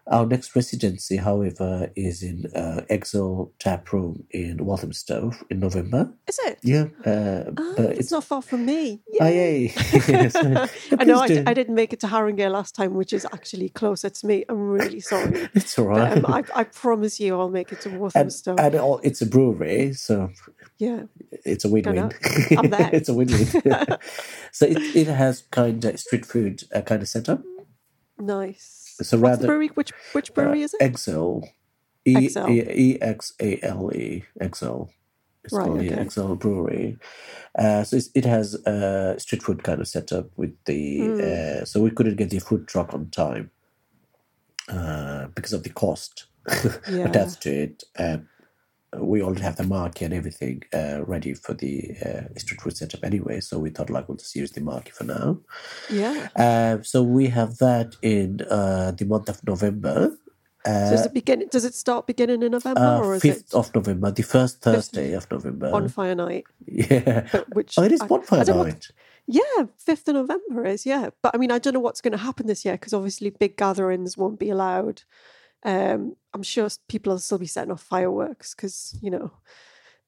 Our 0.07 0.27
next 0.27 0.55
residency, 0.55 1.17
however, 1.17 1.89
is 1.95 2.21
in 2.21 2.45
uh, 2.55 2.81
Exale 2.89 3.51
Tap 3.57 3.91
Room 3.91 4.23
in 4.29 4.63
Walthamstow 4.63 5.31
in 5.49 5.59
November. 5.59 6.13
Is 6.27 6.39
it? 6.45 6.59
Yeah, 6.61 6.85
uh, 7.05 7.45
Ah, 7.57 7.73
but 7.75 7.85
it's 7.91 7.99
it's 8.01 8.11
not 8.11 8.23
far 8.23 8.43
from 8.43 8.65
me. 8.67 9.01
Oh, 9.19 9.25
Yay. 9.27 9.33
yay. 9.35 9.73
Yes. 10.07 10.35
I 10.35 11.03
know 11.05 11.19
I, 11.19 11.27
Please 11.27 11.37
d- 11.37 11.43
do. 11.43 11.49
I 11.49 11.53
didn't 11.55 11.73
make 11.73 11.91
it 11.91 11.99
to 12.01 12.07
Haringey 12.07 12.51
last 12.51 12.75
time, 12.75 12.93
which 12.93 13.13
is 13.13 13.25
actually 13.33 13.69
closer 13.69 14.11
to 14.11 14.27
me. 14.27 14.45
I'm 14.47 14.69
really 14.69 14.99
sorry. 14.99 15.49
It's 15.55 15.77
all 15.79 15.87
right. 15.87 16.21
But, 16.21 16.29
um, 16.29 16.33
I, 16.53 16.59
I 16.59 16.63
promise 16.65 17.19
you 17.19 17.39
I'll 17.39 17.49
make 17.49 17.71
it 17.71 17.81
to 17.81 17.89
Walthamstow. 17.89 18.55
and 18.59 18.75
all, 18.75 18.99
it's 19.03 19.21
a 19.23 19.25
brewery, 19.25 19.93
so 19.93 20.29
yeah. 20.77 21.03
it's 21.43 21.65
a 21.65 21.69
win-win. 21.69 22.11
I'm 22.59 22.69
there. 22.69 22.91
it's 22.93 23.09
a 23.09 23.13
win-win. 23.15 23.47
so 24.51 24.65
it, 24.67 24.77
it 24.95 25.07
has 25.07 25.41
kind 25.49 25.83
of 25.83 25.99
street 25.99 26.27
food 26.27 26.63
uh, 26.75 26.81
kind 26.81 27.01
of 27.01 27.07
setup. 27.07 27.41
Nice. 28.19 28.83
So 29.01 29.17
What's 29.17 29.21
rather 29.21 29.41
the 29.41 29.47
brewery? 29.47 29.67
Which 29.69 29.91
which 30.13 30.33
brewery 30.33 30.61
is 30.61 30.73
it? 30.73 30.81
Exale, 30.81 31.43
E. 32.05 32.29
E 32.71 32.97
X 33.01 33.33
A 33.41 33.59
L 33.63 33.91
E 33.93 34.23
Exale. 34.39 34.89
It's 35.43 35.53
Right, 35.53 35.65
called 35.65 35.79
the 35.79 35.85
okay. 35.99 36.35
Brewery. 36.35 36.97
Uh, 37.57 37.83
so 37.83 37.97
it's, 37.97 38.09
it 38.15 38.25
has 38.25 38.55
a 38.65 39.15
street 39.19 39.43
food 39.43 39.63
kind 39.63 39.79
of 39.79 39.87
setup 39.87 40.29
with 40.37 40.55
the. 40.65 40.99
Hmm. 40.99 41.61
Uh, 41.61 41.65
so 41.65 41.81
we 41.81 41.91
couldn't 41.91 42.15
get 42.15 42.31
the 42.31 42.39
food 42.39 42.67
truck 42.67 42.93
on 42.93 43.09
time 43.11 43.51
uh, 44.69 45.27
because 45.35 45.53
of 45.53 45.63
the 45.63 45.69
cost 45.69 46.25
Yeah. 46.89 47.05
attached 47.05 47.41
to 47.43 47.51
it. 47.51 47.83
And 47.95 48.27
we 48.99 49.21
already 49.21 49.41
have 49.43 49.55
the 49.57 49.63
market 49.63 50.05
and 50.05 50.13
everything 50.13 50.63
uh, 50.73 51.03
ready 51.05 51.33
for 51.33 51.53
the 51.53 51.91
uh, 52.05 52.37
street 52.39 52.61
food 52.61 52.75
setup 52.77 53.03
anyway. 53.03 53.39
So 53.39 53.59
we 53.59 53.69
thought, 53.69 53.89
like, 53.89 54.07
we'll 54.07 54.17
just 54.17 54.35
use 54.35 54.51
the 54.51 54.61
market 54.61 54.93
for 54.93 55.03
now. 55.03 55.39
Yeah. 55.89 56.29
Uh, 56.35 56.81
so 56.83 57.03
we 57.03 57.27
have 57.27 57.57
that 57.57 57.95
in 58.01 58.41
uh, 58.49 58.91
the 58.91 59.05
month 59.05 59.29
of 59.29 59.45
November. 59.47 60.11
So 60.65 60.71
Uh, 60.71 60.89
does 60.91 61.05
it 61.05 61.13
begin? 61.13 61.47
Does 61.51 61.63
it 61.65 61.75
start 61.75 62.07
beginning 62.07 62.41
in 62.41 62.51
November, 62.51 62.81
or 63.03 63.13
uh, 63.13 63.17
is 63.17 63.23
5th 63.23 63.49
it 63.49 63.53
of 63.53 63.75
November, 63.75 64.09
the 64.11 64.23
first 64.23 64.61
Thursday 64.63 65.13
of 65.13 65.29
November. 65.29 65.69
bonfire 65.69 66.15
night? 66.15 66.45
yeah. 66.65 67.27
But 67.31 67.53
which 67.55 67.77
Oh, 67.77 67.83
it 67.83 67.91
is 67.91 68.01
I- 68.01 68.05
I 68.05 68.07
bonfire 68.07 68.45
know 68.45 68.57
what- 68.57 68.67
night. 68.67 68.87
Yeah, 69.27 69.65
fifth 69.77 70.07
of 70.07 70.15
November 70.15 70.65
is 70.65 70.85
yeah. 70.85 71.09
But 71.23 71.31
I 71.35 71.37
mean, 71.37 71.51
I 71.51 71.59
don't 71.59 71.73
know 71.73 71.79
what's 71.87 72.01
going 72.01 72.17
to 72.17 72.25
happen 72.29 72.45
this 72.47 72.63
year 72.65 72.75
because 72.75 72.93
obviously 72.97 73.29
big 73.31 73.57
gatherings 73.57 74.17
won't 74.17 74.39
be 74.39 74.49
allowed. 74.51 75.01
Um, 75.65 76.15
I'm 76.33 76.43
sure 76.43 76.69
people 76.87 77.13
will 77.13 77.19
still 77.19 77.39
be 77.39 77.47
setting 77.47 77.71
off 77.71 77.81
fireworks 77.81 78.55
because 78.55 78.97
you 79.01 79.11
know 79.11 79.31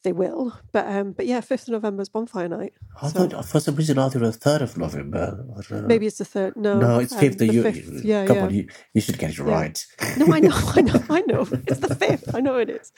they 0.04 0.12
will. 0.12 0.54
But 0.72 0.88
um, 0.88 1.12
but 1.12 1.26
yeah, 1.26 1.41
fifth 1.41 1.68
of 1.68 1.74
November 1.74 2.02
is 2.02 2.10
bonfire 2.10 2.48
night. 2.48 2.74
I 3.02 3.10
So- 3.10 3.28
thought 3.28 3.45
for 3.45 3.60
some 3.60 3.76
reason 3.76 3.98
I 3.98 4.04
thought 4.10 4.16
it 4.22 4.22
was 4.22 4.38
third 4.38 4.62
of 4.62 4.78
November. 4.78 5.45
I 5.58 5.62
don't 5.62 5.82
know. 5.82 5.88
Maybe 5.88 6.06
it's 6.08 6.18
the 6.20 6.26
third. 6.26 6.56
No, 6.56 6.80
no, 6.80 7.00
it's 7.00 7.14
um, 7.14 7.20
fifth. 7.20 7.41
you, 7.41 7.64
fifth. 7.64 8.04
Yeah, 8.06 8.26
come 8.26 8.38
yeah. 8.38 8.43
on, 8.43 8.54
you, 8.54 8.68
you 8.93 9.02
should 9.02 9.18
get 9.18 9.32
it 9.32 9.39
right. 9.39 9.86
No, 10.18 10.34
I 10.34 10.39
know, 10.39 10.52
I 10.54 10.82
know, 10.82 11.04
I 11.10 11.22
know. 11.22 11.48
It's 11.68 11.80
the 11.80 11.95
fifth. 11.95 12.34
I 12.34 12.39
know 12.41 12.58
it 12.58 12.70
is. 12.70 12.91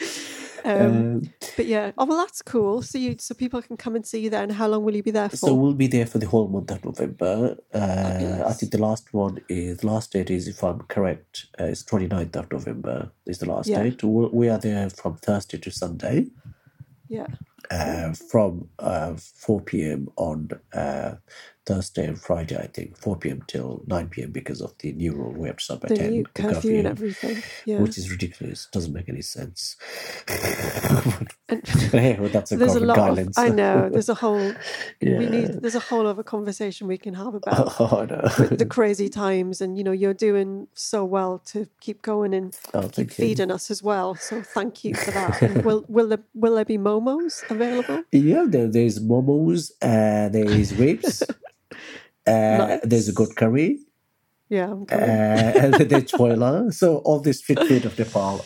Um, 0.65 0.81
Um, 0.81 1.33
but 1.55 1.65
yeah, 1.67 1.91
oh 1.97 2.05
well, 2.05 2.17
that's 2.17 2.41
cool. 2.41 2.81
So 2.81 2.97
you, 2.97 3.15
so 3.19 3.33
people 3.33 3.61
can 3.61 3.77
come 3.77 3.95
and 3.95 4.05
see 4.05 4.19
you 4.19 4.29
there. 4.29 4.43
And 4.43 4.51
how 4.51 4.67
long 4.67 4.83
will 4.83 4.95
you 4.95 5.03
be 5.03 5.11
there 5.11 5.29
for? 5.29 5.37
so 5.37 5.53
we'll 5.53 5.73
be 5.73 5.87
there 5.87 6.05
for 6.05 6.17
the 6.19 6.27
whole 6.27 6.47
month 6.49 6.71
of 6.71 6.83
November. 6.83 7.57
Uh, 7.73 8.43
I 8.45 8.53
think 8.53 8.71
the 8.71 8.77
last 8.81 9.13
one 9.13 9.39
is 9.49 9.83
last 9.83 10.11
date 10.13 10.29
is, 10.29 10.47
if 10.47 10.63
I'm 10.63 10.81
correct, 10.81 11.47
uh, 11.59 11.65
is 11.65 11.83
29th 11.83 12.35
of 12.35 12.51
November 12.51 13.11
is 13.25 13.39
the 13.39 13.45
last 13.47 13.67
Yeah. 13.69 13.83
date. 13.83 14.03
We 14.03 14.27
we 14.27 14.49
are 14.49 14.57
there 14.59 14.89
from 14.89 15.15
Thursday 15.17 15.57
to 15.59 15.71
Sunday. 15.71 16.27
Yeah, 17.09 17.27
uh, 17.71 18.13
from 18.13 18.69
uh, 18.79 19.15
4 19.17 19.61
p.m. 19.61 20.09
on 20.17 20.49
uh, 20.73 21.15
Thursday 21.69 22.07
and 22.07 22.19
Friday, 22.19 22.57
I 22.57 22.65
think, 22.65 22.97
4 22.97 23.17
p.m. 23.17 23.43
till 23.45 23.83
9 23.85 24.09
p.m. 24.09 24.31
because 24.31 24.59
of 24.59 24.75
the 24.79 24.91
new 24.91 25.13
rule 25.13 25.31
we 25.31 25.47
have 25.47 25.57
to 25.57 25.63
stop 25.63 25.83
at 25.83 25.89
the 25.89 25.97
10, 25.97 26.09
new 26.09 26.23
the 26.23 26.41
curfew 26.41 26.79
and 26.79 26.87
everything. 26.87 27.43
Yeah, 27.65 27.79
which 27.79 27.95
is 27.99 28.09
ridiculous. 28.09 28.67
Doesn't 28.71 28.91
make 28.91 29.07
any 29.07 29.21
sense. 29.21 29.75
And- 30.27 31.67
hey, 31.91 32.17
well, 32.19 32.29
that's 32.29 32.51
a 32.51 32.57
there's 32.57 32.73
a 32.73 32.79
lot. 32.79 33.19
Of. 33.19 33.29
I 33.37 33.49
know. 33.49 33.87
There's 33.87 34.09
a 34.09 34.15
whole. 34.15 34.53
yeah. 34.99 35.17
We 35.19 35.27
need. 35.27 35.61
There's 35.61 35.75
a 35.75 35.79
whole 35.79 36.07
other 36.07 36.23
conversation 36.23 36.87
we 36.87 36.97
can 36.97 37.13
have 37.13 37.35
about 37.35 37.75
Oh, 37.79 38.05
no. 38.09 38.21
the 38.47 38.65
crazy 38.65 39.09
times, 39.09 39.61
and 39.61 39.77
you 39.77 39.83
know, 39.83 39.91
you're 39.91 40.15
doing 40.15 40.67
so 40.73 41.05
well 41.05 41.37
to 41.51 41.67
keep 41.81 42.01
going 42.01 42.33
and 42.33 42.57
oh, 42.73 42.81
keep 42.81 42.93
thank 42.93 43.09
you. 43.09 43.25
feeding 43.25 43.51
us 43.51 43.69
as 43.69 43.83
well. 43.83 44.15
So 44.15 44.41
thank 44.41 44.83
you 44.83 44.95
for 44.95 45.11
that. 45.11 45.41
And 45.43 45.63
will 45.63 45.85
will 45.87 46.07
there 46.07 46.23
will 46.33 46.55
there 46.55 46.65
be 46.65 46.79
momos 46.79 47.43
available? 47.49 48.03
Yeah, 48.11 48.45
there, 48.47 48.67
there's 48.67 48.99
momos, 48.99 49.71
uh, 49.81 50.29
there's 50.29 50.73
ribs, 50.75 51.23
uh, 52.29 52.79
there's 52.83 53.09
a 53.09 53.13
goat 53.13 53.35
curry, 53.35 53.79
Yeah, 54.49 54.71
I'm 54.71 54.83
uh, 54.83 55.77
there's 55.91 56.11
choyela. 56.17 56.73
So 56.73 56.97
all 57.07 57.19
this 57.19 57.39
street 57.39 57.59
food 57.67 57.85
of 57.85 57.97
Nepal. 57.99 58.45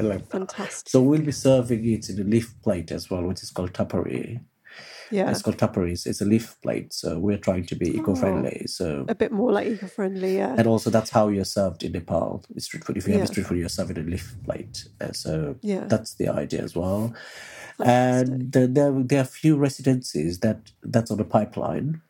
Like, 0.00 0.26
Fantastic. 0.30 0.88
So 0.90 1.02
we'll 1.02 1.22
be 1.22 1.32
serving 1.32 1.84
it 1.94 2.08
in 2.10 2.20
a 2.20 2.24
leaf 2.24 2.54
plate 2.62 2.90
as 2.92 3.10
well, 3.10 3.24
which 3.28 3.42
is 3.42 3.50
called 3.50 3.72
tapari. 3.72 4.40
yeah, 5.10 5.28
It's 5.30 5.42
called 5.42 5.56
tapari. 5.56 5.92
It's, 6.06 6.20
a 6.20 6.24
leaf 6.24 6.54
plate, 6.62 6.92
so 6.92 7.18
we're 7.18 7.38
trying 7.48 7.66
to 7.66 7.74
be 7.74 7.88
eco-friendly. 7.98 8.66
So 8.66 9.06
a 9.08 9.14
bit 9.16 9.32
more 9.32 9.50
like 9.50 9.66
eco-friendly. 9.66 10.36
Yeah, 10.36 10.54
and 10.56 10.66
also 10.68 10.90
that's 10.90 11.10
how 11.10 11.26
you're 11.34 11.44
served 11.58 11.82
in 11.82 11.92
Nepal. 11.92 12.44
It's 12.54 12.66
street 12.66 12.84
food. 12.84 12.96
If 12.96 13.06
you 13.08 13.14
have 13.14 13.20
Yeah. 13.22 13.24
a 13.24 13.32
street 13.32 13.46
food, 13.46 13.58
you're 13.58 13.68
served 13.78 13.96
in 13.98 14.06
a 14.06 14.10
leaf 14.10 14.36
plate. 14.44 14.76
Uh, 15.00 15.12
so 15.12 15.56
Yeah. 15.62 15.84
that's 15.88 16.14
the 16.14 16.28
idea 16.28 16.62
as 16.62 16.76
well. 16.76 17.12
Fantastic. 17.78 18.34
And 18.34 18.56
uh, 18.56 18.66
there 18.76 18.92
there 19.10 19.20
are 19.22 19.30
few 19.42 19.56
residencies 19.56 20.38
that 20.44 20.58
that's 20.94 21.10
on 21.10 21.18
the 21.18 21.24
pipeline. 21.38 22.02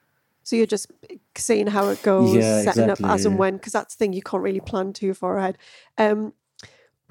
So 0.49 0.57
you're 0.57 0.65
just 0.65 0.91
seeing 1.37 1.67
how 1.67 1.89
it 1.89 2.03
goes, 2.03 2.35
Yeah, 2.35 2.63
setting 2.63 2.85
up 2.85 2.93
as 2.93 3.01
exactly. 3.01 3.27
and 3.27 3.39
when, 3.39 3.57
because 3.59 3.75
that's 3.75 3.95
the 3.95 3.99
thing 3.99 4.15
you 4.15 4.23
can't 4.23 4.43
really 4.43 4.61
plan 4.61 4.95
too 4.95 5.13
far 5.13 5.37
ahead. 5.37 5.59
Um, 5.99 6.33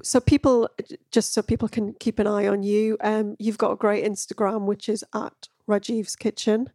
so 0.01 0.19
people, 0.19 0.67
just 1.11 1.35
so 1.35 1.43
people 1.43 1.67
can 1.67 1.93
keep 1.93 2.17
an 2.17 2.25
eye 2.25 2.47
on 2.47 2.63
you, 2.63 2.97
um, 3.01 3.35
you've 3.37 3.59
got 3.59 3.73
a 3.73 3.75
great 3.75 4.03
Instagram, 4.03 4.65
which 4.65 4.89
is 4.89 5.05
at 5.13 5.49
Rajiv's 5.69 6.15
Kitchen. 6.15 6.71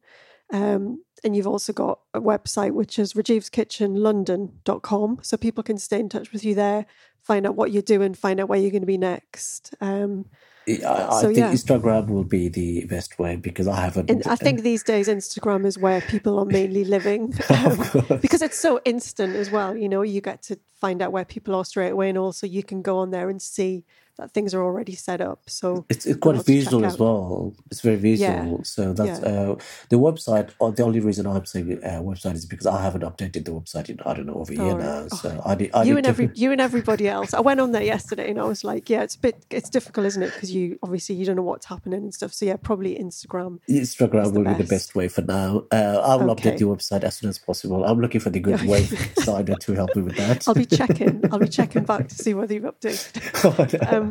Um, 0.53 1.03
and 1.25 1.35
you've 1.35 1.49
also 1.49 1.73
got 1.73 1.99
a 2.15 2.21
website, 2.21 2.75
which 2.75 2.97
is 2.97 3.15
rajivskitchenlondon.com. 3.15 5.19
So 5.23 5.37
people 5.37 5.65
can 5.65 5.79
stay 5.79 5.99
in 5.99 6.09
touch 6.09 6.31
with 6.31 6.45
you 6.45 6.55
there, 6.55 6.87
find 7.25 7.45
out 7.45 7.57
what 7.57 7.73
you're 7.73 7.83
doing, 7.83 8.15
find 8.15 8.39
out 8.39 8.49
where 8.49 8.61
you're 8.61 8.71
going 8.71 8.83
to 8.83 8.87
be 8.87 8.99
next. 8.99 9.75
Um, 9.81 10.27
I, 10.69 11.09
I 11.11 11.21
think 11.23 11.37
yeah. 11.37 11.53
Instagram 11.53 12.09
will 12.09 12.25
be 12.25 12.49
the 12.49 12.85
best 12.87 13.19
way 13.19 13.37
because 13.37 13.67
I 13.67 13.81
haven't. 13.81 14.11
And 14.11 14.27
I 14.27 14.37
think 14.37 14.63
these 14.63 14.83
days 14.83 15.09
Instagram 15.09 15.67
is 15.67 15.79
where 15.79 16.01
people 16.03 16.39
are 16.39 16.45
mainly 16.45 16.85
living 16.97 17.35
um, 17.51 18.19
because 18.21 18.43
it's 18.43 18.59
so 18.59 18.81
instant 18.85 19.37
as 19.37 19.51
well. 19.51 19.77
You 19.77 19.89
know, 19.89 20.03
you 20.03 20.21
get 20.21 20.43
to 20.45 20.59
find 20.75 21.03
out 21.03 21.13
where 21.13 21.25
people 21.25 21.55
are 21.55 21.65
straight 21.65 21.91
away, 21.91 22.09
and 22.09 22.19
also 22.19 22.47
you 22.47 22.63
can 22.63 22.83
go 22.83 22.99
on 22.99 23.11
there 23.11 23.29
and 23.29 23.41
see 23.41 23.85
that 24.19 24.33
things 24.33 24.53
are 24.55 24.63
already 24.63 24.95
set 24.95 25.21
up. 25.21 25.41
So 25.49 25.85
It's, 25.89 26.07
it's 26.07 26.19
quite 26.19 26.37
else 26.37 26.45
to 26.47 26.53
check 26.53 26.65
visual 26.65 26.85
as 26.85 26.99
well. 26.99 27.55
It's 27.71 27.81
very 27.81 27.97
visual. 27.97 28.57
Yeah. 28.59 28.63
So 28.65 28.93
that's 28.93 29.21
Yeah. 29.21 29.27
uh, 29.29 29.57
the 29.89 29.97
website. 29.97 30.51
Or 30.59 30.71
the 30.73 30.83
only 30.85 31.01
reason 31.01 31.27
I'm 31.27 31.45
saying 31.47 31.81
uh, 31.83 32.01
website 32.03 32.35
is 32.35 32.45
because 32.47 32.67
I 32.67 32.83
haven't 32.83 33.03
updated 33.03 33.45
the 33.47 33.53
website 33.53 33.89
in 33.89 33.99
I 34.05 34.15
don't 34.15 34.27
know 34.27 34.35
over 34.35 34.53
a 34.53 34.57
year 34.57 34.65
Oh, 34.73 34.77
now. 34.77 35.01
right. 35.03 35.11
So 35.13 35.43
I 35.45 35.55
need. 35.55 35.71
I 35.75 35.83
you 35.85 35.95
need 35.95 35.99
and 35.99 36.07
every 36.07 36.31
you 36.35 36.53
and 36.53 36.61
everybody 36.61 37.09
else. 37.09 37.33
I 37.35 37.41
went 37.41 37.61
on 37.61 37.73
there 37.73 37.83
yesterday, 37.83 38.29
and 38.31 38.39
I 38.41 38.45
was 38.45 38.65
like, 38.65 38.91
yeah, 38.91 39.03
it's 39.03 39.15
a 39.17 39.21
bit 39.21 39.45
it's 39.51 39.71
difficult, 39.71 40.07
isn't 40.07 40.23
it? 40.23 40.33
Because 40.35 40.55
you 40.55 40.79
obviously 40.83 41.15
you 41.15 41.25
don't 41.25 41.37
know 41.37 41.43
what's 41.43 41.67
happening 41.67 42.01
and 42.03 42.15
stuff. 42.15 42.33
So 42.33 42.45
yeah, 42.47 42.57
probably 42.57 42.97
Instagram. 42.97 43.61
Instagram 43.69 44.33
will 44.35 44.45
be 44.45 44.51
the 44.53 44.59
best. 44.59 44.71
best 44.71 44.95
way 44.95 45.09
for 45.09 45.23
now. 45.23 45.65
Uh, 45.73 46.01
I 46.05 46.17
will 46.17 46.31
Okay. 46.33 46.51
update 46.51 46.59
the 46.59 46.65
website 46.67 47.03
as 47.05 47.17
soon 47.17 47.31
as 47.31 47.39
possible. 47.39 47.85
I'm 47.85 48.01
looking 48.01 48.21
for 48.21 48.31
the 48.31 48.41
good 48.41 48.63
web 48.65 48.85
designer 49.17 49.55
to 49.57 49.73
help 49.75 49.95
me 49.97 50.03
with 50.03 50.17
that. 50.17 50.47
I'll 50.49 50.55
be 50.55 50.67
checking. 50.67 51.23
I'll 51.33 51.39
be 51.39 51.49
checking 51.61 51.85
back 51.85 52.09
to 52.09 52.15
see 52.15 52.35
whether 52.35 52.53
you've 52.55 52.65
updated. 52.65 53.93
Um, 53.93 54.02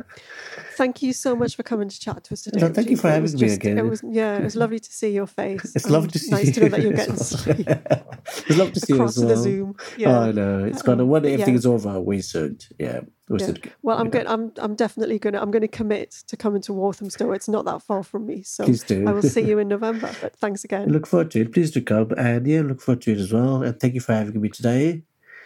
thank 0.77 1.01
you 1.03 1.13
so 1.13 1.35
much 1.35 1.55
for 1.55 1.63
coming 1.63 1.89
to 1.89 1.99
chat 1.99 2.23
to 2.25 2.33
us 2.33 2.41
today. 2.43 2.59
No, 2.61 2.69
thank 2.69 2.89
you 2.89 2.97
for 2.97 3.07
having 3.09 3.23
was 3.23 3.33
me 3.35 3.39
just- 3.41 3.55
again. 3.57 3.77
It 3.77 3.85
was 3.85 4.01
yeah, 4.19 4.37
it 4.37 4.43
was 4.43 4.55
lovely 4.55 4.79
to 4.79 4.91
see 4.91 5.11
your 5.19 5.27
face. 5.27 5.71
It's 5.75 5.89
lovely 5.89 6.09
to 6.11 6.19
see 6.19 6.31
Nice 6.31 6.47
you. 6.47 6.53
to 6.53 6.59
know 6.61 6.69
that 6.69 6.81
you're 6.81 6.93
getting 7.01 7.17
sleep 7.17 7.67
it's 8.47 8.57
lovely 8.57 8.73
to 8.73 8.79
see 8.79 8.93
you 8.93 9.03
as 9.03 9.17
well. 9.17 9.27
the 9.27 9.35
Zoom. 9.37 9.75
Yeah. 9.97 10.19
I 10.19 10.31
know. 10.31 10.63
It's 10.65 10.81
gonna 10.81 11.05
when 11.05 11.25
everything 11.25 11.53
yeah. 11.55 11.59
is 11.59 11.65
over, 11.65 11.99
we 12.01 12.21
should. 12.21 12.65
Yeah, 12.79 13.01
we 13.29 13.39
Yeah. 13.39 13.45
should. 13.47 13.71
Well, 13.81 13.97
I'm 13.97 14.09
good. 14.09 14.27
I'm 14.27 14.51
I'm 14.57 14.75
definitely 14.75 15.19
gonna 15.19 15.41
I'm 15.41 15.51
gonna 15.51 15.67
commit 15.67 16.11
to 16.27 16.37
coming 16.37 16.61
to 16.63 16.73
Walthamstow. 16.73 17.31
It's 17.33 17.49
not 17.49 17.65
that 17.65 17.81
far 17.81 18.03
from 18.03 18.25
me, 18.25 18.43
so 18.43 18.65
Please 18.65 18.83
do. 18.83 19.07
I 19.07 19.11
will 19.11 19.21
see 19.35 19.41
you 19.41 19.59
in 19.59 19.67
November. 19.75 20.09
But 20.21 20.35
thanks 20.37 20.63
again. 20.63 20.89
Look 20.91 21.07
forward 21.07 21.31
to 21.31 21.41
it. 21.41 21.51
Please 21.53 21.71
do 21.71 21.81
come, 21.81 22.11
and 22.17 22.45
yeah, 22.47 22.61
look 22.61 22.81
forward 22.81 23.01
to 23.03 23.11
it 23.11 23.17
as 23.19 23.31
well. 23.33 23.63
And 23.63 23.79
thank 23.79 23.93
you 23.95 24.01
for 24.01 24.13
having 24.13 24.39
me 24.41 24.49
today. 24.49 25.03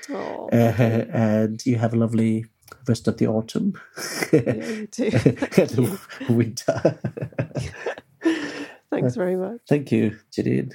Oh, 0.09 0.49
Uh, 0.53 0.55
and 1.11 1.65
you 1.65 1.77
have 1.77 1.93
a 1.93 1.97
lovely 1.97 2.45
rest 2.87 3.07
of 3.07 3.17
the 3.17 3.27
autumn 3.27 3.79
yeah, 4.31 4.41
and 4.41 4.89
the 4.91 5.99
winter. 6.29 6.99
Thanks 8.89 9.15
very 9.15 9.35
much. 9.35 9.59
Thank 9.67 9.91
you, 9.91 10.17
Janine. 10.31 10.73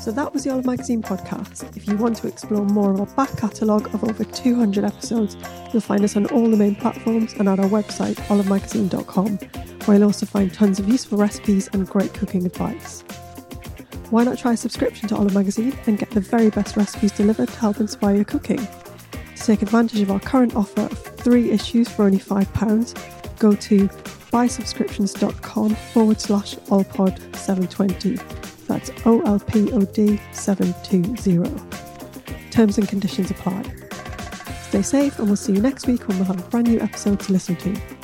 So 0.00 0.10
that 0.12 0.32
was 0.32 0.44
the 0.44 0.50
Olive 0.50 0.64
Magazine 0.64 1.02
podcast. 1.02 1.76
If 1.76 1.86
you 1.86 1.96
want 1.96 2.16
to 2.16 2.26
explore 2.26 2.64
more 2.64 2.92
of 2.92 3.00
our 3.00 3.06
back 3.06 3.36
catalogue 3.36 3.94
of 3.94 4.02
over 4.02 4.24
200 4.24 4.82
episodes, 4.82 5.36
you'll 5.72 5.82
find 5.82 6.02
us 6.02 6.16
on 6.16 6.26
all 6.26 6.50
the 6.50 6.56
main 6.56 6.74
platforms 6.74 7.34
and 7.34 7.48
at 7.48 7.60
our 7.60 7.68
website, 7.68 8.16
olivemagazine.com, 8.28 9.36
where 9.84 9.98
you'll 9.98 10.06
also 10.06 10.24
find 10.24 10.52
tons 10.54 10.78
of 10.78 10.88
useful 10.88 11.18
recipes 11.18 11.68
and 11.74 11.86
great 11.86 12.14
cooking 12.14 12.46
advice. 12.46 13.02
Why 14.08 14.24
not 14.24 14.38
try 14.38 14.54
a 14.54 14.56
subscription 14.56 15.08
to 15.10 15.16
Olive 15.16 15.34
Magazine 15.34 15.78
and 15.86 15.98
get 15.98 16.10
the 16.10 16.20
very 16.20 16.50
best 16.50 16.76
recipes 16.76 17.12
delivered 17.12 17.48
to 17.48 17.58
help 17.58 17.78
inspire 17.78 18.16
your 18.16 18.24
cooking? 18.24 18.66
To 19.40 19.46
take 19.46 19.62
advantage 19.62 20.00
of 20.00 20.10
our 20.10 20.20
current 20.20 20.54
offer 20.54 20.82
of 20.82 20.98
three 20.98 21.50
issues 21.50 21.88
for 21.88 22.04
only 22.04 22.18
£5, 22.18 23.38
go 23.38 23.54
to 23.54 23.88
buysubscriptions.com 23.88 25.74
forward 25.74 26.20
slash 26.20 26.56
olpod720. 26.56 28.66
That's 28.66 28.90
OLPOD 28.90 30.20
720. 30.34 32.50
Terms 32.50 32.76
and 32.76 32.86
conditions 32.86 33.30
apply. 33.30 33.62
Stay 34.68 34.82
safe, 34.82 35.18
and 35.18 35.26
we'll 35.26 35.36
see 35.36 35.54
you 35.54 35.62
next 35.62 35.86
week 35.86 36.06
when 36.06 36.18
we'll 36.18 36.26
have 36.26 36.38
a 36.38 36.50
brand 36.50 36.68
new 36.68 36.78
episode 36.78 37.18
to 37.20 37.32
listen 37.32 37.56
to. 37.56 37.99